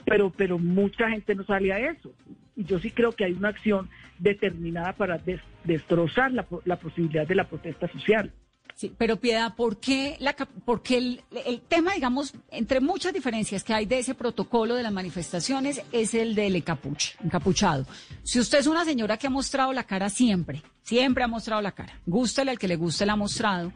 Pero, 0.05 0.31
pero 0.31 0.59
mucha 0.59 1.11
gente 1.11 1.35
no 1.35 1.45
sale 1.45 1.73
a 1.73 1.91
eso. 1.91 2.13
Y 2.57 2.65
yo 2.65 2.79
sí 2.79 2.91
creo 2.91 3.13
que 3.13 3.25
hay 3.25 3.33
una 3.33 3.49
acción 3.49 3.89
determinada 4.19 4.93
para 4.93 5.19
des- 5.19 5.41
destrozar 5.65 6.33
la, 6.33 6.47
la 6.65 6.77
posibilidad 6.77 7.27
de 7.27 7.35
la 7.35 7.45
protesta 7.45 7.89
social. 7.89 8.33
Sí, 8.77 8.93
pero 8.99 9.17
Piedad, 9.17 9.55
¿por 9.55 9.79
qué, 9.79 10.19
la, 10.21 10.37
porque 10.67 10.99
el, 10.99 11.23
el 11.47 11.63
tema, 11.63 11.95
digamos, 11.95 12.35
entre 12.51 12.81
muchas 12.81 13.15
diferencias 13.15 13.65
que 13.65 13.73
hay 13.73 13.87
de 13.87 14.01
ese 14.01 14.15
protocolo 14.15 14.75
de 14.75 14.83
las 14.83 14.93
manifestaciones, 14.93 15.81
es 15.93 16.13
el 16.13 16.35
del 16.35 16.57
encapuche, 16.57 17.15
encapuchado. 17.25 17.87
Si 18.23 18.39
usted 18.39 18.59
es 18.59 18.67
una 18.67 18.85
señora 18.85 19.17
que 19.17 19.29
ha 19.29 19.31
mostrado 19.31 19.73
la 19.73 19.85
cara 19.85 20.11
siempre, 20.11 20.63
siempre 20.83 21.25
ha 21.25 21.27
mostrado 21.27 21.63
la 21.63 21.73
cara, 21.73 21.99
gústele 22.05 22.51
al 22.51 22.59
que 22.59 22.69
le 22.69 22.77
guste 22.77 23.07
la 23.07 23.15
ha 23.15 23.17
mostrado, 23.17 23.73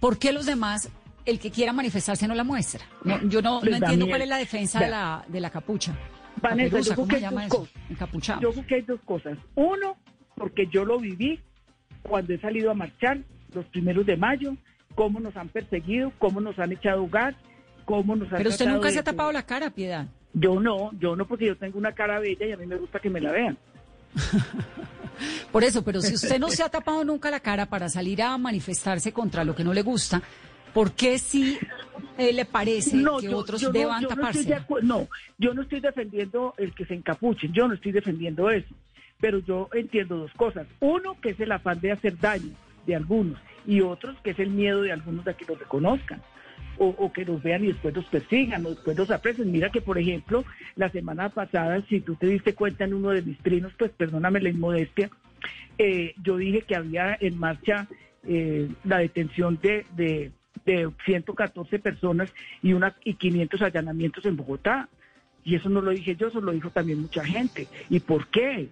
¿por 0.00 0.18
qué 0.18 0.32
los 0.32 0.46
demás, 0.46 0.88
el 1.24 1.38
que 1.38 1.52
quiera 1.52 1.72
manifestarse 1.72 2.26
no 2.26 2.34
la 2.34 2.42
muestra? 2.42 2.84
No, 3.04 3.22
yo 3.28 3.40
no, 3.40 3.60
da 3.60 3.76
entiendo 3.76 4.08
cuál 4.08 4.22
es 4.22 4.28
la 4.28 4.38
defensa 4.38 4.80
de 4.80 4.88
la, 4.88 5.24
de 5.28 5.40
la 5.40 5.50
capucha. 5.50 5.96
Vanessa, 6.42 6.70
Caperuza, 6.70 6.96
yo 6.96 7.06
creo 7.06 7.06
¿cómo 7.06 7.36
que 7.36 7.40
hay 7.40 7.48
dos. 7.48 7.68
Encapuchado. 7.88 8.40
Yo 8.40 8.50
creo 8.50 8.66
que 8.66 8.74
hay 8.74 8.82
dos 8.82 9.00
cosas. 9.04 9.38
Uno, 9.54 9.96
porque 10.34 10.66
yo 10.66 10.84
lo 10.84 10.98
viví 10.98 11.38
cuando 12.02 12.34
he 12.34 12.40
salido 12.40 12.72
a 12.72 12.74
marchar 12.74 13.20
los 13.54 13.64
primeros 13.66 14.04
de 14.06 14.16
mayo, 14.16 14.56
cómo 14.94 15.20
nos 15.20 15.36
han 15.36 15.48
perseguido, 15.48 16.12
cómo 16.18 16.40
nos 16.40 16.58
han 16.58 16.72
echado 16.72 17.06
gas, 17.08 17.34
cómo 17.84 18.16
nos 18.16 18.30
han 18.32 18.38
Pero 18.38 18.50
usted 18.50 18.68
nunca 18.68 18.88
de- 18.88 18.94
se 18.94 18.98
ha 19.00 19.04
tapado 19.04 19.32
la 19.32 19.44
cara, 19.44 19.70
Piedad. 19.70 20.06
Yo 20.32 20.58
no, 20.60 20.90
yo 20.98 21.14
no, 21.14 21.26
porque 21.26 21.46
yo 21.46 21.56
tengo 21.56 21.78
una 21.78 21.92
cara 21.92 22.18
bella 22.18 22.46
y 22.46 22.52
a 22.52 22.56
mí 22.56 22.66
me 22.66 22.76
gusta 22.76 22.98
que 22.98 23.08
me 23.10 23.20
la 23.20 23.30
vean. 23.32 23.56
Por 25.52 25.62
eso, 25.62 25.84
pero 25.84 26.00
si 26.00 26.14
usted 26.14 26.38
no 26.40 26.48
se 26.48 26.62
ha 26.62 26.68
tapado 26.68 27.04
nunca 27.04 27.30
la 27.30 27.38
cara 27.40 27.66
para 27.66 27.88
salir 27.88 28.20
a 28.22 28.36
manifestarse 28.36 29.12
contra 29.12 29.44
lo 29.44 29.54
que 29.54 29.62
no 29.62 29.72
le 29.72 29.82
gusta, 29.82 30.20
¿por 30.72 30.92
qué 30.92 31.18
sí 31.18 31.56
eh, 32.18 32.32
le 32.32 32.44
parece 32.44 32.98
que 33.20 33.28
otros 33.32 33.60
yo 33.60 33.68
no- 33.68 33.72
deban 33.78 34.02
no 34.02 34.08
taparse? 34.08 34.40
estoy 34.40 34.54
de 34.54 34.60
acu- 34.60 34.82
no, 34.82 35.06
yo 35.38 35.54
no 35.54 35.62
estoy 35.62 35.78
defendiendo 35.80 36.54
el 36.58 36.74
que 36.74 36.84
se 36.84 36.94
encapuchen, 36.94 37.52
yo 37.52 37.68
no 37.68 37.74
estoy 37.74 37.92
defendiendo 37.92 38.50
eso, 38.50 38.74
pero 39.20 39.38
yo 39.38 39.68
entiendo 39.72 40.16
dos 40.16 40.32
cosas. 40.32 40.66
Uno, 40.80 41.16
que 41.20 41.30
es 41.30 41.38
el 41.40 41.52
afán 41.52 41.80
de 41.80 41.92
hacer 41.92 42.18
daño 42.18 42.50
de 42.86 42.96
algunos, 42.96 43.38
y 43.66 43.80
otros, 43.80 44.16
que 44.22 44.30
es 44.30 44.38
el 44.38 44.50
miedo 44.50 44.82
de 44.82 44.92
algunos 44.92 45.24
de 45.24 45.34
que 45.34 45.44
los 45.46 45.58
reconozcan. 45.58 46.22
O, 46.76 46.88
o 46.88 47.12
que 47.12 47.24
los 47.24 47.40
vean 47.40 47.62
y 47.62 47.68
después 47.68 47.94
los 47.94 48.04
persigan 48.06 48.66
o 48.66 48.70
después 48.70 48.96
los 48.98 49.08
aprecien. 49.12 49.52
Mira 49.52 49.70
que, 49.70 49.80
por 49.80 49.96
ejemplo, 49.96 50.44
la 50.74 50.90
semana 50.90 51.28
pasada, 51.28 51.80
si 51.88 52.00
tú 52.00 52.16
te 52.16 52.26
diste 52.26 52.54
cuenta 52.54 52.82
en 52.82 52.94
uno 52.94 53.10
de 53.10 53.22
mis 53.22 53.38
trinos, 53.38 53.72
pues 53.78 53.92
perdóname 53.92 54.40
la 54.40 54.48
inmodestia, 54.48 55.08
eh, 55.78 56.14
yo 56.22 56.36
dije 56.36 56.62
que 56.62 56.74
había 56.74 57.16
en 57.20 57.38
marcha 57.38 57.86
eh, 58.26 58.68
la 58.84 58.98
detención 58.98 59.58
de, 59.60 59.86
de, 59.96 60.32
de 60.64 60.90
114 61.04 61.78
personas 61.78 62.32
y, 62.62 62.72
una, 62.72 62.96
y 63.04 63.14
500 63.14 63.62
allanamientos 63.62 64.24
en 64.26 64.36
Bogotá. 64.36 64.88
Y 65.44 65.56
eso 65.56 65.68
no 65.68 65.82
lo 65.82 65.90
dije 65.90 66.16
yo, 66.16 66.28
eso 66.28 66.40
lo 66.40 66.52
dijo 66.52 66.70
también 66.70 67.02
mucha 67.02 67.24
gente. 67.24 67.68
¿Y 67.90 68.00
por 68.00 68.28
qué? 68.28 68.68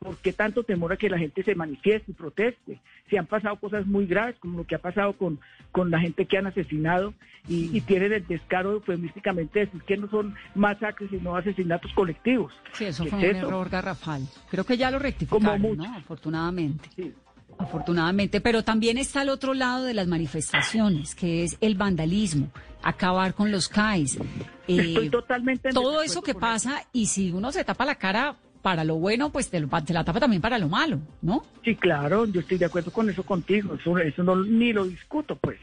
¿Por 0.00 0.16
qué 0.16 0.32
tanto 0.32 0.62
temor 0.62 0.94
a 0.94 0.96
que 0.96 1.10
la 1.10 1.18
gente 1.18 1.42
se 1.42 1.54
manifieste 1.54 2.10
y 2.10 2.14
proteste? 2.14 2.80
Si 3.10 3.18
han 3.18 3.26
pasado 3.26 3.56
cosas 3.56 3.86
muy 3.86 4.06
graves, 4.06 4.34
como 4.40 4.56
lo 4.58 4.66
que 4.66 4.74
ha 4.74 4.78
pasado 4.78 5.12
con, 5.12 5.38
con 5.72 5.90
la 5.90 6.00
gente 6.00 6.24
que 6.24 6.38
han 6.38 6.46
asesinado 6.46 7.12
y, 7.46 7.76
y 7.76 7.82
tienen 7.82 8.14
el 8.14 8.26
descaro 8.26 8.72
eufemísticamente 8.72 9.58
de 9.58 9.66
decir 9.66 9.82
que 9.82 9.98
no 9.98 10.08
son 10.08 10.34
masacres, 10.54 11.10
sino 11.10 11.36
asesinatos 11.36 11.92
colectivos. 11.92 12.50
Sí, 12.72 12.86
eso 12.86 13.04
¿Qué 13.04 13.10
fue 13.10 13.18
es 13.18 13.30
un 13.32 13.36
eso? 13.36 13.46
error 13.48 13.68
garrafal. 13.68 14.22
Creo 14.50 14.64
que 14.64 14.78
ya 14.78 14.90
lo 14.90 14.98
rectificaron, 14.98 15.60
mucho. 15.60 15.82
¿no? 15.82 15.94
Afortunadamente. 15.94 16.88
Sí. 16.96 17.12
Afortunadamente, 17.58 18.40
pero 18.40 18.64
también 18.64 18.96
está 18.96 19.20
el 19.20 19.28
otro 19.28 19.52
lado 19.52 19.84
de 19.84 19.92
las 19.92 20.06
manifestaciones, 20.06 21.14
que 21.14 21.44
es 21.44 21.58
el 21.60 21.74
vandalismo, 21.74 22.50
acabar 22.82 23.34
con 23.34 23.52
los 23.52 23.68
CAIs. 23.68 24.18
Estoy 24.66 25.08
eh, 25.08 25.10
totalmente 25.10 25.68
en 25.68 25.74
todo 25.74 26.00
eso 26.00 26.22
que 26.22 26.34
pasa, 26.34 26.86
y 26.90 27.04
si 27.04 27.32
uno 27.32 27.52
se 27.52 27.62
tapa 27.64 27.84
la 27.84 27.96
cara 27.96 28.36
para 28.62 28.84
lo 28.84 28.96
bueno, 28.96 29.30
pues 29.30 29.50
te, 29.50 29.58
lo- 29.60 29.68
te 29.68 29.92
la 29.92 30.04
tapa 30.04 30.20
también 30.20 30.42
para 30.42 30.58
lo 30.58 30.68
malo, 30.68 30.98
¿no? 31.22 31.44
Sí, 31.64 31.74
claro, 31.76 32.26
yo 32.26 32.40
estoy 32.40 32.58
de 32.58 32.66
acuerdo 32.66 32.92
con 32.92 33.08
eso 33.10 33.22
contigo, 33.22 33.74
eso, 33.74 33.96
eso 33.98 34.22
no, 34.22 34.36
ni 34.36 34.72
lo 34.72 34.84
discuto, 34.84 35.36
pues. 35.36 35.58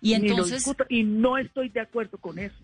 Y 0.00 0.10
Ni 0.18 0.20
lo 0.20 0.34
entonces, 0.34 0.56
discuto, 0.64 0.84
y 0.88 1.02
no 1.04 1.38
estoy 1.38 1.68
de 1.68 1.80
acuerdo 1.80 2.18
con 2.18 2.38
eso. 2.38 2.54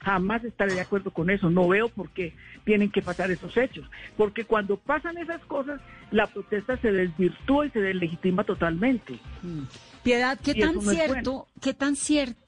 Jamás 0.00 0.44
estaré 0.44 0.74
de 0.74 0.80
acuerdo 0.80 1.10
con 1.10 1.30
eso. 1.30 1.50
No 1.50 1.66
veo 1.68 1.88
por 1.88 2.10
qué 2.10 2.32
tienen 2.64 2.90
que 2.90 3.02
pasar 3.02 3.30
esos 3.30 3.56
hechos. 3.56 3.84
Porque 4.16 4.44
cuando 4.44 4.76
pasan 4.76 5.18
esas 5.18 5.40
cosas, 5.46 5.80
la 6.10 6.26
protesta 6.26 6.76
se 6.78 6.92
desvirtúa 6.92 7.66
y 7.66 7.70
se 7.70 7.80
deslegitima 7.80 8.44
totalmente. 8.44 9.14
mm, 9.42 9.62
Piedad, 10.04 10.38
¿qué 10.42 10.52
y 10.52 10.60
tan 10.60 10.74
no 10.76 10.80
cierto, 10.82 11.46
qué 11.60 11.74
tan 11.74 11.96
cierto, 11.96 12.40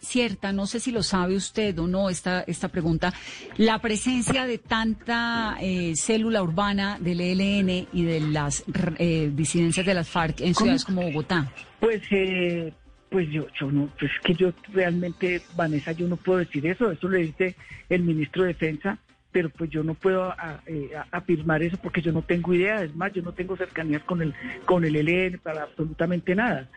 cierta, 0.00 0.52
no 0.52 0.66
sé 0.66 0.80
si 0.80 0.92
lo 0.92 1.02
sabe 1.02 1.34
usted 1.36 1.78
o 1.78 1.86
no 1.86 2.08
esta, 2.08 2.42
esta 2.42 2.68
pregunta, 2.68 3.12
la 3.56 3.78
presencia 3.80 4.46
de 4.46 4.58
tanta 4.58 5.56
eh, 5.60 5.92
célula 5.96 6.42
urbana 6.42 6.98
del 7.00 7.20
ELN 7.20 7.88
y 7.92 8.04
de 8.04 8.20
las 8.20 8.64
eh, 8.98 9.30
disidencias 9.34 9.84
de 9.86 9.94
las 9.94 10.08
FARC 10.08 10.40
en 10.40 10.54
ciudades 10.54 10.84
como 10.84 11.02
Bogotá? 11.02 11.50
Pues, 11.80 12.02
eh, 12.10 12.72
pues 13.10 13.28
yo, 13.30 13.46
yo 13.58 13.70
no, 13.70 13.88
pues 13.98 14.10
es 14.12 14.20
que 14.24 14.34
yo 14.34 14.52
realmente, 14.72 15.42
Vanessa, 15.54 15.92
yo 15.92 16.06
no 16.08 16.16
puedo 16.16 16.38
decir 16.40 16.66
eso. 16.66 16.90
Eso 16.90 17.08
le 17.08 17.18
dice 17.18 17.54
el 17.88 18.02
ministro 18.02 18.42
de 18.42 18.48
Defensa, 18.48 18.98
pero 19.32 19.50
pues 19.50 19.70
yo 19.70 19.82
no 19.82 19.94
puedo 19.94 20.24
a- 20.24 20.62
eh, 20.66 20.90
a- 20.96 21.16
afirmar 21.16 21.62
eso 21.62 21.76
porque 21.82 22.02
yo 22.02 22.12
no 22.12 22.22
tengo 22.22 22.54
idea. 22.54 22.82
Es 22.82 22.94
más, 22.94 23.12
yo 23.12 23.22
no 23.22 23.32
tengo 23.32 23.56
cercanías 23.56 24.02
con 24.04 24.22
el 24.22 24.32
con 24.64 24.84
el 24.84 24.96
ELN 24.96 25.38
para 25.38 25.64
absolutamente 25.64 26.34
nada. 26.34 26.68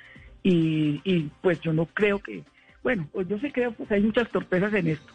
Y, 0.43 1.01
y 1.03 1.29
pues 1.41 1.59
yo 1.61 1.73
no 1.73 1.85
creo 1.85 2.19
que, 2.19 2.43
bueno, 2.83 3.07
pues 3.11 3.27
yo 3.27 3.37
sí 3.39 3.51
creo, 3.51 3.71
pues 3.73 3.91
hay 3.91 4.01
muchas 4.01 4.29
torpezas 4.29 4.73
en 4.73 4.87
esto. 4.87 5.13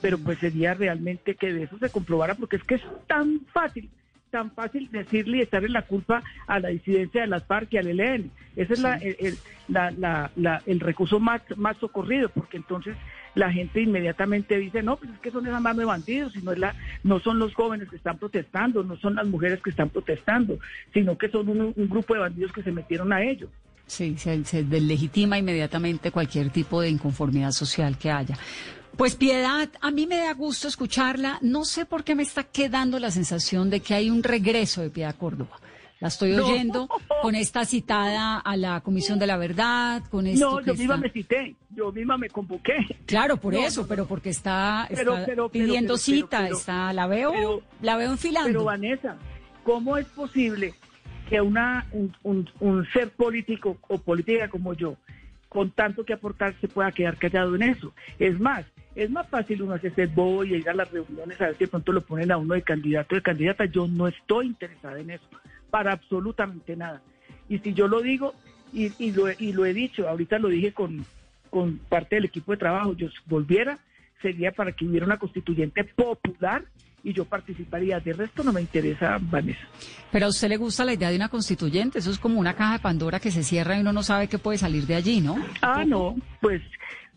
Pero 0.00 0.18
pues 0.18 0.38
sería 0.38 0.74
realmente 0.74 1.34
que 1.34 1.52
de 1.52 1.64
eso 1.64 1.78
se 1.78 1.90
comprobara 1.90 2.34
porque 2.34 2.56
es 2.56 2.64
que 2.64 2.76
es 2.76 2.82
tan 3.06 3.40
fácil 3.52 3.90
tan 4.30 4.52
fácil 4.52 4.88
decirle 4.92 5.38
y 5.38 5.40
echarle 5.40 5.68
la 5.70 5.82
culpa 5.82 6.22
a 6.46 6.60
la 6.60 6.68
disidencia 6.68 7.22
de 7.22 7.26
las 7.26 7.44
FARC 7.46 7.72
y 7.72 7.78
al 7.78 7.88
ELN. 7.88 8.30
Ese 8.54 8.74
es 8.74 8.78
la, 8.78 8.94
el, 8.94 9.16
el- 9.18 9.38
la- 9.66 9.90
la- 9.90 10.30
la- 10.36 10.62
el 10.66 10.78
recurso 10.78 11.18
más, 11.18 11.42
más 11.56 11.76
socorrido, 11.78 12.28
porque 12.28 12.56
entonces 12.56 12.96
la 13.34 13.50
gente 13.52 13.80
inmediatamente 13.80 14.56
dice, 14.56 14.84
no, 14.84 14.98
pues 14.98 15.10
es 15.10 15.18
que 15.18 15.32
son 15.32 15.48
esas 15.48 15.60
manos 15.60 15.78
de 15.80 15.84
bandidos, 15.86 16.32
sino 16.32 16.52
es 16.52 16.58
la, 16.60 16.76
no 17.02 17.18
son 17.18 17.40
los 17.40 17.52
jóvenes 17.54 17.88
que 17.90 17.96
están 17.96 18.18
protestando, 18.18 18.84
no 18.84 18.96
son 18.98 19.16
las 19.16 19.26
mujeres 19.26 19.60
que 19.62 19.70
están 19.70 19.90
protestando, 19.90 20.60
sino 20.94 21.18
que 21.18 21.28
son 21.28 21.48
un, 21.48 21.72
un 21.74 21.88
grupo 21.88 22.14
de 22.14 22.20
bandidos 22.20 22.52
que 22.52 22.62
se 22.62 22.70
metieron 22.70 23.12
a 23.12 23.24
ellos. 23.24 23.50
Sí, 23.90 24.16
se, 24.18 24.44
se 24.44 24.62
deslegitima 24.62 25.36
inmediatamente 25.36 26.12
cualquier 26.12 26.50
tipo 26.50 26.80
de 26.80 26.90
inconformidad 26.90 27.50
social 27.50 27.98
que 27.98 28.08
haya. 28.08 28.38
Pues 28.96 29.16
Piedad, 29.16 29.68
a 29.80 29.90
mí 29.90 30.06
me 30.06 30.18
da 30.18 30.32
gusto 30.32 30.68
escucharla. 30.68 31.38
No 31.42 31.64
sé 31.64 31.86
por 31.86 32.04
qué 32.04 32.14
me 32.14 32.22
está 32.22 32.44
quedando 32.44 33.00
la 33.00 33.10
sensación 33.10 33.68
de 33.68 33.80
que 33.80 33.94
hay 33.94 34.08
un 34.08 34.22
regreso 34.22 34.80
de 34.80 34.90
Piedad 34.90 35.16
Córdoba. 35.16 35.58
La 35.98 36.06
estoy 36.06 36.32
No. 36.36 36.46
oyendo 36.46 36.88
con 37.20 37.34
esta 37.34 37.64
citada 37.64 38.38
a 38.38 38.56
la 38.56 38.80
Comisión 38.80 39.18
de 39.18 39.26
la 39.26 39.36
Verdad, 39.36 40.04
con 40.08 40.28
esto 40.28 40.52
No, 40.52 40.58
que 40.58 40.66
yo 40.66 40.74
misma 40.76 40.96
me 40.96 41.10
cité, 41.10 41.56
yo 41.70 41.90
misma 41.90 42.16
me 42.16 42.30
convoqué. 42.30 42.76
Claro, 43.06 43.38
por 43.38 43.54
No, 43.54 43.60
eso, 43.66 43.82
no, 43.82 43.88
pero 43.88 44.06
porque 44.06 44.30
está, 44.30 44.86
Pero, 44.88 45.00
está 45.14 45.26
pero, 45.26 45.26
pero, 45.26 45.48
pidiendo 45.50 45.94
pero, 45.94 45.98
cita, 45.98 46.48
está, 46.48 46.92
la 46.92 47.08
veo, 47.08 47.62
la 47.82 47.96
veo 47.96 48.12
enfilando. 48.12 48.48
Pero 48.48 48.64
Vanessa, 48.64 49.16
¿cómo 49.64 49.96
es 49.98 50.06
posible 50.06 50.74
que 51.30 51.40
una, 51.40 51.86
un, 51.92 52.12
un- 52.60 52.86
ser 52.92 53.10
político 53.10 53.78
o 53.88 53.98
política 53.98 54.48
como 54.48 54.74
yo, 54.74 54.96
con 55.48 55.70
tanto 55.70 56.04
que 56.04 56.12
aportar, 56.12 56.54
se 56.60 56.66
pueda 56.68 56.90
quedar 56.90 57.16
callado 57.16 57.54
en 57.54 57.62
eso? 57.62 57.94
Es 58.18 58.38
más, 58.40 58.66
es 58.96 59.08
más 59.10 59.28
fácil 59.28 59.62
uno 59.62 59.74
hacerse 59.74 60.06
bobo 60.06 60.44
y 60.44 60.54
ir 60.54 60.68
a 60.68 60.74
las 60.74 60.90
reuniones 60.90 61.40
a 61.40 61.46
ver 61.46 61.56
si 61.56 61.68
pronto 61.68 61.92
lo 61.92 62.00
ponen 62.02 62.32
a 62.32 62.36
uno 62.36 62.54
de 62.54 62.62
candidato 62.62 63.14
de 63.14 63.22
candidata. 63.22 63.64
Yo 63.66 63.86
no 63.86 64.08
estoy 64.08 64.48
interesada 64.48 64.98
en 64.98 65.10
eso, 65.10 65.24
para 65.70 65.92
absolutamente 65.92 66.74
nada. 66.76 67.00
Y 67.48 67.58
si 67.60 67.74
yo 67.74 67.86
lo 67.86 68.00
digo, 68.02 68.34
y, 68.72 68.92
y, 68.98 69.12
lo, 69.12 69.30
y 69.30 69.52
lo 69.52 69.64
he 69.64 69.72
dicho, 69.72 70.08
ahorita 70.08 70.38
lo 70.40 70.48
dije 70.48 70.72
con, 70.72 71.06
con 71.48 71.78
parte 71.88 72.16
del 72.16 72.24
equipo 72.24 72.50
de 72.52 72.58
trabajo, 72.58 72.94
yo 72.96 73.08
volviera, 73.26 73.78
sería 74.20 74.50
para 74.50 74.72
que 74.72 74.84
hubiera 74.84 75.06
una 75.06 75.18
constituyente 75.18 75.84
popular 75.84 76.64
y 77.02 77.12
yo 77.12 77.24
participaría. 77.24 78.00
De 78.00 78.12
resto 78.12 78.42
no 78.44 78.52
me 78.52 78.60
interesa, 78.60 79.18
Vanessa. 79.20 79.60
Pero 80.12 80.26
a 80.26 80.28
usted 80.28 80.48
le 80.48 80.56
gusta 80.56 80.84
la 80.84 80.92
idea 80.94 81.10
de 81.10 81.16
una 81.16 81.28
constituyente, 81.28 81.98
eso 82.00 82.10
es 82.10 82.18
como 82.18 82.38
una 82.40 82.54
caja 82.54 82.74
de 82.74 82.78
Pandora 82.80 83.20
que 83.20 83.30
se 83.30 83.42
cierra 83.42 83.76
y 83.76 83.80
uno 83.80 83.92
no 83.92 84.02
sabe 84.02 84.28
qué 84.28 84.38
puede 84.38 84.58
salir 84.58 84.86
de 84.86 84.94
allí, 84.96 85.20
¿no? 85.20 85.36
Ah, 85.62 85.84
no, 85.86 86.16
pues, 86.40 86.62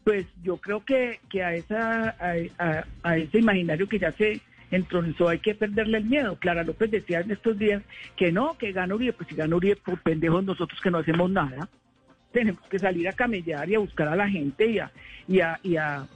pues 0.03 0.25
yo 0.43 0.57
creo 0.57 0.83
que, 0.85 1.19
que 1.29 1.43
a, 1.43 1.53
esa, 1.55 2.09
a, 2.19 2.33
a- 2.59 2.85
a 3.03 3.17
ese 3.17 3.39
imaginario 3.39 3.87
que 3.89 3.99
ya 3.99 4.11
se 4.13 4.41
entronizó 4.71 5.29
hay 5.29 5.39
que 5.39 5.53
perderle 5.55 5.99
el 5.99 6.05
miedo. 6.05 6.37
Clara 6.39 6.63
López 6.63 6.89
decía 6.89 7.19
en 7.21 7.31
estos 7.31 7.57
días 7.59 7.83
que 8.15 8.31
no, 8.31 8.57
que 8.57 8.71
gana 8.71 8.95
Uribe, 8.95 9.13
pues 9.13 9.29
si 9.29 9.35
gana 9.35 9.55
Uribe 9.55 9.75
por 9.75 9.99
pendejos 10.01 10.43
nosotros 10.43 10.79
que 10.81 10.89
no 10.91 10.97
hacemos 10.99 11.29
nada. 11.29 11.69
Tenemos 12.31 12.61
que 12.67 12.79
salir 12.79 13.07
a 13.07 13.13
camellar 13.13 13.69
y 13.69 13.75
a 13.75 13.79
buscar 13.79 14.07
a 14.07 14.15
la 14.15 14.27
gente 14.27 14.65
y 14.67 14.79
a, 14.79 14.91
y 15.27 15.39
a, 15.41 15.59
y 15.61 15.75
a, 15.75 16.07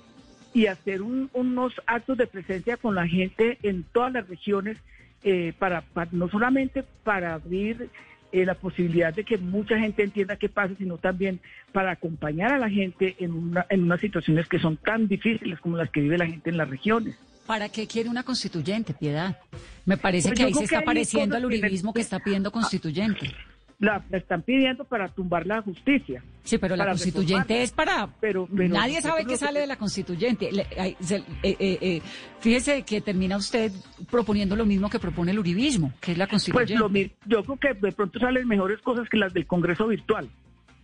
y 0.58 0.66
hacer 0.66 1.04
un- 1.04 1.30
unos 1.34 1.72
actos 1.86 2.18
de 2.18 2.26
presencia 2.26 2.78
con 2.78 2.96
la 2.96 3.08
gente 3.08 3.60
en 3.62 3.84
todas 3.84 4.12
las 4.12 4.28
regiones, 4.28 4.76
eh, 5.24 5.54
para, 5.60 5.82
para- 5.82 6.10
no 6.12 6.28
solamente 6.30 6.84
para 7.04 7.36
abrir 7.36 7.90
eh, 8.34 8.44
la 8.46 8.56
posibilidad 8.56 9.14
de 9.14 9.24
que 9.24 9.38
mucha 9.38 9.78
gente 9.80 10.04
entienda 10.04 10.36
qué 10.36 10.50
pasa, 10.50 10.74
sino 10.78 10.98
también 10.98 11.40
para 11.72 11.92
acompañar 11.92 12.52
a 12.52 12.58
la 12.58 12.70
gente 12.70 13.16
en, 13.20 13.32
una, 13.32 13.66
en 13.70 13.84
unas 13.84 14.02
situaciones 14.02 14.48
que 14.50 14.60
son 14.60 14.76
tan 14.78 15.08
difíciles 15.08 15.60
como 15.62 15.78
las 15.78 15.90
que 15.92 16.02
vive 16.02 16.18
la 16.18 16.26
gente 16.26 16.50
en 16.50 16.58
las 16.58 16.70
regiones. 16.70 17.16
¿Para 17.46 17.70
qué 17.70 17.88
quiere 17.88 18.10
una 18.10 18.24
constituyente, 18.24 18.94
Piedad? 18.94 19.38
Me 19.86 19.96
parece 19.96 20.28
Pues 20.30 20.40
que 20.40 20.46
ahí 20.46 20.54
se 20.54 20.64
está 20.66 20.82
pareciendo 20.82 21.36
al 21.38 21.44
que 21.44 21.48
uribismo 21.48 21.94
que 21.94 22.02
está 22.02 22.20
pidiendo 22.20 22.52
constituyente. 22.52 23.32
La, 23.80 24.04
la 24.10 24.18
están 24.18 24.42
pidiendo 24.42 24.84
para 24.86 25.08
tumbar 25.10 25.46
la 25.46 25.62
justicia. 25.62 26.24
Sí, 26.44 26.58
pero 26.58 26.76
la 26.76 26.88
constituyente 26.88 27.54
reformarla. 27.60 27.64
es 27.64 27.72
para... 27.72 28.08
Pero- 28.20 28.48
pero 28.56 28.74
Nadie 28.74 29.02
sabe 29.02 29.24
qué 29.26 29.32
lo 29.34 29.38
sale 29.38 29.54
que- 29.56 29.60
de 29.62 29.68
la 29.68 29.76
constituyente. 29.76 30.52
Le- 30.52 30.68
eh, 30.76 30.96
eh, 31.44 31.56
eh, 31.60 32.02
fíjese 32.40 32.82
que 32.84 33.02
termina 33.02 33.38
usted 33.38 33.72
proponiendo 34.10 34.56
lo 34.56 34.66
mismo 34.66 34.90
que 34.90 34.98
propone 35.00 35.32
el 35.32 35.40
uribismo, 35.40 35.94
que 36.02 36.14
es 36.14 36.18
la 36.18 36.26
Pues 36.26 36.44
constituyente. 36.46 36.76
lo, 36.80 36.90
mi- 36.90 37.12
yo 37.26 37.44
creo 37.44 37.58
que 37.58 37.74
de 37.80 37.92
pronto 37.92 38.20
salen 38.20 38.48
mejores 38.48 38.80
cosas 38.82 39.08
que 39.10 39.18
las 39.18 39.34
del 39.34 39.46
Congreso 39.46 39.88
virtual. 39.88 40.28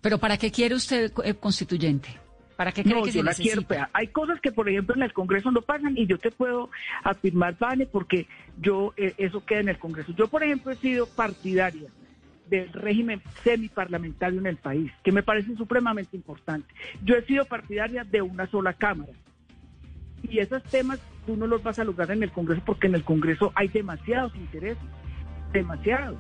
Pero 0.02 0.18
¿para 0.20 0.38
qué 0.38 0.52
quiere 0.52 0.76
usted 0.76 1.12
eh, 1.24 1.34
constituyente? 1.34 2.10
¿Para 2.58 2.72
qué 2.72 2.84
cree 2.84 2.94
No, 2.94 3.02
que 3.02 3.08
yo 3.10 3.20
se 3.22 3.24
la 3.24 3.32
necesita? 3.32 3.66
quiero. 3.66 3.88
Hay 3.94 4.08
cosas 4.10 4.40
que, 4.40 4.52
por 4.52 4.70
ejemplo, 4.70 4.94
en 4.96 5.02
el 5.02 5.12
Congreso 5.14 5.50
no 5.50 5.62
pasan 5.64 5.98
y 5.98 6.06
yo 6.06 6.20
te 6.20 6.30
puedo 6.30 6.70
afirmar, 7.04 7.58
Vane, 7.58 7.88
porque 7.88 8.28
yo 8.62 8.94
eh, 8.98 9.16
eso 9.18 9.44
queda 9.44 9.62
en 9.62 9.70
el 9.70 9.80
Congreso. 9.80 10.14
Yo, 10.16 10.28
por 10.28 10.44
ejemplo, 10.44 10.72
he 10.72 10.76
sido 10.76 11.08
partidaria 11.08 11.90
del 12.50 12.72
régimen 12.74 13.22
semiparlamentario 13.44 14.40
en 14.40 14.48
el 14.48 14.58
país, 14.58 14.92
que 15.04 15.12
me 15.12 15.24
parece 15.24 15.56
supremamente 15.56 16.16
importante. 16.16 16.74
Yo 17.04 17.16
he 17.16 17.26
sido 17.26 17.46
partidaria 17.46 18.04
de 18.04 18.22
una 18.22 18.48
sola 18.48 18.74
Cámara. 18.74 19.12
Y 20.30 20.40
esos 20.40 20.64
temas 20.64 21.00
tú 21.26 21.36
no 21.36 21.48
los 21.48 21.62
vas 21.64 21.80
a 21.80 21.84
lograr 21.84 22.12
en 22.12 22.24
el 22.24 22.32
Congreso 22.32 22.62
porque 22.66 22.88
en 22.88 22.96
el 22.96 23.04
Congreso 23.04 23.52
hay 23.56 23.68
demasiados 23.68 24.34
intereses, 24.36 24.84
demasiados. 25.52 26.20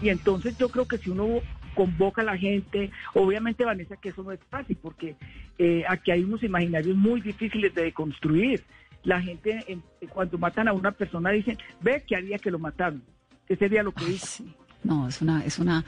Y 0.00 0.08
entonces 0.08 0.56
yo 0.58 0.68
creo 0.68 0.86
que 0.86 0.98
si 0.98 1.10
uno 1.10 1.40
convoca 1.74 2.22
a 2.22 2.24
la 2.24 2.36
gente, 2.36 2.90
obviamente 3.14 3.64
Vanessa 3.64 3.96
que 3.96 4.10
eso 4.10 4.22
no 4.22 4.30
es 4.30 4.38
fácil 4.48 4.76
porque 4.80 5.16
eh, 5.58 5.82
aquí 5.88 6.12
hay 6.12 6.22
unos 6.22 6.42
imaginarios 6.44 6.96
muy 6.96 7.20
difíciles 7.20 7.74
de 7.74 7.92
construir. 7.92 8.62
La 9.02 9.20
gente 9.20 9.64
en- 9.66 9.82
cuando 10.08 10.38
matan 10.38 10.68
a 10.68 10.72
una 10.72 10.92
persona 10.92 11.30
dicen, 11.30 11.58
ve 11.80 12.04
que 12.06 12.14
haría 12.16 12.38
que 12.38 12.50
lo 12.52 12.58
mataron. 12.60 13.02
¿Qué 13.48 13.56
sería 13.56 13.82
lo 13.82 13.92
que 13.92 14.04
hizo? 14.10 14.44
No, 14.84 15.08
es 15.08 15.20
una, 15.22 15.44
es 15.44 15.58
una, 15.58 15.84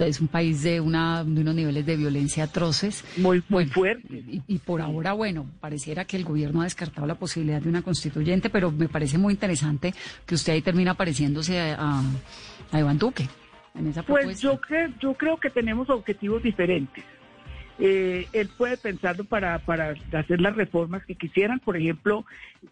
es 0.00 0.20
un 0.20 0.28
país 0.28 0.62
de 0.62 0.80
una, 0.80 1.24
de 1.24 1.40
unos 1.40 1.54
niveles 1.54 1.86
de 1.86 1.96
violencia 1.96 2.44
atroces. 2.44 3.04
Muy, 3.16 3.42
muy 3.48 3.66
fuerte. 3.66 4.24
Y, 4.28 4.42
y 4.46 4.58
por 4.58 4.82
ahora, 4.82 5.12
bueno, 5.12 5.46
pareciera 5.60 6.04
que 6.04 6.16
el 6.16 6.24
gobierno 6.24 6.60
ha 6.60 6.64
descartado 6.64 7.06
la 7.06 7.14
posibilidad 7.14 7.62
de 7.62 7.68
una 7.68 7.82
constituyente, 7.82 8.50
pero 8.50 8.72
me 8.72 8.88
parece 8.88 9.18
muy 9.18 9.34
interesante 9.34 9.94
que 10.26 10.34
usted 10.34 10.52
ahí 10.52 10.62
termina 10.62 10.94
pareciéndose 10.94 11.60
a, 11.60 11.76
a, 11.78 12.02
a 12.72 12.80
Iván 12.80 12.98
Duque 12.98 13.28
en 13.78 13.86
esa 13.86 14.02
Pues 14.02 14.40
yo 14.40 14.60
creo, 14.60 14.92
yo 15.00 15.14
creo 15.14 15.36
que 15.36 15.50
tenemos 15.50 15.88
objetivos 15.90 16.42
diferentes. 16.42 17.04
Eh, 17.80 18.26
él 18.32 18.50
puede 18.56 18.76
pensarlo 18.76 19.24
para, 19.24 19.60
para 19.60 19.94
hacer 20.12 20.40
las 20.40 20.56
reformas 20.56 21.04
que 21.04 21.14
quisieran. 21.14 21.60
Por 21.60 21.76
ejemplo, 21.76 22.24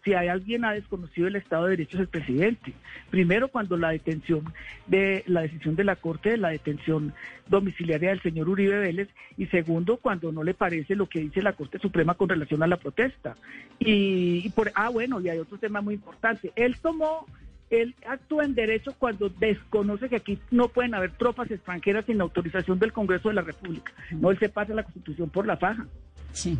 si 0.03 0.13
hay 0.13 0.27
alguien 0.27 0.65
ha 0.65 0.73
desconocido 0.73 1.27
el 1.27 1.37
Estado 1.37 1.65
de 1.65 1.71
Derecho 1.71 1.97
es 1.97 2.01
el 2.01 2.07
presidente. 2.09 2.73
Primero, 3.09 3.47
cuando 3.47 3.77
la 3.77 3.89
detención 3.89 4.53
de 4.87 5.23
la 5.27 5.41
decisión 5.41 5.75
de 5.75 5.85
la 5.85 5.95
Corte 5.95 6.31
de 6.31 6.37
la 6.37 6.49
detención 6.49 7.13
domiciliaria 7.47 8.09
del 8.09 8.21
señor 8.21 8.49
Uribe 8.49 8.79
Vélez 8.79 9.07
y 9.37 9.45
segundo, 9.47 9.97
cuando 9.97 10.31
no 10.31 10.43
le 10.43 10.53
parece 10.53 10.95
lo 10.95 11.07
que 11.07 11.21
dice 11.21 11.41
la 11.41 11.53
Corte 11.53 11.79
Suprema 11.79 12.15
con 12.15 12.27
relación 12.27 12.61
a 12.63 12.67
la 12.67 12.77
protesta. 12.77 13.35
Y, 13.79 14.41
y 14.45 14.49
por 14.49 14.71
ah 14.75 14.89
bueno, 14.89 15.21
y 15.21 15.29
hay 15.29 15.39
otro 15.39 15.57
tema 15.57 15.79
muy 15.79 15.95
importante. 15.95 16.51
Él 16.55 16.75
tomó 16.81 17.25
él 17.69 17.95
actúa 18.07 18.45
en 18.45 18.55
derecho 18.55 18.93
cuando 18.97 19.29
desconoce 19.29 20.09
que 20.09 20.17
aquí 20.17 20.39
no 20.51 20.69
pueden 20.69 20.95
haber 20.95 21.11
tropas 21.11 21.51
extranjeras 21.51 22.05
sin 22.05 22.21
autorización 22.21 22.79
del 22.79 22.93
Congreso 22.93 23.29
de 23.29 23.35
la 23.35 23.41
República. 23.41 23.91
No, 24.11 24.31
él 24.31 24.39
se 24.39 24.49
pasa 24.49 24.73
la 24.73 24.83
Constitución 24.83 25.29
por 25.29 25.45
la 25.45 25.57
faja. 25.57 25.85
Sí, 26.31 26.57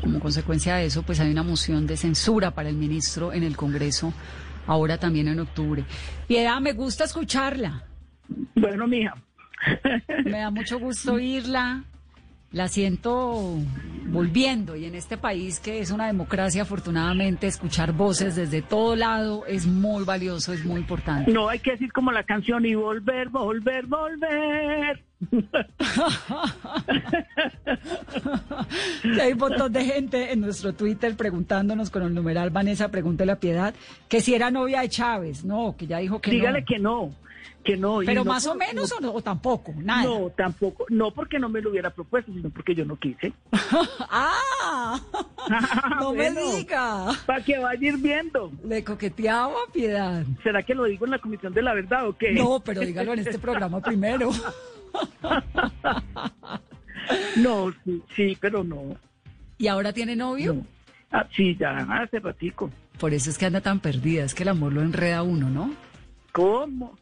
como 0.00 0.20
consecuencia 0.20 0.76
de 0.76 0.86
eso, 0.86 1.02
pues 1.02 1.18
hay 1.20 1.30
una 1.30 1.42
moción 1.42 1.86
de 1.86 1.96
censura 1.96 2.50
para 2.50 2.68
el 2.68 2.76
ministro 2.76 3.32
en 3.32 3.42
el 3.42 3.56
Congreso, 3.56 4.12
ahora 4.66 4.98
también 4.98 5.28
en 5.28 5.40
octubre. 5.40 5.84
Piedad, 6.26 6.60
me 6.60 6.72
gusta 6.72 7.04
escucharla. 7.04 7.84
Bueno, 8.54 8.86
mija. 8.86 9.14
Me 10.24 10.38
da 10.38 10.50
mucho 10.50 10.78
gusto 10.78 11.14
oírla. 11.14 11.84
La 12.50 12.68
siento 12.68 13.56
volviendo 14.06 14.74
y 14.74 14.86
en 14.86 14.94
este 14.94 15.18
país 15.18 15.60
que 15.60 15.80
es 15.80 15.90
una 15.90 16.06
democracia, 16.06 16.62
afortunadamente, 16.62 17.46
escuchar 17.46 17.92
voces 17.92 18.36
desde 18.36 18.62
todo 18.62 18.96
lado 18.96 19.44
es 19.46 19.66
muy 19.66 20.04
valioso, 20.04 20.54
es 20.54 20.64
muy 20.64 20.80
importante. 20.80 21.30
No 21.30 21.50
hay 21.50 21.58
que 21.58 21.72
decir 21.72 21.92
como 21.92 22.10
la 22.10 22.24
canción 22.24 22.64
y 22.64 22.74
volver, 22.74 23.28
volver, 23.28 23.84
volver. 23.86 25.07
Hay 29.20 29.32
un 29.32 29.38
montón 29.38 29.72
de 29.72 29.84
gente 29.84 30.32
en 30.32 30.40
nuestro 30.40 30.72
Twitter 30.74 31.16
preguntándonos 31.16 31.90
con 31.90 32.02
el 32.02 32.14
numeral 32.14 32.50
Vanessa, 32.50 32.88
pregúntele 32.88 33.32
a 33.32 33.40
Piedad, 33.40 33.74
que 34.08 34.20
si 34.20 34.34
era 34.34 34.50
novia 34.50 34.80
de 34.82 34.88
Chávez. 34.88 35.44
No, 35.44 35.76
que 35.76 35.86
ya 35.86 35.98
dijo 35.98 36.20
que 36.20 36.30
Dígale 36.30 36.60
no. 36.60 36.66
que 36.66 36.78
no, 36.78 37.14
que 37.64 37.76
no. 37.76 37.98
Pero 38.04 38.24
no 38.24 38.32
más 38.32 38.46
o 38.46 38.54
menos 38.54 38.92
o, 38.92 39.00
no- 39.00 39.12
o 39.12 39.20
tampoco, 39.20 39.74
nada. 39.76 40.04
No, 40.04 40.30
tampoco. 40.30 40.86
No 40.88 41.10
porque 41.12 41.38
no 41.38 41.48
me 41.48 41.60
lo 41.60 41.70
hubiera 41.70 41.90
propuesto, 41.90 42.32
sino 42.32 42.50
porque 42.50 42.74
yo 42.74 42.84
no 42.84 42.96
quise. 42.96 43.32
¡Ah! 44.10 45.00
no 46.00 46.12
me 46.12 46.30
diga. 46.30 47.08
Para 47.26 47.42
que 47.44 47.58
vaya 47.58 47.88
ir 47.88 47.96
viendo. 47.98 48.52
Le 48.64 48.84
coqueteaba 48.84 49.54
Piedad. 49.72 50.24
¿Será 50.42 50.62
que 50.62 50.74
lo 50.74 50.84
digo 50.84 51.04
en 51.06 51.10
la 51.12 51.18
Comisión 51.18 51.52
de 51.52 51.62
la 51.62 51.74
Verdad 51.74 52.08
o 52.08 52.16
qué? 52.16 52.32
No, 52.32 52.60
pero 52.60 52.80
dígalo 52.82 53.12
en 53.14 53.20
este 53.20 53.38
programa 53.38 53.80
primero. 53.80 54.30
No, 57.36 57.72
sí, 57.84 58.02
sí, 58.14 58.36
pero 58.40 58.62
no. 58.64 58.96
¿Y 59.56 59.66
ahora 59.68 59.92
tiene 59.92 60.14
novio? 60.16 60.54
no. 60.54 60.66
Ah, 61.10 61.26
sí, 61.34 61.56
ya 61.58 61.78
hace 61.78 62.18
ratico. 62.20 62.70
Por 63.00 63.14
eso 63.14 63.30
es 63.30 63.38
que 63.38 63.46
anda 63.46 63.62
tan 63.62 63.80
perdida, 63.80 64.24
es 64.24 64.34
que 64.34 64.42
el 64.42 64.50
amor 64.50 64.74
lo 64.74 64.82
enreda 64.82 65.18
a 65.18 65.22
uno, 65.22 65.48
¿no? 65.48 65.72
¿Cómo? 66.32 66.98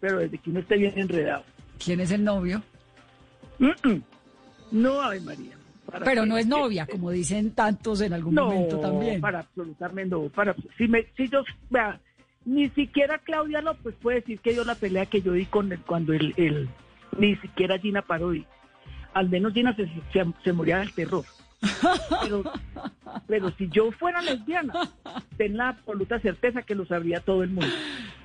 Pero 0.00 0.20
desde 0.20 0.38
que 0.38 0.50
uno 0.50 0.60
esté 0.60 0.78
bien 0.78 0.94
enredado. 0.98 1.44
¿Quién 1.84 2.00
es 2.00 2.10
el 2.12 2.24
novio? 2.24 2.62
Mm, 3.58 3.88
mm. 3.88 4.02
No, 4.72 5.00
Ave 5.02 5.20
María. 5.20 5.56
¿Para 5.84 6.04
Pero 6.06 6.24
no 6.24 6.38
es 6.38 6.46
novia, 6.46 6.86
como 6.86 7.10
dicen 7.10 7.50
tantos 7.50 8.00
en 8.00 8.14
algún 8.14 8.34
No, 8.34 8.46
momento 8.46 8.80
también. 8.80 9.20
para 9.20 9.40
absolutamente 9.40 10.14
no. 10.16 10.22
Para, 10.30 10.56
si, 10.78 10.88
me, 10.88 11.04
si 11.14 11.28
yo, 11.28 11.44
vea, 11.68 12.00
ni 12.44 12.68
siquiera 12.70 13.18
Claudia 13.18 13.60
López 13.62 13.94
puede 14.02 14.20
decir 14.20 14.38
que 14.40 14.54
yo 14.54 14.64
la 14.64 14.74
pelea 14.74 15.06
que 15.06 15.22
yo 15.22 15.32
di 15.32 15.46
con 15.46 15.72
él 15.72 15.80
cuando 15.86 16.12
él, 16.12 16.34
él- 16.36 16.68
ni 17.18 17.36
siquiera 17.36 17.78
Gina 17.78 18.02
Parodi. 18.02 18.44
Al 19.12 19.28
menos 19.28 19.52
Gina 19.54 19.74
se, 19.76 19.86
se, 20.12 20.24
se 20.42 20.52
moría 20.52 20.78
del 20.78 20.92
terror. 20.92 21.24
Pero, 22.22 22.42
pero 23.26 23.50
si 23.56 23.68
yo 23.70 23.90
fuera 23.92 24.20
lesbiana, 24.20 24.74
ten 25.38 25.56
la 25.56 25.68
absoluta 25.70 26.18
certeza 26.20 26.62
que 26.62 26.74
lo 26.74 26.84
sabría 26.84 27.20
todo 27.20 27.42
el 27.42 27.50
mundo. 27.50 27.72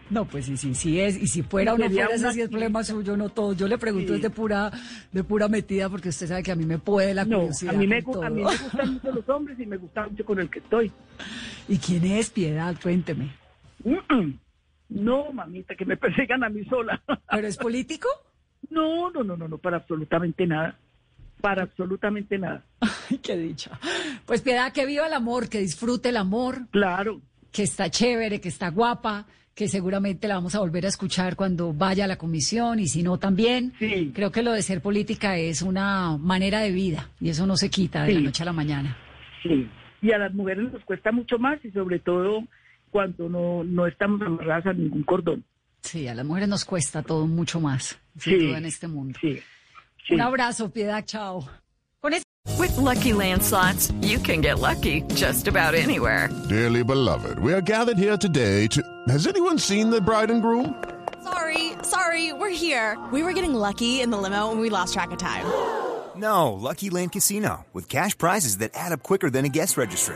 No, 0.09 0.25
pues 0.25 0.45
sí, 0.47 0.57
sí, 0.57 0.73
sí 0.73 0.99
es. 0.99 1.15
Y 1.21 1.27
si 1.27 1.43
fuera 1.43 1.75
Sería 1.75 1.89
fuera, 1.89 2.15
ese 2.15 2.23
una 2.25 2.33
sí 2.33 2.41
es 2.41 2.49
problema 2.49 2.83
suyo, 2.83 3.15
no 3.15 3.29
todo. 3.29 3.53
Yo 3.53 3.67
le 3.67 3.77
pregunto 3.77 4.09
Sí. 4.09 4.15
es 4.15 4.21
de 4.23 4.29
pura, 4.31 4.71
de 5.11 5.23
pura 5.23 5.47
metida, 5.47 5.87
porque 5.87 6.09
usted 6.09 6.27
sabe 6.27 6.41
que 6.41 6.51
a 6.51 6.55
mí 6.55 6.65
me 6.65 6.79
puede 6.79 7.13
la 7.13 7.23
No, 7.25 7.37
curiosidad. 7.41 7.75
a 7.75 7.77
mí, 7.77 7.85
me, 7.87 7.97
a 7.97 8.29
mí 8.31 8.41
me 8.41 8.43
gustan 8.57 8.93
mucho 8.93 9.11
los 9.11 9.29
hombres 9.29 9.59
y 9.59 9.65
me 9.67 9.77
gusta 9.77 10.07
mucho 10.07 10.25
con 10.25 10.39
el 10.39 10.49
que 10.49 10.59
estoy. 10.59 10.91
¿Y 11.67 11.77
quién 11.77 12.03
es 12.05 12.31
Piedad? 12.31 12.75
Cuénteme. 12.81 13.29
No, 14.89 15.31
mamita, 15.31 15.75
que 15.75 15.85
me 15.85 15.97
persigan 15.97 16.43
a 16.43 16.49
mí 16.49 16.63
sola. 16.65 17.01
¿Pero 17.31 17.47
es 17.47 17.57
político? 17.57 18.07
No, 18.69 19.11
no, 19.11 19.23
no, 19.23 19.37
no, 19.37 19.47
no, 19.47 19.57
para 19.57 19.77
absolutamente 19.77 20.45
nada. 20.47 20.77
Para 21.41 21.63
absolutamente 21.63 22.37
nada. 22.37 22.63
Ay, 23.09 23.17
qué 23.19 23.37
dicha. 23.37 23.79
Pues 24.25 24.41
Piedad, 24.41 24.73
que 24.73 24.85
viva 24.85 25.07
el 25.07 25.13
amor, 25.13 25.47
que 25.49 25.59
disfrute 25.59 26.09
el 26.09 26.17
amor, 26.17 26.67
Claro. 26.71 27.21
que 27.51 27.63
está 27.63 27.89
chévere, 27.89 28.41
que 28.41 28.49
está 28.49 28.69
guapa, 28.69 29.25
que 29.55 29.67
seguramente 29.67 30.27
la 30.27 30.35
vamos 30.35 30.55
a 30.55 30.59
volver 30.59 30.85
a 30.85 30.89
escuchar 30.89 31.35
cuando 31.35 31.73
vaya 31.73 32.05
a 32.05 32.07
la 32.07 32.17
comisión 32.17 32.79
y 32.79 32.87
si 32.87 33.03
no 33.03 33.17
también. 33.19 33.73
Sí. 33.79 34.11
Creo 34.13 34.31
que 34.31 34.41
lo 34.43 34.51
de 34.53 34.61
ser 34.63 34.81
política 34.81 35.37
es 35.37 35.61
una 35.61 36.17
manera 36.17 36.59
de 36.61 36.71
vida 36.71 37.09
y 37.19 37.29
eso 37.29 37.45
no 37.45 37.57
se 37.57 37.69
quita 37.69 38.03
de 38.03 38.13
la 38.15 38.21
noche 38.21 38.43
a 38.43 38.45
la 38.47 38.53
mañana. 38.53 38.97
Sí. 39.43 39.67
Y 40.01 40.11
a 40.13 40.17
las 40.17 40.33
mujeres 40.33 40.71
nos 40.71 40.83
cuesta 40.85 41.11
mucho 41.11 41.37
más 41.39 41.63
y 41.63 41.71
sobre 41.71 41.99
todo 41.99 42.43
cuando 42.91 43.29
no, 43.29 43.63
no 43.63 43.85
estamos 43.87 44.21
amarradas 44.21 44.67
a 44.67 44.73
ningún 44.73 45.03
cordón. 45.03 45.43
Sí, 45.81 46.07
a 46.07 46.13
las 46.13 46.25
mujeres 46.25 46.49
nos 46.49 46.65
cuesta 46.65 47.01
todo 47.03 47.25
mucho 47.27 47.59
más, 47.61 47.97
sin 48.17 48.39
Sí. 48.39 48.45
duda 48.47 48.57
en 48.57 48.65
este 48.65 48.87
mundo. 48.87 49.17
Sí. 49.21 49.39
sí. 50.07 50.13
Un 50.15 50.21
abrazo, 50.21 50.69
Piedad, 50.71 51.05
chao. 51.05 51.47
Con 52.01 52.13
este 52.13 52.23
With 52.57 52.75
Lucky 52.77 53.13
Land 53.13 53.41
slots, 53.43 53.91
you 54.01 54.17
can 54.19 54.41
get 54.41 54.59
lucky 54.59 55.03
just 55.15 55.47
about 55.47 55.73
anywhere. 55.75 56.29
Dearly 56.49 56.83
beloved, 56.83 57.39
we 57.39 57.53
are 57.53 57.61
gathered 57.61 57.97
here 57.97 58.17
today 58.17 58.67
to. 58.67 58.81
Has 59.07 59.27
anyone 59.27 59.57
seen 59.59 59.89
the 59.89 60.01
bride 60.01 60.29
and 60.31 60.41
groom? 60.41 60.73
Sorry, 61.23 61.73
sorry, 61.83 62.33
we're 62.33 62.49
here. 62.49 62.97
We 63.13 63.21
were 63.23 63.33
getting 63.33 63.53
lucky 63.53 64.01
in 64.01 64.09
the 64.09 64.17
limo 64.17 64.51
and 64.51 64.59
we 64.59 64.69
lost 64.69 64.93
track 64.93 65.11
of 65.11 65.17
time. 65.19 65.45
No, 66.17 66.51
Lucky 66.53 66.89
Land 66.89 67.11
Casino, 67.13 67.65
with 67.71 67.87
cash 67.87 68.17
prizes 68.17 68.57
that 68.57 68.71
add 68.73 68.91
up 68.91 69.03
quicker 69.03 69.29
than 69.29 69.45
a 69.45 69.49
guest 69.49 69.77
registry. 69.77 70.15